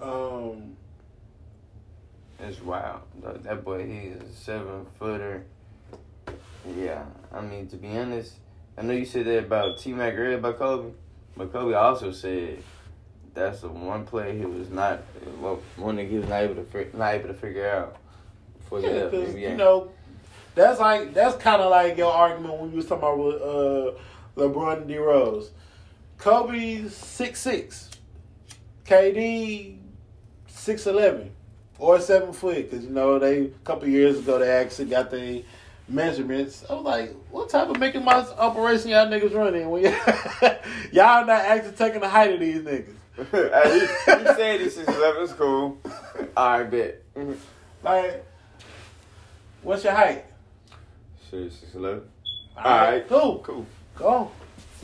um, 0.00 0.76
It's 2.52 2.60
wild. 2.60 3.00
That 3.22 3.42
that 3.44 3.64
boy, 3.64 3.86
he's 3.86 4.16
a 4.16 4.34
seven 4.34 4.84
footer. 4.98 5.42
Yeah, 6.76 7.04
I 7.32 7.40
mean, 7.40 7.66
to 7.68 7.76
be 7.76 7.96
honest, 7.96 8.34
I 8.76 8.82
know 8.82 8.92
you 8.92 9.06
said 9.06 9.24
that 9.24 9.38
about 9.38 9.78
T 9.78 9.94
Mac 9.94 10.12
earlier 10.14 10.36
about 10.36 10.58
Kobe, 10.58 10.92
but 11.34 11.50
Kobe 11.50 11.72
also 11.72 12.12
said 12.12 12.62
that's 13.32 13.62
the 13.62 13.70
one 13.70 14.04
play 14.04 14.36
he 14.36 14.44
was 14.44 14.68
not, 14.68 15.00
well, 15.40 15.62
one 15.76 15.96
that 15.96 16.04
he 16.04 16.18
was 16.18 16.28
not 16.28 16.42
able 16.42 16.62
to 16.62 16.96
not 16.98 17.14
able 17.14 17.28
to 17.28 17.34
figure 17.34 17.70
out 17.70 17.96
before 18.58 18.80
he 18.80 18.86
yeah, 18.86 18.92
left. 18.92 19.12
cause 19.12 19.34
you 19.34 19.56
know, 19.56 19.90
that's 20.54 20.78
like 20.78 21.14
that's 21.14 21.36
kind 21.42 21.62
of 21.62 21.70
like 21.70 21.96
your 21.96 22.12
argument 22.12 22.60
when 22.60 22.70
you 22.70 22.76
was 22.76 22.86
talking 22.86 23.02
about 23.02 23.18
with, 23.18 23.40
uh, 23.40 23.98
LeBron 24.36 24.76
and 24.82 24.88
D 24.88 24.98
Rose. 24.98 25.52
Kobe's 26.18 26.94
six 26.94 27.40
six, 27.40 27.88
KD 28.84 29.78
six 30.48 30.86
eleven 30.86 31.30
or 31.82 32.00
seven 32.00 32.32
foot, 32.32 32.70
because 32.70 32.84
you 32.84 32.90
know 32.90 33.18
they 33.18 33.40
a 33.40 33.48
couple 33.64 33.88
years 33.88 34.16
ago 34.20 34.38
they 34.38 34.48
actually 34.48 34.84
got 34.84 35.10
the 35.10 35.44
measurements. 35.88 36.64
I 36.70 36.74
was 36.74 36.84
like, 36.84 37.16
what 37.28 37.48
type 37.48 37.68
of 37.68 37.80
Mickey 37.80 37.98
Mouse 37.98 38.30
operation 38.38 38.90
y'all 38.90 39.08
niggas 39.08 39.34
running 39.34 39.68
when 39.68 39.82
y- 39.82 40.58
y'all 40.92 41.26
not 41.26 41.40
actually 41.40 41.72
taking 41.72 42.00
the 42.00 42.08
height 42.08 42.32
of 42.32 42.38
these 42.38 42.60
niggas? 42.62 42.94
hey, 43.32 43.74
you, 43.74 43.80
you 43.80 44.26
said 44.26 44.60
this 44.60 44.78
is 44.78 44.86
eleven. 44.86 45.24
It's 45.24 45.32
cool. 45.32 45.76
All 46.36 46.60
right, 46.60 46.70
bet. 46.70 47.02
Mm-hmm. 47.16 47.32
Like, 47.82 48.24
what's 49.62 49.82
your 49.82 49.94
height? 49.94 50.24
Shit, 51.30 51.52
six 51.52 51.74
eleven. 51.74 52.02
All 52.56 52.62
right. 52.64 53.08
cool. 53.08 53.40
Cool. 53.40 53.66
Go 53.96 54.08
on. 54.08 54.30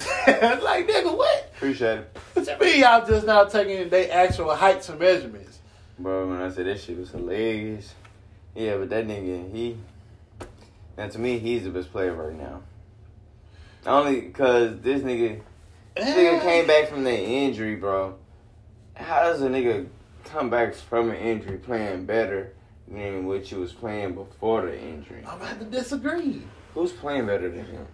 like, 0.62 0.88
nigga, 0.88 1.16
what? 1.16 1.52
Appreciate 1.56 1.98
it, 1.98 2.16
What 2.34 2.46
you 2.46 2.58
mean 2.58 2.80
y'all 2.80 3.06
just 3.06 3.24
now 3.24 3.44
taking 3.44 3.88
their 3.88 4.12
actual 4.12 4.54
heights 4.54 4.88
and 4.88 4.98
measurements? 4.98 5.57
Bro. 5.98 6.28
When 6.28 6.40
I 6.40 6.50
said 6.50 6.66
that 6.66 6.80
shit 6.80 6.98
was 6.98 7.10
hilarious. 7.10 7.94
Yeah, 8.54 8.76
but 8.76 8.90
that 8.90 9.06
nigga, 9.06 9.52
he. 9.52 9.76
Now 10.96 11.08
to 11.08 11.18
me, 11.18 11.38
he's 11.38 11.64
the 11.64 11.70
best 11.70 11.92
player 11.92 12.14
right 12.14 12.36
now. 12.36 12.62
Only 13.86 14.20
because 14.22 14.80
this 14.80 15.02
nigga, 15.02 15.40
this 15.94 16.08
nigga 16.08 16.42
came 16.42 16.66
back 16.66 16.88
from 16.88 17.04
the 17.04 17.16
injury, 17.16 17.76
bro. 17.76 18.16
How 18.94 19.22
does 19.22 19.40
a 19.42 19.48
nigga 19.48 19.86
come 20.24 20.50
back 20.50 20.74
from 20.74 21.10
an 21.10 21.16
injury 21.16 21.58
playing 21.58 22.04
better 22.04 22.52
than 22.88 23.26
what 23.26 23.50
you 23.50 23.60
was 23.60 23.72
playing 23.72 24.14
before 24.14 24.62
the 24.62 24.78
injury? 24.78 25.22
I'm 25.26 25.40
about 25.40 25.60
to 25.60 25.66
disagree. 25.66 26.42
Who's 26.74 26.92
playing 26.92 27.26
better 27.26 27.48
than 27.48 27.64
him? 27.64 27.86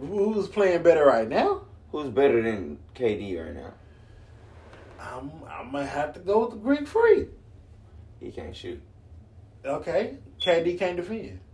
Who's 0.00 0.48
playing 0.48 0.82
better 0.82 1.06
right 1.06 1.28
now? 1.28 1.62
Who's 1.92 2.10
better 2.10 2.42
than 2.42 2.78
KD 2.94 3.42
right 3.42 3.54
now? 3.54 3.72
I'm, 5.00 5.30
I 5.48 5.62
might 5.62 5.84
have 5.86 6.12
to 6.14 6.20
go 6.20 6.40
with 6.46 6.50
the 6.50 6.56
Greek 6.56 6.86
Freak. 6.86 7.28
He 8.20 8.30
can't 8.32 8.54
shoot. 8.54 8.82
Okay, 9.64 10.16
KD 10.40 10.78
can't 10.78 10.96
defend. 10.96 11.40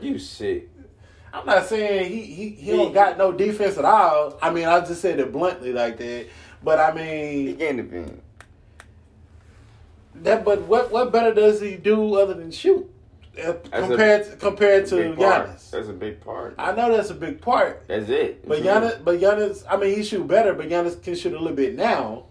You 0.00 0.18
sick. 0.18 0.68
I'm 1.32 1.46
not 1.46 1.66
saying 1.66 2.10
he 2.10 2.22
he, 2.22 2.48
he 2.50 2.70
He- 2.70 2.76
don't 2.76 2.92
got 2.92 3.18
no 3.18 3.32
defense 3.32 3.76
at 3.78 3.84
all. 3.84 4.38
I 4.42 4.50
mean, 4.50 4.66
I 4.66 4.80
just 4.80 5.00
said 5.02 5.18
it 5.20 5.32
bluntly 5.32 5.72
like 5.72 5.96
that. 5.98 6.26
But 6.62 6.78
I 6.78 6.92
mean, 6.94 7.46
He 7.48 7.54
can't 7.54 7.76
defend. 7.76 8.22
that. 10.16 10.44
But 10.44 10.62
what 10.62 10.90
what 10.90 11.12
better 11.12 11.32
does 11.34 11.60
he 11.60 11.76
do 11.76 12.14
other 12.16 12.34
than 12.34 12.50
shoot? 12.50 12.90
Uh, 13.38 13.52
a- 13.72 13.80
compared 13.86 14.24
to, 14.24 14.36
compared 14.36 14.86
to 14.86 14.94
Giannis, 15.14 15.70
That's 15.70 15.88
a 15.88 15.92
big 15.92 16.20
part. 16.20 16.54
I 16.58 16.72
know 16.72 16.94
that's 16.96 17.10
a 17.10 17.14
big 17.14 17.40
part. 17.40 17.84
That's 17.86 18.08
it. 18.08 18.46
But 18.48 18.62
Giannis, 18.62 19.02
but 19.04 19.20
Giannis, 19.20 19.64
I 19.70 19.76
mean, 19.76 19.94
he 19.96 20.02
shoot 20.02 20.26
better, 20.26 20.54
but 20.54 20.68
Giannis 20.68 21.00
can 21.02 21.14
shoot 21.14 21.32
a 21.34 21.38
little 21.38 21.56
bit 21.56 21.76
now. 21.76 22.24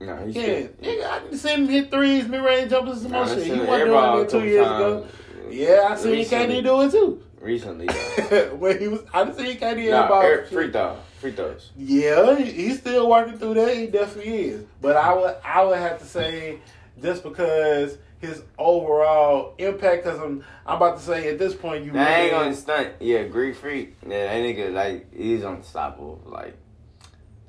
No, 0.00 0.16
he's 0.26 0.36
Yeah, 0.36 0.42
still- 0.42 0.68
nigga, 0.82 1.10
I 1.10 1.18
can 1.20 1.36
see 1.38 1.48
him 1.54 1.68
hit 1.68 1.90
threes, 1.90 2.28
mid 2.28 2.42
range 2.42 2.70
jumpers, 2.70 3.02
and 3.02 3.12
Nah, 3.12 3.26
shit. 3.26 3.44
He 3.44 3.50
wasn't 3.52 3.84
doing 3.90 4.22
it 4.24 4.28
two 4.30 4.44
years 4.44 4.66
ago. 4.66 5.06
Yeah, 5.50 5.88
I 5.90 5.96
seen 5.96 6.12
Recently. 6.12 6.54
KD 6.56 6.62
do 6.64 6.80
it 6.82 6.90
too. 6.90 7.22
Recently, 7.40 7.86
when 8.56 8.78
he 8.80 8.88
was, 8.88 9.00
I 9.14 9.24
didn't 9.24 9.38
see 9.38 9.54
KD 9.56 9.90
nah, 9.90 10.08
airball. 10.08 10.24
air, 10.24 10.46
free 10.46 10.70
throw, 10.72 10.96
free 11.20 11.32
throws. 11.32 11.70
Yeah, 11.76 12.36
he- 12.36 12.50
he's 12.50 12.78
still 12.80 13.08
working 13.08 13.38
through 13.38 13.54
that. 13.54 13.76
He 13.76 13.86
definitely 13.86 14.48
is. 14.48 14.64
But 14.80 14.96
I 14.96 15.14
would, 15.14 15.36
I 15.44 15.64
would 15.64 15.78
have 15.78 15.98
to 16.00 16.04
say, 16.04 16.58
just 17.00 17.22
because 17.22 17.96
his 18.20 18.42
overall 18.58 19.54
impact, 19.58 20.04
because 20.04 20.18
I'm, 20.18 20.44
I'm 20.64 20.76
about 20.76 20.98
to 20.98 21.02
say 21.02 21.28
at 21.28 21.38
this 21.38 21.54
point, 21.54 21.84
you 21.84 21.96
I 21.96 22.20
ain't 22.20 22.30
gonna 22.30 22.54
stunt. 22.54 22.94
Yeah, 23.00 23.24
Greek 23.24 23.56
freak. 23.56 23.96
Yeah, 24.02 24.26
that 24.26 24.42
nigga 24.42 24.72
like 24.72 25.14
he's 25.14 25.44
unstoppable. 25.44 26.22
Like, 26.24 26.56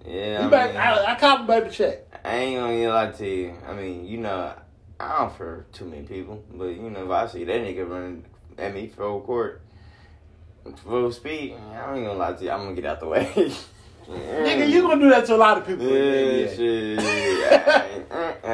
yeah. 0.05 0.39
he 0.39 0.45
I, 0.45 0.49
back. 0.49 0.69
mean, 0.71 0.77
I, 0.77 1.13
I 1.13 1.15
call 1.15 1.37
him 1.39 1.47
baby 1.47 1.69
check. 1.69 1.99
I 2.23 2.35
ain't 2.35 2.59
gonna 2.59 2.93
lie 2.93 3.11
to 3.11 3.27
you. 3.27 3.55
I 3.67 3.73
mean, 3.73 4.05
you 4.05 4.17
know, 4.17 4.53
I 4.99 5.19
don't 5.19 5.37
fear 5.37 5.65
too 5.71 5.85
many 5.85 6.03
people, 6.03 6.43
but 6.53 6.67
you 6.67 6.89
know 6.89 7.05
if 7.05 7.11
I 7.11 7.27
see 7.27 7.43
that 7.43 7.61
nigga 7.61 7.89
running 7.89 8.25
at 8.57 8.73
me 8.73 8.87
full 8.87 9.21
court, 9.21 9.61
full 10.83 11.11
speed, 11.11 11.53
I 11.53 11.95
ain't 11.95 12.05
gonna 12.05 12.13
lie 12.13 12.33
to 12.33 12.43
you, 12.43 12.51
I'm 12.51 12.63
gonna 12.63 12.75
get 12.75 12.85
out 12.85 12.99
the 12.99 13.07
way. 13.07 13.53
Nigga, 14.07 14.69
you 14.69 14.81
gonna 14.81 15.01
do 15.01 15.09
that 15.09 15.25
to 15.25 15.35
a 15.35 15.37
lot 15.37 15.57
of 15.57 15.67
people. 15.67 15.85
Yeah, 15.85 16.47
shit. 16.55 16.99
I 16.99 17.85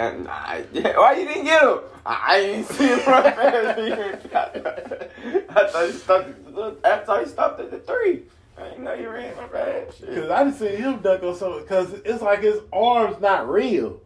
ain't- 0.09 0.23
nah, 0.23 0.57
yeah, 0.73 0.97
Why 0.97 1.13
you 1.13 1.27
didn't 1.27 1.45
get 1.45 1.61
him? 1.61 1.79
I 2.05 2.37
ain't 2.39 2.67
seen 2.67 2.89
him 2.89 2.99
run 3.07 3.23
past 3.33 3.77
me. 3.79 3.91
I 5.49 5.67
thought 5.67 5.85
he 5.85 5.91
stopped. 5.93 6.29
I 6.85 6.97
thought 6.99 7.23
he 7.23 7.29
stopped 7.29 7.59
at 7.59 7.71
the 7.71 7.79
three. 7.79 8.23
I 8.57 8.63
didn't 8.69 8.83
know 8.83 8.93
you 8.93 9.09
ran 9.09 9.35
my 9.37 9.47
fast. 9.47 10.01
Cause. 10.05 10.29
I 10.29 10.43
just 10.45 10.59
seen 10.59 10.75
him 10.77 10.99
dunk 10.99 11.23
on 11.23 11.35
some. 11.35 11.65
Cause 11.67 11.93
it's 12.05 12.21
like 12.21 12.41
his 12.41 12.59
arms 12.71 13.19
not 13.21 13.49
real. 13.49 14.01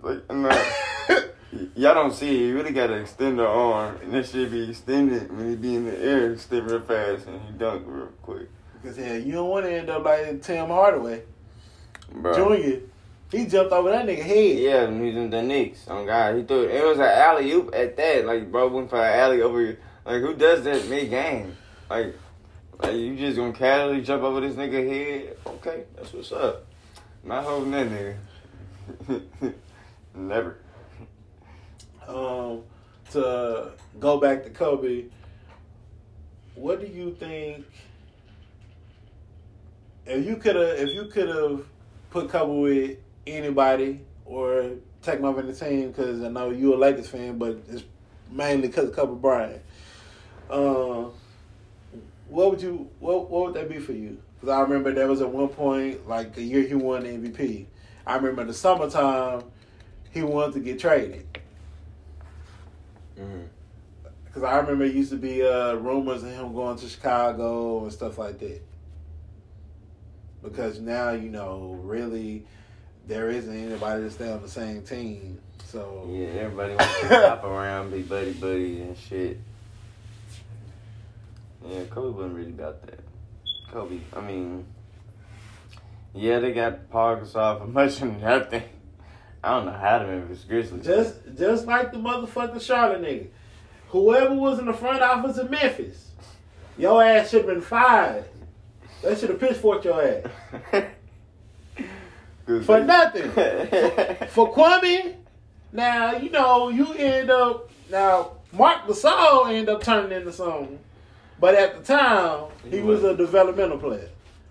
Like, 0.00 0.30
no. 0.30 0.50
Y'all 1.76 1.94
don't 1.94 2.12
see 2.12 2.34
it. 2.34 2.48
You 2.48 2.54
really 2.56 2.72
gotta 2.72 2.94
extend 2.94 3.38
the 3.38 3.46
arm, 3.46 3.96
and 4.02 4.12
that 4.14 4.26
should 4.26 4.50
be 4.50 4.70
extended 4.70 5.30
when 5.36 5.50
he 5.50 5.56
be 5.56 5.76
in 5.76 5.84
the 5.84 5.96
air, 6.00 6.32
extend 6.32 6.68
real 6.68 6.80
fast, 6.80 7.26
and 7.28 7.40
he 7.42 7.52
dunk 7.56 7.84
real 7.86 8.08
quick. 8.22 8.48
Cause 8.84 8.98
yeah, 8.98 9.14
you 9.14 9.32
don't 9.32 9.48
want 9.48 9.64
to 9.64 9.72
end 9.72 9.88
up 9.88 10.04
like 10.04 10.42
Tim 10.42 10.66
Hardaway 10.66 11.22
Bro. 12.12 12.34
Junior. 12.34 12.80
He 13.32 13.46
jumped 13.46 13.72
over 13.72 13.90
that 13.90 14.06
nigga 14.06 14.22
head. 14.22 14.58
Yeah, 14.58 14.84
when 14.84 15.00
he 15.00 15.06
was 15.06 15.16
in 15.16 15.30
the 15.30 15.42
Knicks. 15.42 15.86
Oh 15.88 16.04
God, 16.04 16.36
he 16.36 16.42
threw 16.42 16.64
it. 16.64 16.70
It 16.72 16.84
was 16.84 16.98
an 16.98 17.04
alley 17.04 17.50
oop 17.50 17.74
at 17.74 17.96
that. 17.96 18.26
Like 18.26 18.52
bro 18.52 18.68
went 18.68 18.90
for 18.90 19.02
an 19.02 19.18
alley 19.18 19.40
over. 19.40 19.78
Like 20.04 20.20
who 20.20 20.34
does 20.34 20.64
that 20.64 20.86
mid 20.88 21.08
game? 21.08 21.56
Like, 21.88 22.14
like 22.82 22.94
you 22.94 23.16
just 23.16 23.38
gonna 23.38 23.54
casually 23.54 24.02
jump 24.02 24.22
over 24.22 24.40
this 24.40 24.54
nigga 24.54 24.86
head? 24.86 25.36
Okay, 25.46 25.84
that's 25.96 26.12
what's 26.12 26.32
up. 26.32 26.66
Not 27.24 27.44
holding 27.44 27.70
that 27.70 27.88
nigga. 27.88 29.54
Never. 30.14 30.58
Um, 32.06 32.62
to 33.12 33.72
go 33.98 34.18
back 34.20 34.44
to 34.44 34.50
Kobe, 34.50 35.06
what 36.54 36.80
do 36.80 36.86
you 36.86 37.14
think? 37.14 37.64
If 40.06 40.26
you 40.26 40.36
could 40.36 40.56
have, 40.56 40.78
if 40.78 40.94
you 40.94 41.06
could 41.06 41.28
have 41.28 41.64
put 42.10 42.28
couple 42.28 42.60
with 42.60 42.98
anybody 43.26 44.00
or 44.24 44.72
take 45.02 45.18
him 45.18 45.24
over 45.24 45.40
in 45.40 45.46
the 45.46 45.54
team, 45.54 45.88
because 45.88 46.22
I 46.22 46.28
know 46.28 46.50
you're 46.50 46.74
a 46.74 46.78
Lakers 46.78 47.08
fan, 47.08 47.38
but 47.38 47.58
it's 47.68 47.84
mainly 48.30 48.68
because 48.68 48.90
of 48.90 48.96
Kobe 48.96 49.20
Bryant. 49.20 49.62
Uh, 50.50 51.06
what 52.28 52.50
would 52.50 52.62
you? 52.62 52.90
What 53.00 53.30
What 53.30 53.46
would 53.46 53.54
that 53.54 53.68
be 53.68 53.78
for 53.78 53.92
you? 53.92 54.18
Because 54.34 54.48
I 54.50 54.60
remember 54.60 54.92
there 54.92 55.08
was 55.08 55.22
at 55.22 55.30
one 55.30 55.48
point, 55.48 56.06
like 56.06 56.34
the 56.34 56.42
year 56.42 56.62
he 56.62 56.74
won 56.74 57.04
the 57.04 57.10
MVP. 57.10 57.66
I 58.06 58.16
remember 58.16 58.44
the 58.44 58.52
summertime, 58.52 59.44
he 60.10 60.22
wanted 60.22 60.54
to 60.54 60.60
get 60.60 60.78
traded. 60.78 61.26
Mm-hmm. 63.18 63.44
Because 64.26 64.42
I 64.42 64.56
remember 64.56 64.84
it 64.84 64.94
used 64.94 65.10
to 65.10 65.16
be 65.16 65.42
uh, 65.42 65.74
rumors 65.74 66.22
of 66.22 66.30
him 66.30 66.52
going 66.52 66.76
to 66.76 66.88
Chicago 66.88 67.84
and 67.84 67.92
stuff 67.92 68.18
like 68.18 68.38
that. 68.40 68.60
Because 70.44 70.78
now, 70.78 71.10
you 71.10 71.30
know, 71.30 71.80
really, 71.82 72.44
there 73.08 73.30
isn't 73.30 73.56
anybody 73.56 74.02
to 74.04 74.10
stay 74.10 74.30
on 74.30 74.42
the 74.42 74.48
same 74.48 74.82
team. 74.82 75.40
So, 75.64 76.06
Yeah, 76.08 76.26
everybody 76.42 76.74
wants 76.76 77.00
to 77.00 77.08
hop 77.28 77.44
around, 77.44 77.90
be 77.90 78.02
buddy 78.02 78.32
buddy 78.34 78.82
and 78.82 78.96
shit. 78.96 79.40
Yeah, 81.66 81.84
Kobe 81.90 82.14
wasn't 82.16 82.36
really 82.36 82.50
about 82.50 82.82
that. 82.86 83.00
Kobe, 83.72 84.00
I 84.12 84.20
mean, 84.20 84.66
yeah, 86.14 86.38
they 86.38 86.52
got 86.52 86.90
Paul 86.90 87.16
Gasol 87.16 87.58
for 87.60 87.66
much 87.66 88.02
of 88.02 88.20
nothing. 88.20 88.62
I 89.42 89.50
don't 89.50 89.66
know 89.66 89.72
how 89.72 89.98
to 89.98 90.06
Memphis 90.06 90.44
Grizzlies. 90.44 90.84
just 90.84 91.16
just 91.36 91.66
like 91.66 91.92
the 91.92 91.98
motherfucking 91.98 92.60
Charlotte 92.62 93.02
nigga. 93.02 93.26
Whoever 93.88 94.34
was 94.34 94.58
in 94.58 94.66
the 94.66 94.72
front 94.72 95.02
office 95.02 95.36
of 95.36 95.50
Memphis, 95.50 96.10
your 96.78 97.02
ass 97.02 97.30
should 97.30 97.44
have 97.44 97.48
been 97.48 97.60
fired. 97.60 98.24
They 99.04 99.14
should 99.14 99.28
have 99.28 99.40
pitchforked 99.40 99.84
your 99.84 100.02
ass. 100.02 100.84
For 102.64 102.80
nothing. 102.80 103.30
For 104.30 104.52
Kwame, 104.52 105.16
now, 105.72 106.16
you 106.16 106.30
know, 106.30 106.70
you 106.70 106.92
end 106.94 107.30
up, 107.30 107.70
now, 107.90 108.32
Marc 108.52 108.86
Gasol 108.86 109.52
end 109.52 109.68
up 109.68 109.82
turning 109.82 110.12
into 110.12 110.32
something. 110.32 110.78
But 111.38 111.54
at 111.54 111.76
the 111.76 111.84
time, 111.84 112.50
he 112.64 112.78
He 112.78 112.82
was 112.82 113.04
a 113.04 113.14
developmental 113.14 113.78
player. 113.78 114.08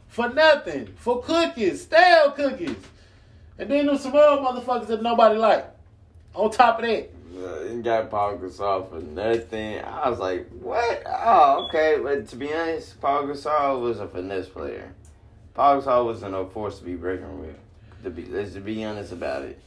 For 0.09 0.29
nothing. 0.29 0.93
For 0.97 1.23
cookies. 1.23 1.81
Stale 1.81 2.31
cookies. 2.31 2.75
And 3.57 3.71
then 3.71 3.87
there's 3.87 4.01
some 4.01 4.15
other 4.15 4.41
motherfuckers 4.41 4.87
that 4.87 5.01
nobody 5.01 5.39
liked. 5.39 5.75
On 6.35 6.51
top 6.51 6.79
of 6.79 6.85
that. 6.85 7.09
Uh, 7.35 7.63
he 7.63 7.81
got 7.81 8.09
Paul 8.11 8.37
Gasol 8.37 8.89
for 8.89 8.99
nothing. 8.99 9.79
I 9.79 10.09
was 10.09 10.19
like, 10.19 10.47
what? 10.49 11.03
Oh, 11.05 11.65
okay. 11.67 11.97
But 12.01 12.27
to 12.29 12.35
be 12.35 12.53
honest, 12.53 12.99
Paul 13.01 13.23
Gasol 13.23 13.81
was 13.81 13.99
a 13.99 14.07
finesse 14.07 14.47
player. 14.49 14.93
Paul 15.53 15.81
Gasol 15.81 16.05
was 16.05 16.21
no 16.21 16.45
force 16.45 16.79
to 16.79 16.85
be 16.85 16.95
reckoned 16.95 17.39
with. 17.41 17.55
To 18.03 18.09
be, 18.09 18.25
let's 18.25 18.53
to 18.53 18.59
be 18.59 18.83
honest 18.83 19.11
about 19.13 19.43
it. 19.43 19.59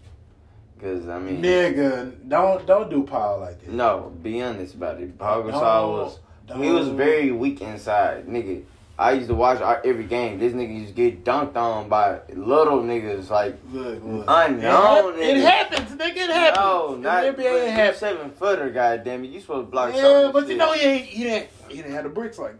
Because, 0.76 1.08
I 1.08 1.18
mean, 1.18 1.42
Nigga, 1.42 2.28
don't 2.28 2.66
don't 2.66 2.90
do 2.90 3.02
Paul 3.02 3.40
like 3.40 3.60
that. 3.64 3.72
no, 3.72 4.12
be 4.22 4.42
honest 4.42 4.74
about 4.74 5.00
it. 5.00 5.18
Paul 5.18 5.44
No, 5.44 5.50
Gasol 5.50 5.92
was, 5.92 6.18
he 6.56 6.70
was 6.70 6.88
very 6.88 7.32
weak 7.32 7.62
inside. 7.62 8.26
Nigga, 8.26 8.62
I 8.98 9.12
used 9.12 9.28
to 9.28 9.34
watch 9.34 9.60
every 9.84 10.04
game. 10.04 10.38
This 10.38 10.52
nigga 10.54 10.72
used 10.74 10.94
to 10.96 11.10
get 11.10 11.22
dunked 11.24 11.54
on 11.56 11.88
by 11.88 12.20
little 12.32 12.80
niggas 12.82 13.28
like, 13.28 13.58
Look, 13.70 14.02
look. 14.02 14.24
Unknown 14.26 15.18
It, 15.18 15.36
hap- 15.36 15.70
it 15.72 15.80
nigga. 15.80 15.80
happens, 15.82 15.90
nigga. 16.00 16.16
It 16.16 16.30
happens. 16.30 16.56
no, 16.64 16.94
In 16.94 17.02
not 17.02 17.22
the 17.36 17.42
NBA, 17.42 17.64
it 17.66 17.70
happens. 17.72 17.98
seven 17.98 18.30
footer, 18.30 18.70
goddamn 18.70 19.24
it. 19.24 19.28
You 19.30 19.40
supposed 19.40 19.66
to 19.66 19.70
block 19.70 19.94
Yeah, 19.94 20.00
something. 20.02 20.32
but 20.32 20.48
you 20.48 20.56
know 20.56 20.72
he 20.72 20.80
ain't 20.80 21.04
he 21.04 21.24
didn't 21.24 21.48
he 21.68 21.76
didn't 21.76 21.92
have 21.92 22.04
the 22.04 22.08
bricks 22.10 22.38
like 22.38 22.54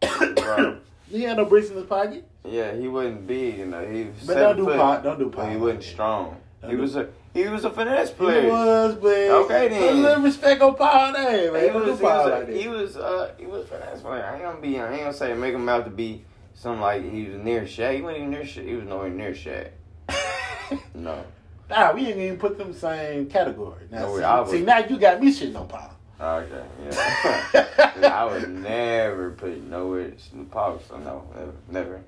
that. 0.00 0.34
Bro. 0.36 0.78
he 1.10 1.22
had 1.22 1.36
no 1.36 1.44
bricks 1.44 1.68
in 1.68 1.76
his 1.76 1.84
pocket. 1.86 2.26
Yeah, 2.46 2.74
he 2.74 2.88
wasn't 2.88 3.26
big, 3.26 3.58
you 3.58 3.66
know. 3.66 3.84
He 3.86 4.04
was 4.04 4.14
But 4.26 4.34
seven 4.34 4.42
don't 4.42 4.56
do 4.56 4.64
foot, 4.64 4.76
pot. 4.76 5.02
Don't 5.02 5.18
do 5.18 5.26
but 5.26 5.36
pot. 5.42 5.50
he 5.50 5.56
wasn't 5.58 5.82
strong. 5.82 6.40
Don't 6.62 6.70
He 6.70 6.76
do- 6.76 6.82
was 6.82 6.96
a 6.96 7.08
he 7.34 7.48
was 7.48 7.64
a 7.64 7.70
finesse 7.70 8.12
player. 8.12 8.42
He 8.42 8.48
was, 8.48 8.94
but 8.94 9.08
Okay, 9.10 9.68
then. 9.68 9.80
Put 9.80 9.90
a 9.90 9.94
little 9.94 10.22
respect 10.22 10.62
on 10.62 10.74
Paul 10.76 11.12
name, 11.12 11.52
man. 11.52 11.64
He 11.64 11.70
was, 11.78 11.98
he 11.98 12.04
was, 12.04 12.30
like 12.30 12.48
he 12.48 12.68
was, 12.68 12.96
uh, 12.96 13.32
he 13.36 13.46
was 13.46 13.64
a 13.64 13.66
finesse 13.66 14.00
player. 14.00 14.24
I 14.24 14.34
ain't 14.34 14.42
gonna 14.44 14.60
be, 14.60 14.78
I 14.78 14.90
ain't 14.92 15.00
gonna 15.00 15.12
say 15.12 15.34
make 15.34 15.52
him 15.54 15.68
out 15.68 15.84
to 15.84 15.90
be 15.90 16.24
something 16.54 16.80
like 16.80 17.02
he 17.10 17.24
was 17.26 17.42
near 17.42 17.62
Shaq. 17.62 17.96
He 17.96 18.02
wasn't 18.02 18.18
even 18.18 18.30
near 18.30 18.42
Shaq. 18.42 18.66
He 18.66 18.74
was 18.76 18.84
nowhere 18.86 19.10
near 19.10 19.32
Shaq. 19.32 19.68
No. 20.94 21.22
nah, 21.68 21.92
we 21.92 22.06
ain't 22.06 22.16
even 22.16 22.38
put 22.38 22.56
them 22.56 22.72
same 22.72 23.26
category. 23.28 23.84
Now, 23.90 24.06
No, 24.06 24.16
see, 24.16 24.22
I 24.24 24.40
was- 24.40 24.50
see, 24.50 24.62
now 24.62 24.78
you 24.78 24.96
got 24.98 25.20
me 25.20 25.30
shitting 25.30 25.58
on 25.58 25.68
Paul. 25.68 25.90
Okay, 26.20 26.64
yeah. 26.84 27.68
I 28.14 28.24
would 28.24 28.48
never 28.48 29.32
put 29.32 29.62
nowhere 29.64 30.12
Paul. 30.50 30.80
So 30.88 30.96
no, 30.98 31.24
never, 31.34 31.52
never. 31.68 32.00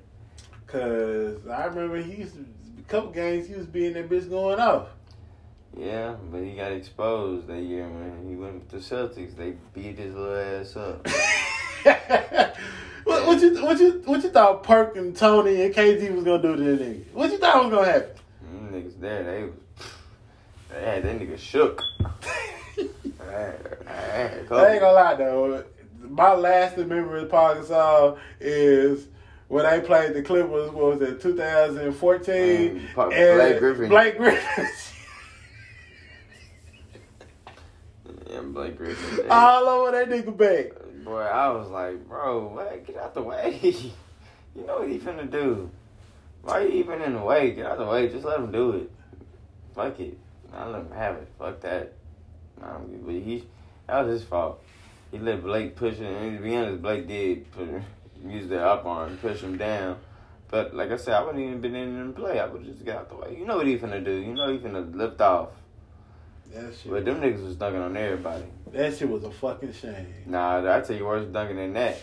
Cause 0.65 1.45
I 1.47 1.65
remember 1.65 2.01
he 2.01 2.21
used 2.21 2.35
to, 2.35 2.45
a 2.79 2.81
couple 2.83 3.11
games 3.11 3.47
he 3.47 3.55
was 3.55 3.65
being 3.65 3.93
that 3.93 4.09
bitch 4.09 4.29
going 4.29 4.59
off. 4.59 4.87
Yeah, 5.77 6.15
but 6.31 6.41
he 6.41 6.51
got 6.55 6.71
exposed 6.71 7.47
that 7.47 7.61
year, 7.61 7.87
man. 7.87 8.25
He 8.27 8.35
went 8.35 8.55
with 8.55 8.69
the 8.69 8.77
Celtics. 8.77 9.35
They 9.35 9.53
beat 9.73 9.97
his 9.99 10.15
little 10.15 10.35
ass 10.35 10.75
up. 10.75 11.07
what, 13.03 13.27
what 13.27 13.41
you 13.41 13.63
what 13.63 13.79
you 13.79 14.01
what 14.05 14.23
you 14.23 14.29
thought 14.29 14.63
Perk 14.63 14.95
and 14.97 15.15
Tony 15.15 15.61
and 15.63 15.73
KG 15.73 16.13
was 16.15 16.23
gonna 16.23 16.41
do 16.41 16.55
to 16.55 16.63
that 16.63 16.79
nigga? 16.81 17.03
What 17.13 17.31
you 17.31 17.37
thought 17.37 17.63
was 17.65 17.73
gonna 17.73 17.91
happen? 17.91 18.09
Them 18.41 18.69
niggas 18.73 18.99
there, 18.99 19.23
they 19.23 19.43
was, 19.43 19.51
they 20.69 20.81
had 20.83 21.03
that 21.03 21.19
nigga 21.19 21.37
shook. 21.37 21.81
I 21.99 23.31
had- 23.31 23.77
I 23.87 23.91
had. 23.91 24.51
I 24.51 24.71
ain't 24.71 24.79
gonna 24.81 24.91
lie 24.93 25.15
though. 25.15 25.63
My 26.09 26.33
last 26.33 26.77
memory 26.77 27.23
of 27.23 27.29
Gasol 27.29 28.17
is 28.39 29.07
when 29.47 29.65
they 29.65 29.85
played 29.85 30.13
the 30.13 30.21
Clippers. 30.23 30.71
What 30.71 30.99
was 30.99 31.01
it, 31.01 31.21
2014? 31.21 32.35
Mm, 32.35 33.13
and 33.13 33.37
Blake 33.37 33.59
Griffin. 33.59 33.89
Blake 33.89 34.17
Griffin. 34.17 34.67
Yeah, 38.29 38.41
Blake 38.41 38.77
Griffin. 38.77 39.17
they- 39.25 39.29
all 39.29 39.67
over 39.67 39.91
that 39.91 40.09
nigga 40.09 40.35
back. 40.35 40.73
Boy, 41.03 41.21
I 41.21 41.49
was 41.49 41.69
like, 41.69 42.07
bro, 42.07 42.47
what? 42.47 42.85
Get 42.85 42.97
out 42.97 43.13
the 43.13 43.21
way. 43.21 43.59
you 43.63 44.65
know 44.65 44.79
what 44.79 44.89
he 44.89 44.99
finna 44.99 45.29
do. 45.29 45.69
Why 46.41 46.61
you 46.61 46.69
even 46.69 47.01
in 47.01 47.13
the 47.13 47.21
way? 47.21 47.51
Get 47.51 47.65
out 47.65 47.77
the 47.77 47.85
way. 47.85 48.09
Just 48.09 48.25
let 48.25 48.39
him 48.39 48.51
do 48.51 48.71
it. 48.71 48.91
Fuck 49.73 49.99
it. 49.99 50.17
I 50.53 50.65
let 50.67 50.81
him 50.81 50.91
have 50.91 51.15
it. 51.15 51.27
Fuck 51.39 51.61
that. 51.61 51.93
Nah, 52.59 52.79
but 52.79 53.13
he, 53.13 53.45
that 53.87 54.01
was 54.05 54.19
his 54.19 54.27
fault. 54.27 54.61
He 55.11 55.19
let 55.19 55.43
Blake 55.43 55.75
push 55.75 55.95
it. 55.99 56.01
And 56.03 56.37
to 56.37 56.43
be 56.43 56.55
honest, 56.55 56.81
Blake 56.81 57.07
did 57.07 57.49
put, 57.51 57.69
use 58.25 58.47
the 58.49 58.61
up 58.61 58.85
arm, 58.85 59.11
and 59.11 59.21
push 59.21 59.41
him 59.41 59.57
down. 59.57 59.97
But 60.49 60.73
like 60.73 60.91
I 60.91 60.97
said, 60.97 61.13
I 61.13 61.23
wouldn't 61.23 61.43
even 61.43 61.61
been 61.61 61.75
in 61.75 62.07
the 62.07 62.13
play. 62.13 62.39
I 62.39 62.47
would 62.47 62.63
just 62.65 62.83
get 62.83 62.95
out 62.97 63.09
the 63.09 63.15
way. 63.15 63.37
You 63.37 63.45
know 63.45 63.57
what 63.57 63.67
he 63.67 63.77
finna 63.77 64.03
do. 64.03 64.11
You 64.11 64.33
know 64.33 64.51
he 64.51 64.57
finna 64.57 64.93
lift 64.95 65.19
off. 65.21 65.49
That 66.53 66.73
shit, 66.75 66.91
But 66.91 67.05
them 67.05 67.21
niggas 67.21 67.43
was 67.43 67.55
dunking 67.55 67.81
on 67.81 67.95
everybody. 67.97 68.45
that 68.71 68.97
shit 68.97 69.09
was 69.09 69.23
a 69.23 69.31
fucking 69.31 69.73
shame. 69.73 70.07
Nah, 70.25 70.59
I 70.77 70.81
tell 70.81 70.95
you 70.95 71.05
worse 71.05 71.25
dunking 71.27 71.57
than 71.57 71.73
that. 71.73 72.01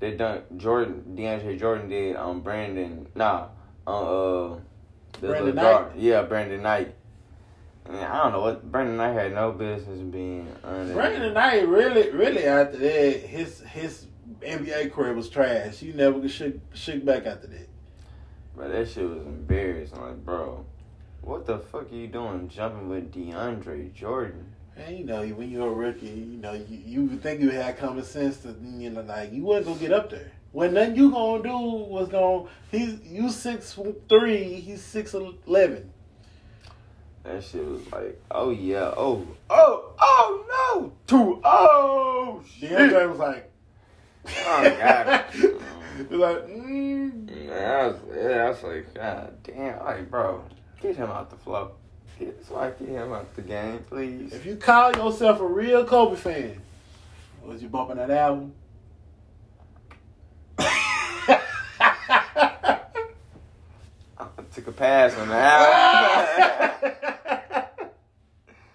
They 0.00 0.16
dunk 0.16 0.44
Jordan 0.56 1.14
DeAndre 1.16 1.58
Jordan 1.58 1.88
did 1.88 2.16
on 2.16 2.40
Brandon 2.40 3.06
nah 3.14 3.48
on 3.86 4.04
uh 4.56 4.60
the 5.20 5.28
Brandon 5.28 5.54
Knight? 5.54 5.86
Yeah, 5.96 6.22
Brandon 6.22 6.62
Knight. 6.62 6.94
Yeah, 7.90 8.12
I 8.12 8.24
don't 8.24 8.32
know 8.32 8.40
what 8.40 8.70
Brandon 8.70 8.96
Knight 8.96 9.12
had 9.12 9.34
no 9.34 9.52
business 9.52 9.98
being 10.00 10.48
under. 10.64 10.92
Brandon 10.94 11.32
Knight 11.32 11.68
really, 11.68 12.10
really 12.10 12.44
after 12.44 12.78
that, 12.78 13.20
his 13.20 13.60
his 13.60 14.06
NBA 14.40 14.92
career 14.92 15.14
was 15.14 15.28
trash. 15.28 15.78
He 15.78 15.92
never 15.92 16.20
could 16.20 16.30
shook, 16.30 16.54
shook 16.74 17.04
back 17.04 17.26
after 17.26 17.46
that. 17.46 17.68
But 18.56 18.72
that 18.72 18.88
shit 18.88 19.08
was 19.08 19.22
embarrassing. 19.22 20.00
Like, 20.00 20.24
bro, 20.24 20.64
what 21.24 21.46
the 21.46 21.58
fuck 21.58 21.90
are 21.90 21.94
you 21.94 22.06
doing 22.06 22.48
jumping 22.48 22.88
with 22.88 23.12
DeAndre 23.12 23.92
Jordan? 23.94 24.52
And 24.76 24.98
you 24.98 25.04
know, 25.04 25.24
when 25.26 25.50
you're 25.50 25.68
a 25.68 25.74
rookie, 25.74 26.06
you 26.06 26.38
know, 26.38 26.52
you, 26.52 26.78
you 26.84 27.16
think 27.18 27.40
you 27.40 27.50
had 27.50 27.78
common 27.78 28.04
sense 28.04 28.38
to, 28.38 28.54
you 28.62 28.90
know, 28.90 29.02
like 29.02 29.32
you 29.32 29.42
wasn't 29.42 29.66
gonna 29.66 29.80
get 29.80 29.92
up 29.92 30.10
there. 30.10 30.32
When 30.52 30.74
nothing 30.74 30.96
you 30.96 31.10
gonna 31.10 31.42
do 31.42 31.56
was 31.56 32.08
gonna 32.08 32.48
he's 32.70 33.00
you 33.02 33.30
six 33.30 33.78
three, 34.08 34.60
he's 34.60 34.82
six 34.82 35.14
eleven. 35.14 35.90
That 37.22 37.42
shit 37.42 37.66
was 37.66 37.90
like, 37.90 38.20
oh 38.30 38.50
yeah, 38.50 38.92
oh, 38.96 39.26
oh, 39.48 39.92
oh 39.98 40.44
no, 40.76 40.92
two, 41.06 41.40
oh 41.44 42.42
shit. 42.46 42.70
DeAndre 42.70 43.08
was 43.08 43.18
like, 43.18 43.50
Oh 44.26 44.76
god. 44.78 45.24
He's 45.96 46.10
like, 46.10 46.46
mm. 46.48 47.46
Yeah, 47.46 47.54
I 47.54 47.86
was, 47.86 47.96
yeah, 48.16 48.44
I 48.44 48.48
was 48.48 48.62
like, 48.62 48.94
God 48.94 49.42
damn, 49.44 49.84
like, 49.84 50.10
bro, 50.10 50.42
get 50.84 50.96
him 50.96 51.10
out 51.10 51.30
the 51.30 51.36
flow. 51.36 51.72
That's 52.20 52.50
why 52.50 52.70
get 52.70 52.88
him 52.88 53.12
out 53.12 53.34
the 53.34 53.42
game, 53.42 53.78
please. 53.88 54.34
If 54.34 54.44
you 54.44 54.56
call 54.56 54.92
yourself 54.92 55.40
a 55.40 55.46
real 55.46 55.84
Kobe 55.84 56.16
fan, 56.16 56.60
was 57.42 57.62
you 57.62 57.68
bumping 57.68 57.96
that 57.96 58.10
album? 58.10 58.52
I 60.58 61.40
took 64.52 64.66
a 64.68 64.72
pass 64.72 65.16
on 65.16 65.30
that. 65.30 66.74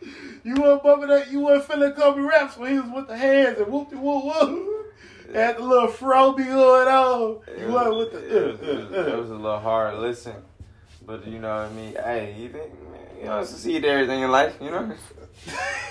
you 0.43 0.55
weren't 0.55 0.81
bumping 0.83 1.09
that. 1.09 1.31
You 1.31 1.41
weren't 1.41 1.63
feeling 1.63 1.93
Kobe 1.93 2.21
raps 2.21 2.57
when 2.57 2.71
he 2.71 2.79
was 2.79 2.89
with 2.91 3.07
the 3.07 3.17
hands 3.17 3.59
and 3.59 3.71
whoop 3.71 3.91
de 3.91 3.97
whoop 3.97 4.23
whoop. 4.25 4.95
Had 5.33 5.57
the 5.57 5.63
little 5.63 5.89
fro 5.89 6.33
be 6.33 6.43
going 6.43 6.87
on. 6.87 7.41
You 7.59 7.71
weren't 7.71 7.95
with 7.95 8.11
the. 8.13 8.17
it, 8.17 8.51
was, 8.51 8.59
it, 8.61 8.75
was, 8.75 9.07
it 9.07 9.15
was 9.15 9.29
a 9.29 9.35
little 9.35 9.59
hard 9.59 9.99
listen, 9.99 10.33
but 11.09 11.25
you 11.25 11.39
know 11.39 11.47
what 11.47 11.71
I 11.71 11.73
mean. 11.73 11.95
Hey, 11.95 12.35
you 12.37 12.49
think 12.49 12.71
you 13.19 13.25
don't 13.25 13.45
succeed 13.47 13.83
at 13.83 13.89
everything 13.89 14.21
in 14.21 14.29
life, 14.29 14.55
you 14.61 14.69
know. 14.69 14.93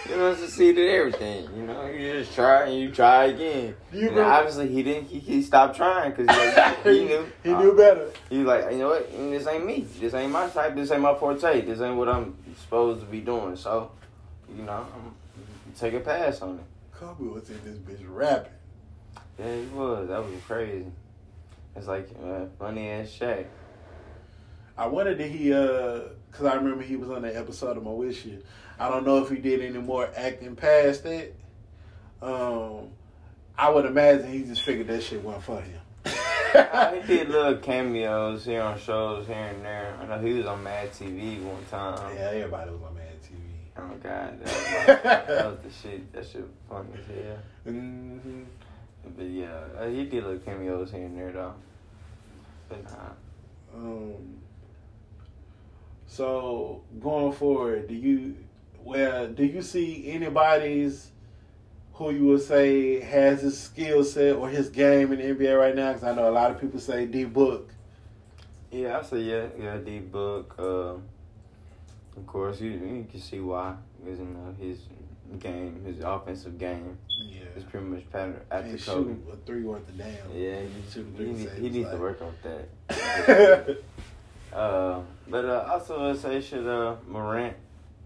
You 0.08 0.14
don't 0.14 0.38
succeed 0.38 0.78
at 0.78 0.86
everything, 0.86 1.48
you 1.56 1.64
know. 1.64 1.86
You 1.86 2.20
just 2.20 2.36
try 2.36 2.66
and 2.66 2.78
you 2.78 2.92
try 2.92 3.24
again. 3.24 3.74
You 3.92 4.20
obviously, 4.20 4.68
he 4.68 4.84
didn't. 4.84 5.08
He, 5.08 5.18
he 5.18 5.42
stopped 5.42 5.76
trying 5.76 6.12
because 6.12 6.84
he, 6.84 6.90
he 6.98 7.04
knew. 7.04 7.26
he 7.42 7.52
knew 7.52 7.76
better. 7.76 8.12
He 8.30 8.38
was 8.38 8.46
like, 8.46 8.72
you 8.72 8.78
know 8.78 8.90
what? 8.90 9.10
This 9.10 9.46
ain't 9.48 9.66
me. 9.66 9.86
This 9.98 10.14
ain't 10.14 10.30
my 10.30 10.48
type. 10.50 10.76
This 10.76 10.92
ain't 10.92 11.02
my 11.02 11.16
forte. 11.16 11.62
This 11.62 11.80
ain't 11.80 11.96
what 11.96 12.08
I'm 12.08 12.36
supposed 12.56 13.00
to 13.00 13.06
be 13.06 13.20
doing. 13.20 13.56
So, 13.56 13.90
you 14.56 14.62
know, 14.62 14.86
I'm 14.94 15.14
take 15.76 15.94
a 15.94 16.00
pass 16.00 16.40
on 16.42 16.60
it. 16.60 16.96
Kobe 16.96 17.24
was 17.24 17.50
in 17.50 17.58
this 17.64 17.78
bitch 17.78 18.04
rapping. 18.08 18.52
Yeah, 19.36 19.56
he 19.56 19.66
was. 19.66 20.08
That 20.08 20.22
was 20.22 20.32
crazy. 20.46 20.86
It's 21.74 21.88
like 21.88 22.08
uh, 22.24 22.46
funny 22.58 22.88
ass 22.88 23.08
Shaq. 23.08 23.46
I 24.78 24.86
wonder 24.86 25.14
did 25.14 25.30
he 25.32 25.52
uh 25.52 26.02
cause 26.30 26.46
I 26.46 26.54
remember 26.54 26.82
he 26.84 26.96
was 26.96 27.10
on 27.10 27.22
that 27.22 27.34
episode 27.34 27.76
of 27.76 27.82
Moesha 27.82 28.40
I 28.78 28.88
don't 28.88 29.04
know 29.04 29.18
if 29.22 29.28
he 29.28 29.36
did 29.36 29.60
any 29.60 29.78
more 29.78 30.08
acting 30.16 30.54
past 30.54 31.02
that. 31.02 31.34
Um 32.22 32.90
I 33.58 33.70
would 33.70 33.86
imagine 33.86 34.32
he 34.32 34.44
just 34.44 34.62
figured 34.62 34.86
that 34.86 35.02
shit 35.02 35.22
wasn't 35.22 35.42
for 35.42 35.60
him. 35.60 35.80
Uh, 36.54 36.92
he 36.92 37.16
did 37.16 37.28
little 37.30 37.56
cameos 37.56 38.44
here 38.44 38.62
on 38.62 38.78
shows 38.78 39.26
here 39.26 39.36
and 39.36 39.64
there. 39.64 39.94
I 40.00 40.06
know 40.06 40.20
he 40.24 40.34
was 40.34 40.46
on 40.46 40.62
Mad 40.62 40.92
TV 40.92 41.42
one 41.42 41.64
time. 41.70 42.14
Yeah, 42.16 42.30
everybody 42.30 42.70
was 42.70 42.80
on 42.82 42.94
Mad 42.94 43.22
TV. 43.22 43.36
Oh 43.76 43.96
God, 44.02 44.44
that 44.44 44.86
was, 44.86 44.86
that 45.02 45.46
was 45.46 45.58
the 45.64 45.70
shit. 45.88 46.12
That 46.12 46.26
shit 46.26 46.40
was 46.40 46.50
funny 46.68 46.88
as 46.94 47.06
hell. 47.06 47.38
hmm 47.64 48.42
But 49.16 49.26
yeah, 49.26 49.60
uh, 49.78 49.88
he 49.88 50.04
did 50.04 50.24
little 50.24 50.38
cameos 50.38 50.92
here 50.92 51.04
and 51.04 51.18
there 51.18 51.32
though. 51.32 51.54
But 52.68 52.84
nah. 52.84 53.10
Um 53.74 54.37
so 56.08 56.82
going 57.00 57.32
forward, 57.32 57.86
do 57.88 57.94
you 57.94 58.34
well, 58.82 59.28
do 59.28 59.44
you 59.44 59.62
see 59.62 60.10
anybody's 60.10 61.10
who 61.92 62.10
you 62.10 62.24
would 62.26 62.42
say 62.42 63.00
has 63.00 63.42
his 63.42 63.60
skill 63.60 64.02
set 64.04 64.36
or 64.36 64.48
his 64.48 64.68
game 64.70 65.12
in 65.12 65.18
the 65.18 65.24
NBA 65.44 65.58
right 65.58 65.74
now? 65.76 65.92
Because 65.92 66.04
I 66.08 66.14
know 66.14 66.28
a 66.28 66.32
lot 66.32 66.50
of 66.50 66.60
people 66.60 66.80
say 66.80 67.06
D 67.06 67.24
Book. 67.24 67.70
Yeah, 68.70 68.98
I 68.98 69.02
say 69.02 69.20
yeah, 69.20 69.46
yeah. 69.58 69.76
D 69.78 69.98
book. 70.00 70.54
Um, 70.58 71.02
of 72.16 72.26
course, 72.26 72.60
you 72.60 72.70
you 72.70 73.06
can 73.10 73.20
see 73.20 73.40
why 73.40 73.74
because 74.02 74.18
you 74.18 74.24
know 74.26 74.54
his 74.60 74.78
game, 75.38 75.82
his 75.84 76.00
offensive 76.02 76.58
game, 76.58 76.96
Yeah. 77.20 77.40
is 77.56 77.64
pretty 77.64 77.84
much 77.86 78.10
patterned 78.10 78.40
after 78.50 78.70
And 78.70 78.82
Kobe. 78.84 79.10
shoot 79.14 79.32
a 79.32 79.36
three 79.46 79.62
worth 79.62 79.88
a 79.88 79.92
damn. 79.92 80.08
Yeah, 80.34 80.60
he, 80.60 81.24
he, 81.24 81.48
he 81.62 81.68
needs 81.70 81.90
to 81.90 81.96
work 81.98 82.22
on 82.22 82.32
that. 82.42 83.78
Uh, 84.52 85.00
but 85.28 85.44
uh, 85.44 85.68
also 85.70 86.08
let's 86.08 86.20
say 86.20 86.40
should 86.40 86.66
uh 86.66 86.96
Morant. 87.06 87.56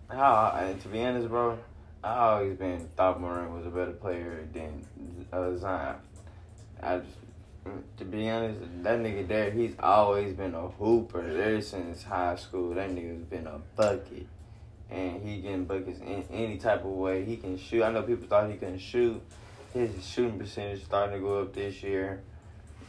How 0.08 0.56
and 0.60 0.80
to 0.82 0.88
be 0.88 1.02
honest, 1.02 1.28
bro, 1.28 1.58
I 2.04 2.18
always 2.18 2.58
been 2.58 2.88
thought 2.96 3.20
Morant 3.20 3.52
was 3.52 3.66
a 3.66 3.70
better 3.70 3.92
player 3.92 4.46
than 4.52 4.84
uh, 5.32 5.56
Zion. 5.56 5.96
I 6.82 6.98
just, 6.98 7.16
to 7.98 8.04
be 8.04 8.28
honest, 8.28 8.60
that 8.82 8.98
nigga 8.98 9.26
there, 9.28 9.50
he's 9.52 9.74
always 9.78 10.34
been 10.34 10.54
a 10.54 10.68
hooper 10.68 11.20
ever 11.20 11.60
since 11.62 12.02
high 12.02 12.34
school. 12.34 12.74
That 12.74 12.90
nigga's 12.90 13.24
been 13.24 13.46
a 13.46 13.60
bucket, 13.76 14.26
and 14.90 15.22
he 15.22 15.40
getting 15.40 15.64
buckets 15.64 16.00
in 16.00 16.24
any 16.32 16.58
type 16.58 16.84
of 16.84 16.90
way. 16.90 17.24
He 17.24 17.36
can 17.36 17.56
shoot. 17.56 17.84
I 17.84 17.92
know 17.92 18.02
people 18.02 18.26
thought 18.26 18.50
he 18.50 18.56
couldn't 18.56 18.80
shoot. 18.80 19.22
His 19.72 20.04
shooting 20.04 20.38
percentage 20.38 20.84
starting 20.84 21.14
to 21.14 21.20
go 21.24 21.40
up 21.40 21.54
this 21.54 21.82
year. 21.82 22.20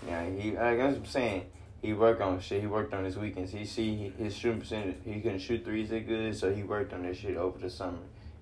Yeah, 0.08 0.28
he. 0.28 0.51
Like 0.51 0.80
I'm 0.80 1.06
saying, 1.06 1.45
he 1.84 1.92
worked 1.94 2.22
on 2.22 2.40
shit. 2.40 2.62
He 2.62 2.68
worked 2.68 2.94
on 2.94 3.04
his 3.04 3.18
weekends. 3.18 3.52
He 3.52 3.66
see 3.66 4.14
his 4.18 4.34
shooting 4.34 4.62
percentage. 4.62 4.96
He 5.04 5.20
couldn't 5.20 5.40
shoot 5.40 5.66
threes 5.66 5.90
that 5.90 6.08
good, 6.08 6.36
so 6.36 6.52
he 6.52 6.64
worked 6.64 6.94
on 6.94 7.04
that 7.04 7.18
shit 7.18 7.36
over 7.36 7.60
the 7.60 7.70
summer. 7.70 7.98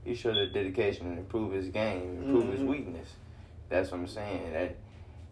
He 0.06 0.14
showed 0.14 0.36
the 0.36 0.46
dedication 0.46 1.08
and 1.08 1.18
improve 1.18 1.52
his 1.52 1.68
game, 1.70 2.20
improve 2.24 2.52
his 2.52 2.62
Mhm. 2.62 2.68
weakness. 2.68 3.08
That's 3.68 3.92
what 3.92 4.00
I'm 4.02 4.08
saying. 4.08 4.54
That 4.54 4.76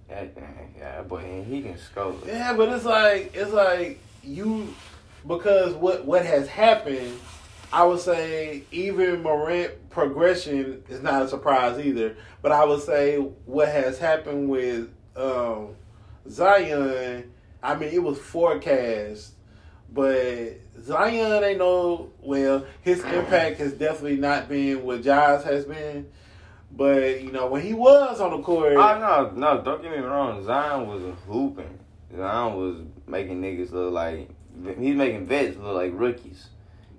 that 0.10 0.36
yeah, 0.76 1.04
boy, 1.04 1.44
he 1.48 1.62
can 1.62 1.78
score. 1.78 2.16
Yeah, 2.26 2.54
but 2.54 2.70
it's 2.70 2.84
like 2.86 3.32
it's 3.36 3.54
like 3.54 4.00
you 4.24 4.74
because 5.28 5.76
what 5.76 6.04
what 6.06 6.26
has 6.26 6.48
happened. 6.48 7.14
I 7.72 7.84
would 7.86 8.00
say 8.00 8.64
even 8.72 9.22
Morant 9.22 9.92
progression 9.92 10.84
is 10.90 11.04
not 11.04 11.22
a 11.22 11.28
surprise 11.28 11.78
either. 11.78 12.16
But 12.42 12.52
I 12.52 12.66
would 12.66 12.82
say 12.82 13.18
what 13.18 13.68
has 13.68 14.00
happened 14.00 14.50
with 14.50 14.90
um, 15.16 15.76
Zion. 16.28 17.32
I 17.62 17.76
mean, 17.76 17.90
it 17.90 18.02
was 18.02 18.18
forecast, 18.18 19.34
but 19.92 20.60
Zion 20.82 21.44
ain't 21.44 21.60
no. 21.60 22.12
Well, 22.22 22.66
his 22.82 23.00
mm-hmm. 23.00 23.16
impact 23.16 23.58
has 23.60 23.74
definitely 23.74 24.18
not 24.18 24.48
been 24.48 24.84
what 24.84 25.04
Giles 25.04 25.44
has 25.44 25.66
been. 25.66 26.10
But 26.72 27.22
you 27.22 27.32
know 27.32 27.48
when 27.48 27.62
he 27.64 27.74
was 27.74 28.22
on 28.22 28.32
the 28.32 28.44
court, 28.44 28.74
Oh 28.78 29.00
no, 29.00 29.32
no! 29.36 29.62
Don't 29.62 29.82
get 29.82 29.92
me 29.92 29.98
wrong. 29.98 30.44
Zion 30.46 30.88
was 30.88 31.02
hooping. 31.28 31.80
Zion 32.16 32.56
was 32.56 32.82
making 33.08 33.42
niggas 33.42 33.72
look 33.72 33.92
like 33.92 34.30
he's 34.80 34.96
making 34.96 35.26
vets 35.26 35.58
look 35.58 35.76
like 35.76 35.92
rookies. 35.94 36.48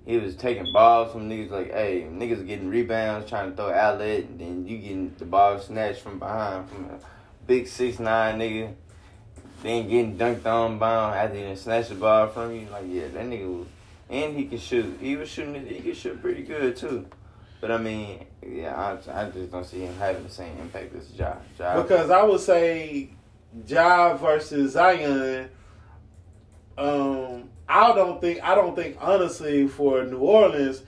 He 0.05 0.17
was 0.17 0.35
taking 0.35 0.71
balls 0.73 1.11
from 1.11 1.29
niggas 1.29 1.51
like, 1.51 1.71
hey, 1.71 2.07
niggas 2.09 2.45
getting 2.45 2.69
rebounds, 2.69 3.29
trying 3.29 3.51
to 3.51 3.55
throw 3.55 3.71
outlet, 3.71 4.23
and 4.23 4.39
then 4.39 4.67
you 4.67 4.79
getting 4.79 5.13
the 5.17 5.25
ball 5.25 5.59
snatched 5.59 6.01
from 6.01 6.17
behind 6.17 6.69
from 6.69 6.85
a 6.85 6.99
big 7.45 7.67
six 7.67 7.99
nine 7.99 8.39
nigga. 8.39 8.73
Then 9.61 9.87
getting 9.87 10.17
dunked 10.17 10.45
on 10.45 10.79
by 10.79 10.93
him 10.93 11.13
after 11.13 11.37
he 11.37 11.43
done 11.43 11.55
snatched 11.55 11.89
the 11.89 11.95
ball 11.95 12.27
from 12.27 12.55
you. 12.55 12.67
Like, 12.71 12.85
yeah, 12.87 13.07
that 13.09 13.25
nigga 13.25 13.59
was, 13.59 13.67
and 14.09 14.35
he 14.35 14.45
can 14.45 14.57
shoot. 14.57 14.97
He 14.99 15.15
was 15.15 15.29
shooting. 15.29 15.65
He 15.65 15.79
could 15.81 15.95
shoot 15.95 16.21
pretty 16.21 16.43
good 16.43 16.75
too. 16.75 17.07
But 17.61 17.71
I 17.71 17.77
mean, 17.77 18.25
yeah, 18.45 18.75
I, 18.75 19.21
I 19.21 19.29
just 19.29 19.51
don't 19.51 19.65
see 19.65 19.81
him 19.81 19.95
having 19.97 20.23
the 20.23 20.29
same 20.29 20.57
impact 20.59 20.95
as 20.95 21.11
Ja. 21.11 21.35
ja 21.59 21.79
Because 21.79 22.09
I 22.09 22.23
would 22.23 22.39
say 22.39 23.11
Ja 23.67 24.17
versus 24.17 24.73
Zion. 24.73 25.49
Um, 26.77 27.49
I 27.69 27.93
don't 27.93 28.19
think 28.19 28.41
I 28.43 28.55
don't 28.55 28.75
think 28.75 28.97
honestly 28.99 29.67
for 29.67 30.03
New 30.03 30.17
Orleans, 30.17 30.81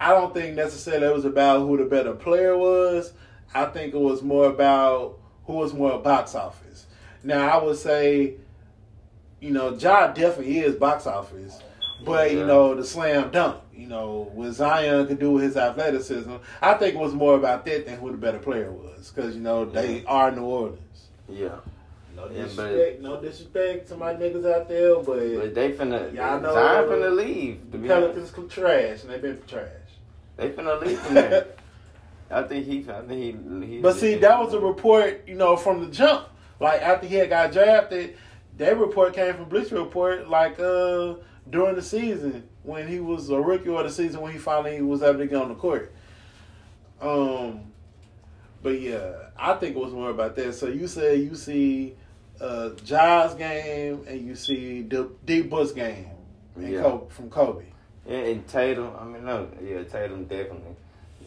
I 0.00 0.10
don't 0.10 0.34
think 0.34 0.56
necessarily 0.56 1.06
it 1.06 1.14
was 1.14 1.24
about 1.24 1.60
who 1.60 1.76
the 1.76 1.84
better 1.84 2.14
player 2.14 2.58
was. 2.58 3.12
I 3.54 3.66
think 3.66 3.94
it 3.94 4.00
was 4.00 4.22
more 4.22 4.46
about 4.46 5.20
who 5.44 5.54
was 5.54 5.72
more 5.72 5.98
box 6.00 6.34
office. 6.34 6.86
Now 7.22 7.58
I 7.58 7.62
would 7.62 7.76
say, 7.76 8.34
you 9.40 9.50
know, 9.50 9.74
Ja 9.74 10.08
definitely 10.08 10.58
is 10.60 10.74
box 10.76 11.06
office, 11.06 11.60
but 12.04 12.32
you 12.32 12.44
know 12.46 12.74
the 12.74 12.84
slam 12.84 13.30
dunk. 13.30 13.60
You 13.74 13.86
know 13.86 14.30
what 14.34 14.52
Zion 14.52 15.06
could 15.06 15.18
do 15.20 15.32
with 15.32 15.44
his 15.44 15.56
athleticism. 15.56 16.32
I 16.60 16.74
think 16.74 16.94
it 16.94 16.98
was 16.98 17.14
more 17.14 17.36
about 17.36 17.64
that 17.66 17.86
than 17.86 17.98
who 17.98 18.10
the 18.10 18.16
better 18.16 18.38
player 18.38 18.70
was, 18.72 19.12
because 19.14 19.34
you 19.36 19.40
know 19.40 19.64
they 19.64 20.04
are 20.06 20.30
New 20.30 20.42
Orleans. 20.44 21.08
yeah. 21.28 21.50
No 22.16 22.24
Yeah, 22.24 22.46
but- 22.56 22.66
disrespect, 22.66 23.00
no 23.00 23.20
disrespect 23.20 23.88
to 23.90 23.96
my 23.96 24.12
niggas 24.12 24.44
out 24.52 24.68
there, 24.68 24.96
but, 24.96 25.04
But 25.40 25.54
they 25.54 25.70
finna, 25.70 26.12
Y'all 26.12 26.40
know- 26.40 26.52
Zion 26.52 26.84
finna 26.88 27.06
uh, 27.06 27.10
leave. 27.10 27.70
The 27.70 27.78
be 27.78 27.92
honest. 27.92 28.34
Pelicans 28.34 28.52
trash, 28.52 29.02
and 29.02 29.10
they've 29.12 29.22
been 29.22 29.40
trash. 29.46 29.68
They 30.36 30.50
finna 30.50 30.84
leave 30.84 30.98
from 30.98 31.14
there. 31.14 31.46
I 32.30 32.42
think 32.42 32.66
he. 32.66 32.78
I 32.90 33.00
think 33.02 33.10
he. 33.60 33.66
he 33.76 33.80
But 33.80 33.94
see, 33.96 34.16
that 34.16 34.38
was 34.40 34.52
a 34.52 34.58
report, 34.58 35.22
you 35.28 35.36
know, 35.36 35.56
from 35.56 35.80
the 35.84 35.90
jump. 35.92 36.26
Like 36.60 36.82
after 36.82 37.06
he 37.06 37.14
had 37.16 37.28
got 37.30 37.52
drafted, 37.52 38.16
that 38.56 38.76
report 38.78 39.14
came 39.14 39.34
from 39.34 39.44
Bleacher 39.48 39.76
Report, 39.76 40.28
like 40.28 40.58
uh 40.58 41.14
during 41.48 41.76
the 41.76 41.82
season 41.82 42.46
when 42.62 42.86
he 42.88 43.00
was 43.00 43.30
a 43.30 43.40
rookie 43.40 43.68
or 43.70 43.82
the 43.82 43.90
season 43.90 44.20
when 44.20 44.32
he 44.32 44.38
finally 44.38 44.82
was 44.82 45.02
able 45.02 45.18
to 45.20 45.26
get 45.26 45.40
on 45.40 45.48
the 45.48 45.54
court. 45.54 45.92
Um, 47.00 47.60
but 48.62 48.80
yeah, 48.80 49.12
I 49.38 49.54
think 49.54 49.76
it 49.76 49.78
was 49.80 49.92
more 49.92 50.10
about 50.10 50.34
that. 50.36 50.54
So 50.54 50.66
you 50.66 50.86
said 50.88 51.20
you 51.20 51.34
see 51.34 51.94
uh 52.40 52.70
Ja's 52.84 53.34
game 53.34 54.04
and 54.08 54.26
you 54.26 54.34
see 54.34 54.82
D, 54.82 55.04
D 55.24 55.42
Book 55.42 55.74
game 55.74 56.06
and 56.56 56.72
Yeah. 56.72 56.82
Kobe, 56.82 57.08
from 57.10 57.30
Kobe. 57.30 57.64
Yeah, 58.06 58.16
and 58.18 58.46
Tatum. 58.48 58.90
I 58.98 59.04
mean, 59.04 59.24
no, 59.24 59.48
yeah, 59.62 59.82
Tatum 59.84 60.24
definitely. 60.24 60.74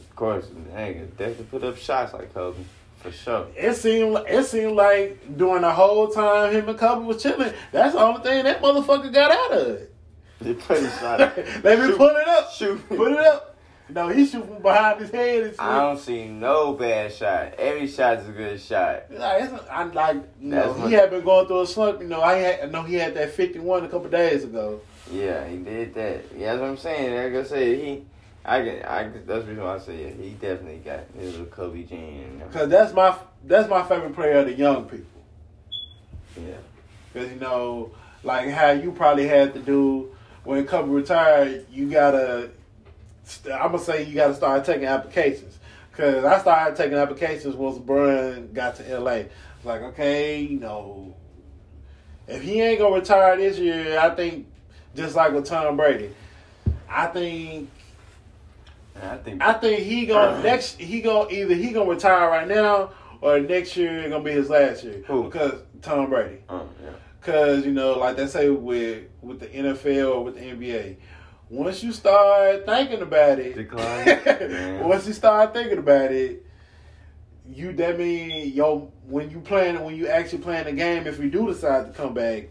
Of 0.10 0.16
course, 0.16 0.48
dang, 0.74 1.06
definitely 1.18 1.46
put 1.46 1.64
up 1.64 1.78
shots 1.78 2.14
like 2.14 2.34
Kobe 2.34 2.58
for 3.02 3.12
sure. 3.12 3.48
It 3.56 3.74
seemed 3.76 4.18
it 4.28 4.46
seemed 4.46 4.76
like 4.76 5.38
during 5.38 5.62
the 5.62 5.72
whole 5.72 6.08
time 6.10 6.54
him 6.54 6.70
and 6.70 6.78
Kobe 6.78 7.06
was 7.06 7.22
chilling, 7.22 7.54
that's 7.72 7.94
the 7.94 8.00
only 8.00 8.22
thing 8.22 8.44
that 8.44 8.62
motherfucker 8.62 9.12
got 9.14 9.32
out 9.32 9.52
of 9.52 9.68
it. 9.68 9.96
They 10.40 10.54
put 10.54 10.80
shot. 11.00 11.20
Let 11.20 11.64
me 11.80 11.88
Shoot. 11.88 11.98
pull 11.98 12.08
it 12.08 12.28
up. 12.28 12.52
Shoot. 12.52 12.90
Put 12.90 13.12
it 13.12 13.20
up. 13.20 13.48
No, 13.90 14.08
he 14.08 14.26
shoot 14.26 14.46
from 14.48 14.62
behind 14.62 15.02
his 15.02 15.12
head 15.12 15.44
and 15.44 15.52
shit. 15.52 15.60
I 15.60 15.80
don't 15.82 16.00
see 16.00 16.26
no 16.26 16.74
bad 16.74 17.12
shot. 17.14 17.56
Every 17.60 17.88
shot 17.88 18.20
is 18.20 18.30
a 18.30 18.32
good 18.32 18.62
shot. 18.62 19.12
Like, 19.12 19.44
it's, 19.44 19.54
I 19.70 19.84
like 19.84 20.18
you 20.40 20.50
know 20.50 20.74
he 20.88 20.94
had 20.94 21.10
been 21.10 21.24
going 21.26 21.48
through 21.48 21.62
a 21.62 21.68
slump. 21.68 22.02
You 22.02 22.08
know 22.08 22.22
I 22.22 22.36
had 22.36 22.62
I 22.62 22.66
know 22.68 22.84
he 22.84 22.96
had 22.96 23.14
that 23.16 23.32
fifty 23.32 23.60
one 23.60 23.84
a 23.84 23.90
couple 23.90 24.10
days 24.10 24.44
ago. 24.46 24.82
Yeah, 25.12 25.46
he 25.48 25.58
did 25.58 25.94
that. 25.96 26.24
Yeah, 26.38 26.52
that's 26.52 26.62
what 26.62 26.70
I'm 26.70 26.78
saying. 26.78 27.34
Like 27.34 27.46
I 27.46 27.48
said, 27.48 27.78
he. 27.78 28.06
I 28.44 28.62
can. 28.64 28.84
I. 28.84 29.04
That's 29.04 29.26
the 29.26 29.52
reason 29.52 29.64
why 29.64 29.76
I 29.76 29.80
say 29.80 30.04
yeah, 30.04 30.10
he 30.10 30.32
definitely 30.32 30.78
got 30.78 31.02
his 31.16 31.32
little 31.32 31.46
Kobe 31.48 31.84
gene. 31.84 32.42
Cause 32.52 32.70
that's 32.70 32.94
my 32.94 33.16
that's 33.46 33.70
my 33.70 33.84
favorite 33.84 34.16
player 34.16 34.40
of 34.40 34.48
the 34.48 34.54
young 34.54 34.86
people. 34.86 35.06
Yeah. 36.36 36.58
Cause 37.14 37.30
you 37.30 37.40
know 37.40 37.92
like 38.24 38.50
how 38.50 38.72
you 38.72 38.92
probably 38.92 39.28
had 39.28 39.54
to 39.54 39.60
do 39.60 40.16
when 40.44 40.66
Kobe 40.66 40.90
retired. 40.90 41.68
You 41.72 41.90
gotta 41.90 42.50
I'm 43.46 43.72
gonna 43.72 43.80
say 43.80 44.06
you 44.06 44.16
gotta 44.16 44.34
start 44.34 44.66
taking 44.66 44.86
applications. 44.86 45.60
Cause 45.94 46.24
I 46.24 46.40
started 46.40 46.76
taking 46.76 46.98
applications 46.98 47.56
once 47.56 47.78
LeBron 47.78 48.54
got 48.54 48.76
to 48.78 49.00
LA. 49.00 49.24
Like 49.64 49.82
okay, 49.82 50.42
you 50.42 50.60
know, 50.60 51.14
if 52.28 52.42
he 52.42 52.60
ain't 52.62 52.80
gonna 52.80 52.96
retire 52.96 53.38
this 53.38 53.60
year, 53.60 54.00
I 54.00 54.10
think 54.16 54.48
just 54.96 55.16
like 55.16 55.32
with 55.34 55.46
Tom 55.46 55.78
Brady, 55.78 56.10
I 56.90 57.06
think 57.08 57.70
I 59.02 59.18
think. 59.18 59.42
I 59.44 59.54
think 59.54 59.80
he 59.82 60.06
gonna 60.06 60.42
next 60.44 60.80
he 60.80 61.02
gonna 61.02 61.30
either 61.30 61.54
he 61.56 61.72
gonna 61.72 61.90
retire 61.90 62.30
right 62.30 62.48
now 62.48 62.92
or 63.22 63.40
next 63.40 63.76
year 63.78 64.10
gonna 64.10 64.24
be 64.24 64.32
his 64.32 64.50
last 64.50 64.84
year. 64.84 65.04
Who? 65.08 65.26
Because 65.26 65.62
Tom 65.82 66.10
Brady. 66.10 66.40
Oh 66.50 66.68
yeah. 66.84 66.92
Cause 67.22 67.66
you 67.66 67.72
know, 67.72 67.98
like 68.00 68.18
they 68.18 68.28
say 68.28 68.50
with 68.50 69.04
with 69.22 69.40
the 69.40 69.48
NFL 69.48 70.16
or 70.16 70.24
with 70.24 70.36
the 70.36 70.42
NBA, 70.42 70.96
once 71.50 71.84
you 71.84 71.92
start 71.92 72.66
thinking 72.66 73.02
about 73.02 73.38
it, 73.40 73.56
Decline. 73.56 74.80
Once 74.88 75.06
you 75.06 75.14
start 75.14 75.54
thinking 75.54 75.78
about 75.78 76.12
it, 76.12 76.44
you 77.48 77.74
that 77.74 77.98
mean 78.00 78.54
yo 78.54 78.92
when 79.08 79.30
you 79.30 79.40
playing 79.42 79.84
when 79.84 79.96
you 79.96 80.08
actually 80.08 80.40
playing 80.40 80.66
the 80.66 80.72
game, 80.72 81.06
if 81.06 81.20
you 81.20 81.30
do 81.30 81.46
decide 81.48 81.86
to 81.86 81.92
come 81.94 82.14
back, 82.14 82.46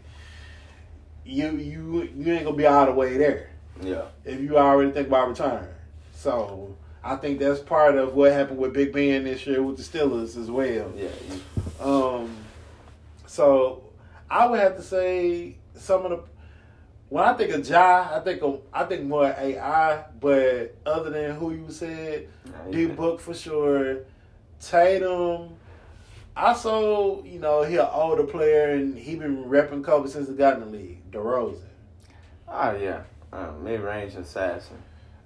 you 1.25 1.51
you 1.57 2.09
you 2.15 2.33
ain't 2.33 2.45
gonna 2.45 2.55
be 2.55 2.65
all 2.65 2.85
the 2.85 2.91
way 2.91 3.17
there 3.17 3.49
Yeah. 3.81 4.03
if 4.23 4.39
you 4.39 4.57
already 4.57 4.91
think 4.91 5.07
about 5.07 5.27
retiring. 5.29 5.67
So 6.21 6.77
I 7.03 7.15
think 7.15 7.39
that's 7.39 7.59
part 7.59 7.95
of 7.95 8.13
what 8.13 8.31
happened 8.31 8.59
with 8.59 8.73
Big 8.73 8.93
Ben 8.93 9.23
this 9.23 9.47
year 9.47 9.63
with 9.63 9.77
the 9.77 9.81
Steelers 9.81 10.37
as 10.37 10.51
well. 10.51 10.93
Yeah. 10.95 11.09
Um, 11.79 12.37
so 13.25 13.89
I 14.29 14.45
would 14.45 14.59
have 14.59 14.75
to 14.75 14.83
say 14.83 15.55
some 15.73 16.05
of 16.05 16.11
the 16.11 16.23
when 17.09 17.23
I 17.23 17.33
think 17.33 17.51
of 17.51 17.67
Ja, 17.67 18.07
I 18.13 18.19
think 18.19 18.43
of 18.43 18.61
I 18.71 18.83
think 18.83 19.05
more 19.05 19.33
AI, 19.35 20.03
but 20.19 20.75
other 20.85 21.09
than 21.09 21.35
who 21.37 21.55
you 21.55 21.65
said, 21.69 22.27
nah, 22.45 22.71
D 22.71 22.85
Book 22.85 23.19
for 23.19 23.33
sure, 23.33 24.01
Tatum. 24.59 25.55
Also, 26.37 27.23
you 27.23 27.39
know, 27.39 27.63
he 27.63 27.77
an 27.77 27.87
older 27.91 28.25
player 28.25 28.69
and 28.75 28.95
he 28.95 29.15
been 29.15 29.45
repping 29.45 29.83
Kobe 29.83 30.07
since 30.07 30.29
he 30.29 30.35
got 30.35 30.53
in 30.53 30.59
the 30.59 30.65
league. 30.67 31.11
DeRozan. 31.11 31.61
Oh 32.47 32.75
yeah. 32.75 33.01
Uh, 33.33 33.53
Mid 33.63 33.81
range 33.81 34.13
assassin. 34.13 34.77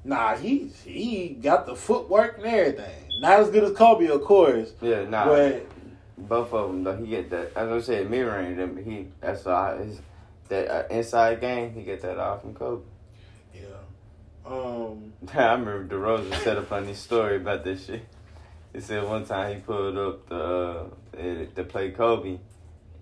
Nah, 0.06 0.36
he 0.38 0.68
he 0.86 1.30
got 1.30 1.66
the 1.66 1.76
footwork 1.76 2.38
and 2.38 2.46
everything. 2.46 3.20
Not 3.20 3.40
as 3.40 3.50
good 3.50 3.64
as 3.64 3.72
Kobe, 3.76 4.06
of 4.08 4.24
course, 4.24 4.72
Yeah. 4.82 5.04
Nah. 5.10 5.26
but 5.26 5.66
Both 6.18 6.54
of 6.54 6.68
them 6.70 6.84
though, 6.84 6.96
he 6.96 7.08
get 7.08 7.30
that. 7.32 7.52
As 7.56 7.70
I 7.70 7.80
said, 7.86 8.10
mid 8.10 8.26
range. 8.28 8.58
them, 8.58 8.78
He 8.84 9.08
that's 9.20 9.46
uh, 9.48 9.78
his 9.84 10.00
that 10.50 10.68
uh, 10.70 10.88
inside 10.94 11.42
game. 11.42 11.74
He 11.74 11.82
get 11.82 12.02
that 12.04 12.18
off 12.20 12.42
from 12.42 12.54
Kobe. 12.54 12.84
yeah. 13.54 13.62
Um, 14.46 15.14
I 15.34 15.54
remember 15.54 15.88
DeRozan 15.88 16.34
set 16.44 16.58
up 16.58 16.72
on 16.72 16.86
this 16.86 17.00
story 17.00 17.38
about 17.38 17.64
this 17.64 17.88
shit. 17.88 18.06
He 18.74 18.82
said 18.82 19.04
one 19.08 19.26
time 19.26 19.56
he 19.56 19.62
pulled 19.62 19.98
up 19.98 20.30
the 20.30 20.36
uh, 20.36 20.84
eh, 21.18 21.46
to 21.56 21.64
play 21.64 21.92
Kobe, 21.92 22.38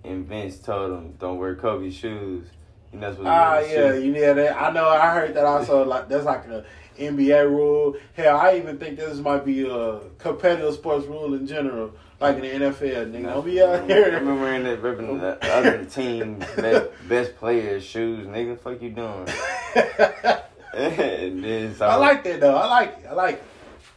and 0.06 0.26
Vince 0.26 0.60
told 0.60 0.92
him, 0.92 1.16
"Don't 1.20 1.38
wear 1.38 1.56
Kobe 1.56 1.90
shoes." 1.90 2.48
And 2.94 3.02
that's 3.04 3.18
what. 3.18 3.24
he 3.26 3.30
Ah, 3.30 3.60
yeah, 3.60 3.68
shoot. 3.94 4.06
you 4.06 4.12
know 4.14 4.34
that. 4.36 4.56
I 4.62 4.72
know. 4.72 4.88
I 4.88 5.10
heard 5.14 5.34
that 5.34 5.44
also. 5.46 5.84
Like 5.84 6.08
that's 6.08 6.24
like 6.26 6.46
a 6.46 6.64
NBA 6.98 7.50
rule. 7.50 7.96
Hell, 8.14 8.38
I 8.38 8.58
even 8.58 8.78
think 8.78 8.98
this 8.98 9.18
might 9.20 9.46
be 9.46 9.68
a 9.68 10.00
competitive 10.18 10.74
sports 10.74 11.06
rule 11.06 11.34
in 11.34 11.48
general, 11.48 11.94
like 12.20 12.38
in 12.38 12.42
the 12.42 12.66
NFL. 12.68 13.12
Nigga, 13.12 13.24
don't 13.24 13.46
be 13.46 13.62
out 13.62 13.90
here. 13.90 14.04
I 14.04 14.08
remember 14.08 14.36
wearing 14.42 14.64
that 14.64 14.82
ripping 14.82 15.20
the 15.20 15.38
other 15.54 15.86
team 15.86 16.40
best, 16.56 16.90
best 17.08 17.36
players' 17.38 17.84
shoes. 17.84 18.28
Nigga, 18.28 18.60
fuck 18.60 18.82
you 18.82 18.92
doing? 18.92 19.28
and 20.74 21.44
then 21.44 21.76
so 21.76 21.86
I 21.88 21.96
like 21.96 22.24
that 22.24 22.40
though. 22.40 22.56
I 22.56 22.68
like 22.68 22.98
it. 23.00 23.06
I 23.10 23.14
like 23.14 23.36
it. 23.36 23.44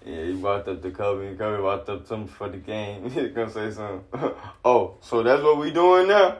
Yeah, 0.07 0.25
he 0.25 0.35
walked 0.35 0.69
up 0.69 0.83
to 0.83 0.91
Kobe, 0.93 1.35
Kobe 1.35 1.61
walked 1.61 1.89
up 1.89 2.07
to 2.07 2.15
him 2.15 2.29
for 2.29 2.49
the 2.49 2.59
game. 2.59 3.11
He's 3.11 3.33
gonna 3.33 3.51
say 3.51 3.73
something. 3.73 4.05
oh, 4.65 4.95
so 5.01 5.25
that's 5.25 5.43
what 5.43 5.59
we 5.59 5.73
doing 5.73 6.07
now? 6.09 6.39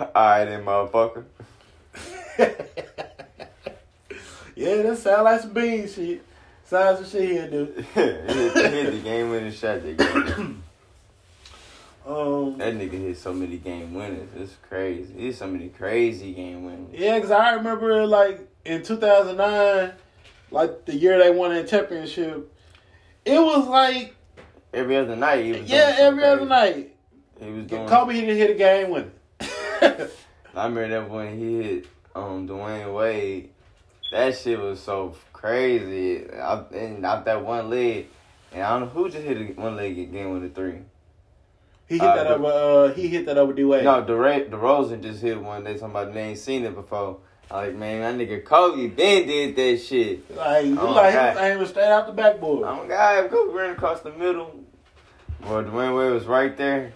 All 0.00 0.10
right, 0.14 0.44
then, 0.46 0.64
motherfucker. 0.64 1.24
Yeah, 4.58 4.82
that 4.82 4.98
sound 4.98 5.22
like 5.22 5.40
some 5.40 5.52
bean 5.52 5.88
shit. 5.88 6.24
Sounds 6.64 6.98
some 6.98 7.08
shit 7.08 7.30
he'll 7.30 7.48
do. 7.48 7.84
he 7.94 8.00
hit, 8.00 8.90
the 8.90 9.00
game 9.04 9.30
winning 9.30 9.52
shot 9.52 9.82
that 9.84 9.96
game. 9.96 10.64
Um, 12.04 12.58
That 12.58 12.74
nigga 12.74 12.92
hit 12.92 13.18
so 13.18 13.32
many 13.32 13.58
game 13.58 13.94
winners. 13.94 14.30
It's 14.34 14.56
crazy. 14.68 15.14
He 15.14 15.26
hit 15.26 15.36
so 15.36 15.46
many 15.46 15.68
crazy 15.68 16.32
game 16.32 16.64
winners. 16.64 16.88
yeah, 16.92 17.14
because 17.14 17.30
I 17.30 17.52
remember 17.52 18.04
like 18.04 18.48
in 18.64 18.82
2009, 18.82 19.92
like 20.50 20.86
the 20.86 20.96
year 20.96 21.22
they 21.22 21.30
won 21.30 21.54
that 21.54 21.68
championship, 21.68 22.52
it 23.24 23.38
was 23.38 23.68
like 23.68 24.16
Every 24.74 24.96
other 24.96 25.14
night, 25.14 25.44
he 25.44 25.52
was 25.52 25.70
yeah, 25.70 25.94
every 25.98 26.24
other 26.24 26.46
night. 26.46 26.96
He 27.40 27.48
was 27.48 27.66
doing. 27.66 27.86
Kobe 27.86 28.12
didn't 28.14 28.36
hit 28.36 28.50
a 28.50 28.54
game 28.54 28.90
winner. 28.90 29.12
I 29.40 30.66
remember 30.66 30.88
that 30.88 31.08
when 31.08 31.38
he 31.38 31.62
hit 31.62 31.86
um 32.16 32.48
Dwyane 32.48 32.92
Wade. 32.92 33.50
That 34.10 34.36
shit 34.36 34.58
was 34.58 34.80
so 34.80 35.14
crazy. 35.32 36.24
Out, 36.32 36.70
and 36.72 37.04
out 37.04 37.24
that 37.26 37.44
one 37.44 37.68
leg, 37.70 38.06
and 38.52 38.62
I 38.62 38.70
don't 38.70 38.80
know 38.82 38.86
who 38.88 39.08
just 39.10 39.24
hit 39.24 39.36
a 39.36 39.60
one 39.60 39.76
leg 39.76 39.98
again 39.98 40.32
with 40.32 40.44
a 40.44 40.48
three. 40.48 40.78
he 41.86 41.98
hit 41.98 42.02
Uh, 42.02 42.14
that 42.16 42.26
over. 42.28 42.46
Uh, 42.46 42.94
he 42.94 43.08
hit 43.08 43.26
that 43.26 43.36
over 43.38 43.52
D 43.52 43.64
Wade. 43.64 43.84
No, 43.84 44.02
DeRozan 44.02 44.50
DeRozan 44.50 45.02
just 45.02 45.20
hit 45.22 45.40
one. 45.42 45.64
They 45.64 45.74
talking 45.74 45.90
about 45.90 46.14
they 46.14 46.22
ain't 46.30 46.38
seen 46.38 46.64
it 46.64 46.74
before. 46.74 47.18
I 47.50 47.66
like 47.66 47.74
man, 47.76 48.18
that 48.18 48.28
nigga 48.28 48.44
Kobe 48.44 48.88
Bean 48.88 49.26
did 49.26 49.56
that 49.56 49.80
shit. 49.82 50.34
like 50.36 50.66
you 50.66 50.78
Oh, 50.78 50.92
like 50.92 51.12
he 51.12 51.18
was 51.18 51.36
aiming 51.38 51.66
straight 51.66 51.86
out 51.88 52.06
the 52.06 52.12
backboard. 52.12 52.62
Oh 52.66 52.82
my 52.82 52.88
god, 52.88 53.30
Kobe 53.30 53.52
ran 53.54 53.70
across 53.70 54.00
the 54.00 54.12
middle. 54.12 54.64
Boy, 55.40 55.62
Dwyane 55.64 55.96
Wade 55.96 56.12
was 56.12 56.26
right 56.26 56.54
there. 56.56 56.92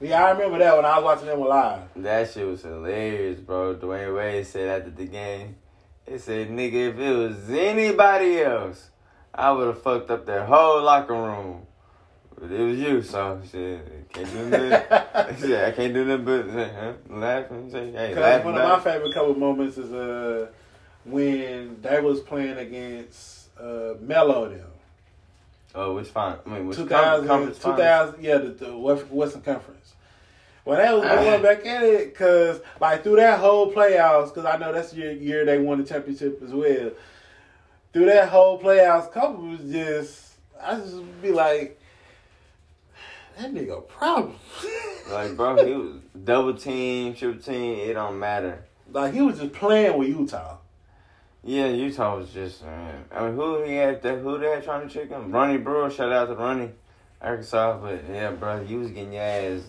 Yeah, 0.00 0.22
I 0.24 0.30
remember 0.32 0.58
that 0.58 0.76
when 0.76 0.84
I 0.84 0.96
was 0.98 1.04
watching 1.04 1.26
them 1.28 1.40
live. 1.40 1.82
That 1.96 2.30
shit 2.30 2.46
was 2.46 2.62
hilarious, 2.62 3.40
bro. 3.40 3.74
Dwyane 3.76 4.14
Wade 4.14 4.46
said 4.46 4.80
after 4.80 4.90
the 4.90 5.06
game, 5.06 5.56
he 6.08 6.18
said, 6.18 6.50
nigga, 6.50 6.90
if 6.90 6.98
it 6.98 7.16
was 7.16 7.50
anybody 7.50 8.40
else, 8.40 8.90
I 9.34 9.50
would 9.52 9.66
have 9.66 9.82
fucked 9.82 10.10
up 10.10 10.26
their 10.26 10.44
whole 10.44 10.82
locker 10.82 11.14
room. 11.14 11.66
But 12.38 12.52
it 12.52 12.60
was 12.60 12.78
you, 12.78 13.02
so 13.02 13.40
shit, 13.50 14.12
can't 14.12 14.30
do 14.30 14.50
nothing. 14.50 15.38
shit, 15.40 15.64
I 15.64 15.70
can't 15.72 15.94
do 15.94 16.04
nothing 16.04 16.24
but 16.24 16.50
huh, 16.50 16.92
laughing. 17.08 17.70
Say, 17.70 17.92
hey, 17.92 18.14
laughing 18.14 18.52
one 18.52 18.60
of 18.60 18.68
my 18.68 18.80
favorite 18.80 19.14
couple 19.14 19.34
moments 19.34 19.78
is 19.78 19.92
uh 19.92 20.48
when 21.04 21.80
they 21.80 22.00
was 22.00 22.20
playing 22.20 22.58
against 22.58 23.48
uh 23.58 23.94
Melo 24.00 24.50
them. 24.50 24.66
Oh, 25.74 25.94
which 25.94 26.08
fine. 26.08 26.36
I 26.46 26.48
mean, 26.48 26.66
which 26.66 26.78
2000, 26.78 27.26
conference 27.26 27.58
finals? 27.58 27.78
2000 27.78 28.24
yeah, 28.24 28.38
the, 28.38 28.48
the 28.48 28.76
Western 28.76 29.42
Conference. 29.42 29.75
When 30.66 30.78
they 30.78 30.92
was 30.92 31.04
going 31.04 31.42
back 31.42 31.64
at 31.64 31.84
it, 31.84 32.12
cause 32.16 32.60
like 32.80 33.04
through 33.04 33.16
that 33.16 33.38
whole 33.38 33.72
playoffs, 33.72 34.34
cause 34.34 34.44
I 34.44 34.56
know 34.56 34.72
that's 34.72 34.90
the 34.90 35.14
year, 35.14 35.44
they 35.44 35.58
won 35.58 35.78
the 35.78 35.84
championship 35.84 36.42
as 36.42 36.50
well. 36.50 36.90
through 37.92 38.06
that 38.06 38.28
whole 38.30 38.60
playoffs, 38.60 39.12
couple 39.12 39.46
was 39.46 39.60
just 39.70 40.32
I 40.60 40.74
just 40.74 41.22
be 41.22 41.30
like, 41.30 41.80
that 43.38 43.54
nigga 43.54 43.78
a 43.78 43.80
problem. 43.82 44.34
Like, 45.08 45.36
bro, 45.36 45.64
he 45.64 45.72
was 45.72 46.00
double 46.24 46.54
team, 46.54 47.14
triple 47.14 47.40
team. 47.40 47.78
It 47.88 47.92
don't 47.92 48.18
matter. 48.18 48.64
like 48.90 49.14
he 49.14 49.22
was 49.22 49.38
just 49.38 49.52
playing 49.52 49.96
with 49.96 50.08
Utah. 50.08 50.56
Yeah, 51.44 51.68
Utah 51.68 52.16
was 52.16 52.32
just. 52.32 52.64
Man, 52.64 53.04
I 53.12 53.26
mean, 53.26 53.36
who 53.36 53.62
he 53.62 53.76
had? 53.76 54.02
That 54.02 54.18
who 54.18 54.36
they 54.36 54.48
had 54.48 54.64
trying 54.64 54.88
to 54.88 54.92
trick 54.92 55.10
him? 55.10 55.30
Ronnie 55.30 55.58
Brewer. 55.58 55.88
Shout 55.90 56.10
out 56.10 56.26
to 56.26 56.34
Ronnie, 56.34 56.72
Arkansas. 57.22 57.78
But 57.78 58.02
yeah, 58.10 58.32
bro, 58.32 58.62
you 58.62 58.80
was 58.80 58.90
getting 58.90 59.12
your 59.12 59.22
ass 59.22 59.62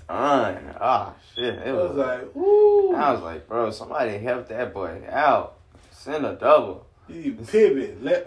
done. 0.00 0.74
Ah, 0.80 1.14
shit. 1.34 1.54
It 1.54 1.72
was. 1.72 1.90
was 1.90 1.96
like, 1.96 2.34
woo. 2.34 2.94
I 2.94 3.12
was 3.12 3.22
like, 3.22 3.48
bro, 3.48 3.70
somebody 3.70 4.18
help 4.18 4.48
that 4.48 4.72
boy 4.72 5.02
out. 5.10 5.58
Send 5.90 6.24
a 6.24 6.34
double. 6.34 6.86
He 7.08 7.30
pivot, 7.30 8.02
left, 8.02 8.26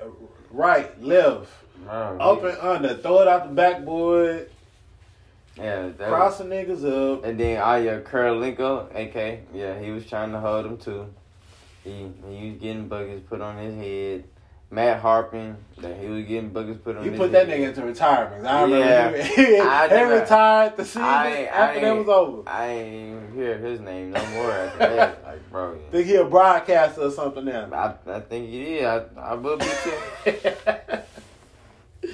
right, 0.52 1.02
left, 1.02 1.50
Bro, 1.84 2.18
up 2.20 2.44
and 2.44 2.58
under, 2.58 2.98
throw 2.98 3.22
it 3.22 3.28
out 3.28 3.48
the 3.50 3.54
backboard, 3.54 4.50
yeah, 5.58 5.90
that 5.98 6.10
cross 6.10 6.38
the 6.38 6.46
niggas 6.46 6.86
up. 6.86 7.26
And 7.26 7.40
then 7.40 7.62
Aya 7.62 8.02
Kirilenko, 8.02 8.96
AK, 8.96 9.48
yeah, 9.54 9.80
he 9.80 9.92
was 9.92 10.06
trying 10.06 10.32
to 10.32 10.40
hold 10.40 10.66
him 10.66 10.78
too. 10.78 11.08
He 11.84 12.12
he 12.30 12.52
was 12.52 12.60
getting 12.60 12.88
buckets 12.88 13.28
put 13.28 13.42
on 13.42 13.58
his 13.58 13.76
head. 13.76 14.24
Matt 14.72 15.02
Harpring, 15.02 15.56
that 15.80 15.98
he 16.00 16.08
was 16.08 16.26
getting 16.26 16.50
buckets 16.50 16.80
put 16.84 16.96
on 16.96 17.04
You 17.04 17.12
put 17.14 17.32
that 17.32 17.48
head. 17.48 17.60
nigga 17.60 17.70
into 17.70 17.84
retirement. 17.84 18.46
I 18.46 18.62
remember 18.64 19.18
Yeah. 19.18 19.24
he, 19.24 19.46
he, 19.56 19.60
I 19.60 19.88
he 19.88 20.04
retired 20.14 20.78
the 20.78 20.86
season 20.86 21.02
I 21.02 21.28
ain't- 21.28 21.52
I 21.52 21.56
after 21.56 21.82
that 21.82 21.98
was 21.98 22.08
over. 22.08 22.48
I 22.50 22.68
ain't 22.68 22.94
even 23.16 23.34
hear 23.34 23.58
his 23.58 23.80
name 23.80 24.12
no 24.12 24.26
more 24.28 24.52
after 24.52 24.78
that. 24.80 25.24
Like, 25.26 25.50
bro, 25.52 25.78
Think 25.92 26.06
he 26.08 26.16
a 26.16 26.26
broadcaster 26.26 27.02
or 27.02 27.12
something 27.12 27.46
now. 27.46 27.68
I, 27.74 28.12
I 28.16 28.20
think 28.20 28.50
he 28.50 28.64
did. 28.64 28.86
I, 28.86 29.06
I 29.18 29.34
will 29.36 29.58
be 29.58 29.66
too. 29.84 30.34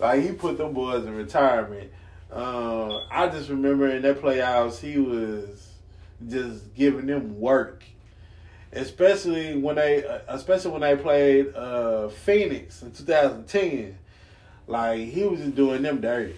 like 0.00 0.22
he 0.22 0.32
put 0.32 0.58
them 0.58 0.72
boys 0.72 1.04
in 1.04 1.14
retirement. 1.14 1.90
Um, 2.32 3.02
I 3.10 3.28
just 3.28 3.48
remember 3.48 3.88
in 3.88 4.02
that 4.02 4.20
playoffs 4.20 4.80
he 4.80 4.98
was 4.98 5.70
just 6.28 6.74
giving 6.74 7.06
them 7.06 7.38
work, 7.38 7.84
especially 8.74 9.56
when 9.56 9.76
they, 9.76 10.04
uh, 10.04 10.20
especially 10.28 10.72
when 10.72 10.80
they 10.82 10.96
played 10.96 11.54
uh, 11.54 12.08
Phoenix 12.08 12.82
in 12.82 12.92
2010. 12.92 13.98
Like 14.66 15.00
he 15.00 15.24
was 15.24 15.40
just 15.40 15.54
doing 15.54 15.82
them 15.82 16.00
dirty. 16.00 16.36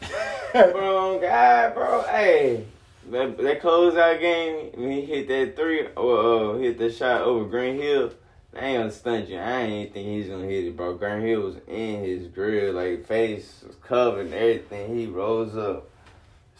bro, 0.52 1.18
God, 1.20 1.74
bro, 1.74 2.02
hey. 2.02 2.64
That, 3.10 3.36
that 3.38 3.60
closeout 3.60 4.20
game, 4.20 4.70
when 4.80 4.92
he 4.92 5.04
hit 5.04 5.26
that 5.28 5.56
three, 5.56 5.88
or 5.96 6.54
uh, 6.54 6.58
hit 6.58 6.78
the 6.78 6.90
shot 6.90 7.22
over 7.22 7.46
Grant 7.46 7.80
Hill, 7.80 8.12
I 8.54 8.66
ain't 8.66 8.78
gonna 8.78 8.90
stunt 8.92 9.28
you. 9.28 9.38
I 9.38 9.62
ain't 9.62 9.94
think 9.94 10.06
he's 10.06 10.28
gonna 10.28 10.46
hit 10.46 10.66
it, 10.66 10.76
bro. 10.76 10.94
Grant 10.94 11.24
Hill 11.24 11.40
was 11.40 11.56
in 11.66 12.04
his 12.04 12.28
grill, 12.28 12.74
like 12.74 13.06
face 13.06 13.64
was 13.66 13.76
covered 13.76 14.26
and 14.26 14.34
everything. 14.34 14.96
He 14.96 15.06
rose 15.06 15.56
up, 15.56 15.88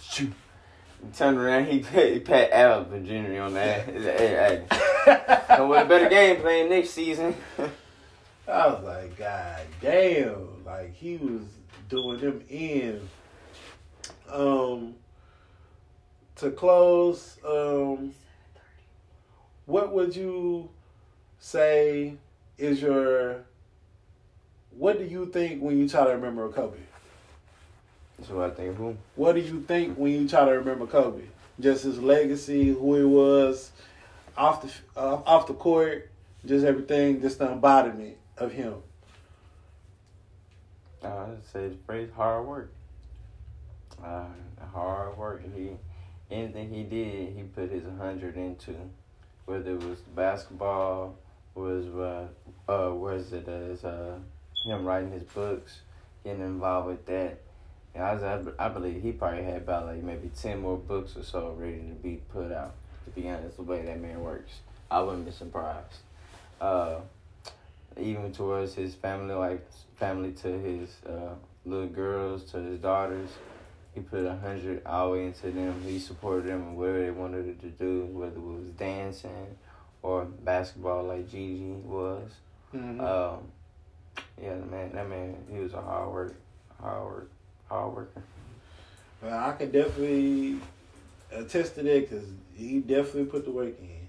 shoot. 0.00 0.32
Turned 1.16 1.36
around, 1.36 1.66
he 1.66 1.80
pat, 1.80 2.12
he 2.12 2.20
pat 2.20 2.52
Alvin 2.52 3.04
Gentry 3.04 3.38
on 3.38 3.54
that. 3.54 3.86
He 3.86 4.02
Hey, 4.02 4.64
hey, 5.04 5.66
with 5.66 5.82
a 5.82 5.84
better 5.86 6.08
game 6.08 6.40
plan 6.40 6.70
next 6.70 6.90
season. 6.90 7.34
I 8.48 8.66
was 8.68 8.84
like, 8.84 9.16
God 9.18 9.60
damn! 9.80 10.64
Like 10.64 10.94
he 10.94 11.16
was 11.16 11.42
doing 11.88 12.20
them 12.20 12.42
in. 12.48 13.08
Um, 14.28 14.94
to 16.36 16.50
close, 16.50 17.38
um, 17.46 18.14
what 19.66 19.92
would 19.92 20.16
you 20.16 20.70
say 21.38 22.14
is 22.58 22.80
your? 22.80 23.44
What 24.70 24.98
do 24.98 25.04
you 25.04 25.26
think 25.26 25.62
when 25.62 25.78
you 25.78 25.88
try 25.88 26.04
to 26.04 26.12
remember 26.12 26.46
a 26.46 26.48
Kobe? 26.48 26.78
So 28.26 28.42
I 28.42 28.50
think 28.50 28.76
who? 28.76 28.96
What 29.16 29.34
do 29.34 29.40
you 29.40 29.60
think 29.62 29.96
when 29.96 30.12
you 30.12 30.28
try 30.28 30.44
to 30.44 30.52
remember 30.52 30.86
Kobe? 30.86 31.22
Just 31.60 31.84
his 31.84 31.98
legacy, 31.98 32.68
who 32.68 32.96
he 32.96 33.04
was, 33.04 33.72
off 34.36 34.62
the 34.62 35.00
uh, 35.00 35.22
off 35.26 35.46
the 35.46 35.54
court, 35.54 36.10
just 36.44 36.64
everything, 36.64 37.20
just 37.20 37.38
the 37.38 37.50
embodiment 37.50 38.16
of 38.38 38.52
him. 38.52 38.74
Uh, 41.04 41.08
I'd 41.08 41.46
say 41.52 41.68
the 41.68 41.76
phrase 41.86 42.10
hard 42.14 42.46
work. 42.46 42.72
Uh, 44.02 44.24
hard 44.72 45.16
work. 45.16 45.42
He 45.54 45.70
anything 46.30 46.70
he 46.70 46.82
did, 46.82 47.36
he 47.36 47.42
put 47.42 47.70
his 47.70 47.84
hundred 47.98 48.36
into. 48.36 48.74
Whether 49.44 49.72
it 49.72 49.82
was 49.82 49.98
basketball, 50.14 51.16
was 51.54 51.86
uh, 51.86 52.28
uh, 52.68 52.94
was 52.94 53.32
it 53.32 53.48
as 53.48 53.84
uh, 53.84 54.18
him 54.64 54.84
writing 54.84 55.12
his 55.12 55.24
books, 55.24 55.80
getting 56.24 56.40
involved 56.40 56.88
with 56.88 57.06
that. 57.06 57.41
And 57.94 58.02
I, 58.04 58.14
was, 58.14 58.22
I, 58.58 58.66
I 58.66 58.68
believe 58.68 59.02
he 59.02 59.12
probably 59.12 59.44
had 59.44 59.56
about 59.58 59.86
like 59.86 60.02
maybe 60.02 60.30
ten 60.40 60.60
more 60.60 60.76
books 60.78 61.16
or 61.16 61.22
so 61.22 61.54
ready 61.58 61.78
to 61.78 61.94
be 62.02 62.20
put 62.32 62.52
out. 62.52 62.74
To 63.04 63.10
be 63.10 63.28
honest, 63.28 63.56
the 63.56 63.62
way 63.64 63.82
that 63.82 64.00
man 64.00 64.20
works, 64.22 64.52
I 64.90 65.00
wouldn't 65.02 65.26
be 65.26 65.32
surprised. 65.32 65.96
Uh, 66.60 67.00
even 68.00 68.32
towards 68.32 68.74
his 68.74 68.94
family, 68.94 69.34
like 69.34 69.66
family 69.96 70.32
to 70.32 70.48
his 70.48 70.90
uh, 71.06 71.34
little 71.66 71.88
girls, 71.88 72.44
to 72.52 72.58
his 72.58 72.78
daughters. 72.78 73.30
He 73.94 74.00
put 74.00 74.24
a 74.24 74.36
hundred 74.36 74.86
all 74.86 75.12
into 75.14 75.50
them. 75.50 75.82
He 75.84 75.98
supported 75.98 76.46
them 76.46 76.62
in 76.62 76.76
whatever 76.76 77.02
they 77.02 77.10
wanted 77.10 77.60
to 77.60 77.68
do, 77.68 78.06
whether 78.06 78.36
it 78.36 78.40
was 78.40 78.70
dancing 78.78 79.58
or 80.02 80.24
basketball, 80.24 81.04
like 81.04 81.30
Gigi 81.30 81.72
was. 81.84 82.30
Mhm. 82.74 83.00
Um, 83.00 83.38
yeah, 84.40 84.54
the 84.54 84.64
man, 84.66 84.92
that 84.94 85.08
man, 85.08 85.36
he 85.50 85.58
was 85.58 85.74
a 85.74 85.80
hard 85.82 86.10
work, 86.10 86.34
hard 86.80 87.04
work, 87.04 87.30
hard 87.72 87.94
worker. 87.94 88.22
Well, 89.22 89.38
I 89.38 89.52
can 89.52 89.70
definitely 89.70 90.58
attest 91.30 91.74
to 91.76 91.82
that 91.82 92.10
because 92.10 92.26
he 92.56 92.80
definitely 92.80 93.24
put 93.24 93.44
the 93.44 93.50
work 93.50 93.74
in. 93.80 94.08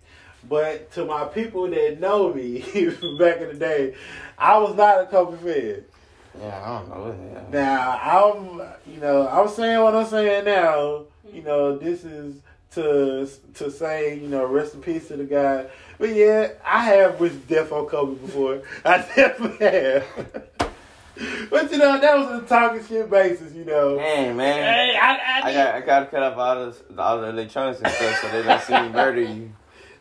But 0.49 0.91
to 0.93 1.05
my 1.05 1.25
people 1.25 1.69
that 1.69 1.99
know 1.99 2.33
me 2.33 2.59
back 3.19 3.39
in 3.39 3.47
the 3.47 3.57
day, 3.57 3.95
I 4.37 4.57
was 4.57 4.75
not 4.75 5.01
a 5.01 5.05
Kobe 5.05 5.37
fan. 5.37 5.85
Yeah, 6.39 6.61
I 6.61 6.79
don't 6.79 6.89
know. 6.89 7.45
Now 7.51 7.99
I'm, 8.01 8.61
you 8.91 8.99
know, 8.99 9.27
I'm 9.27 9.47
saying 9.47 9.81
what 9.81 9.95
I'm 9.95 10.07
saying 10.07 10.45
now. 10.45 11.03
You 11.31 11.43
know, 11.43 11.77
this 11.77 12.03
is 12.03 12.35
to 12.71 13.29
to 13.55 13.71
say, 13.71 14.19
you 14.19 14.27
know, 14.27 14.45
rest 14.45 14.73
in 14.73 14.81
peace 14.81 15.07
to 15.07 15.17
the 15.17 15.23
guy. 15.23 15.67
But 15.99 16.09
yeah, 16.09 16.49
I 16.65 16.83
have 16.85 17.19
wished 17.19 17.47
death 17.47 17.71
on 17.71 17.85
Kobe 17.85 18.19
before. 18.19 18.63
I 18.85 18.97
definitely 19.15 19.67
have. 19.67 20.47
but 21.49 21.71
you 21.71 21.77
know, 21.77 21.99
that 21.99 22.17
was 22.17 22.27
on 22.27 22.43
a 22.43 22.47
talking 22.47 22.83
shit 22.85 23.09
basis. 23.09 23.53
You 23.53 23.65
know. 23.65 23.97
Man, 23.97 24.35
man. 24.35 24.63
Hey, 24.63 24.97
I, 24.99 25.13
I, 25.13 25.41
I 25.43 25.53
got 25.53 25.75
I 25.75 25.81
gotta 25.81 26.05
cut 26.07 26.23
off 26.23 26.37
all 26.37 26.71
the 26.71 27.01
all 27.01 27.21
the 27.21 27.27
electronics 27.29 27.79
and 27.81 27.91
stuff 27.93 28.21
so 28.21 28.27
they 28.29 28.43
don't 28.43 28.61
see 28.61 28.79
me 28.81 28.89
murder 28.89 29.21
you. 29.21 29.51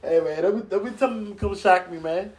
Hey 0.03 0.21
man, 0.21 0.43
don't 0.43 0.63
be, 0.63 0.69
don't 0.69 0.85
be 0.85 0.91
telling 0.93 1.25
them 1.25 1.35
to 1.35 1.39
come 1.39 1.55
shock 1.57 1.91
me, 1.91 1.99
man. 1.99 2.33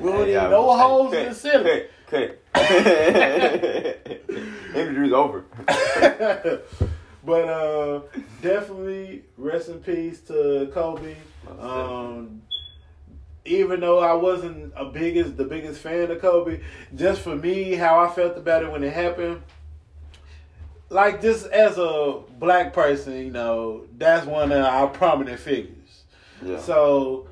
We 0.00 0.10
don't 0.10 0.26
need 0.26 0.32
y'all- 0.32 0.50
no 0.50 0.74
hey, 0.74 0.80
holes 0.82 1.12
in 1.12 1.28
the 1.28 1.34
ceiling. 1.34 1.82
Cut, 2.06 2.42
cut. 2.54 2.64
Interview's 4.74 5.12
over. 5.12 5.44
but 7.24 7.48
uh, 7.48 8.00
definitely 8.40 9.24
rest 9.36 9.68
in 9.68 9.80
peace 9.80 10.20
to 10.20 10.70
Kobe. 10.72 11.16
Um, 11.60 12.40
even 13.44 13.80
though 13.80 13.98
I 13.98 14.14
wasn't 14.14 14.72
a 14.76 14.84
biggest 14.84 15.36
the 15.36 15.44
biggest 15.44 15.80
fan 15.80 16.10
of 16.10 16.20
Kobe, 16.20 16.60
just 16.94 17.20
for 17.20 17.36
me, 17.36 17.74
how 17.74 17.98
I 18.00 18.08
felt 18.08 18.36
about 18.36 18.62
it 18.62 18.70
when 18.70 18.82
it 18.84 18.92
happened. 18.92 19.42
Like 20.90 21.20
just 21.20 21.46
as 21.46 21.76
a 21.76 22.20
black 22.38 22.72
person, 22.72 23.14
you 23.14 23.30
know, 23.30 23.84
that's 23.96 24.26
one 24.26 24.52
of 24.52 24.64
our 24.64 24.88
prominent 24.88 25.38
figures. 25.38 26.04
Yeah. 26.42 26.58
So 26.60 27.28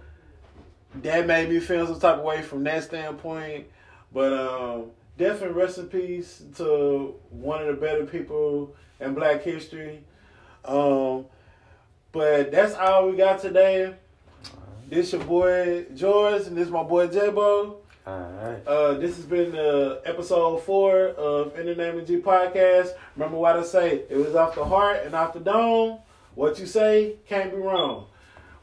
that 1.02 1.26
made 1.26 1.48
me 1.48 1.60
feel 1.60 1.86
some 1.86 2.00
type 2.00 2.18
of 2.18 2.24
way 2.24 2.42
from 2.42 2.64
that 2.64 2.84
standpoint. 2.84 3.66
But 4.12 4.32
um, 4.32 4.90
definitely 5.18 5.60
rest 5.60 5.78
in 5.78 5.86
peace 5.86 6.42
to 6.56 7.14
one 7.30 7.62
of 7.62 7.68
the 7.68 7.80
better 7.80 8.04
people 8.04 8.74
in 9.00 9.14
Black 9.14 9.42
history. 9.42 10.04
Um, 10.64 11.26
but 12.12 12.50
that's 12.50 12.74
all 12.74 13.10
we 13.10 13.16
got 13.16 13.40
today. 13.40 13.94
This 14.88 15.12
your 15.12 15.24
boy 15.24 15.86
George, 15.96 16.46
and 16.46 16.56
this 16.56 16.68
my 16.68 16.84
boy 16.84 17.08
J-Bo. 17.08 17.78
Uh, 18.06 18.94
this 18.94 19.16
has 19.16 19.24
been 19.24 19.56
uh, 19.56 19.96
episode 20.04 20.62
four 20.62 21.08
of 21.08 21.56
Entertainment 21.56 22.06
G 22.06 22.18
Podcast. 22.18 22.90
Remember 23.16 23.36
what 23.36 23.56
I 23.56 23.64
say, 23.64 24.04
it 24.08 24.16
was 24.16 24.36
off 24.36 24.54
the 24.54 24.64
heart 24.64 25.00
and 25.04 25.12
off 25.12 25.32
the 25.32 25.40
dome. 25.40 25.98
What 26.36 26.60
you 26.60 26.66
say 26.66 27.16
can't 27.28 27.50
be 27.50 27.56
wrong. 27.56 28.06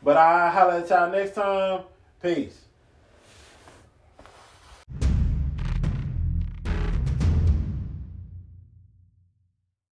But 0.02 0.16
I 0.16 0.50
holler 0.50 0.76
at 0.76 0.90
y'all 0.90 1.12
next 1.12 1.36
time. 1.36 1.82
Peace. 2.22 2.63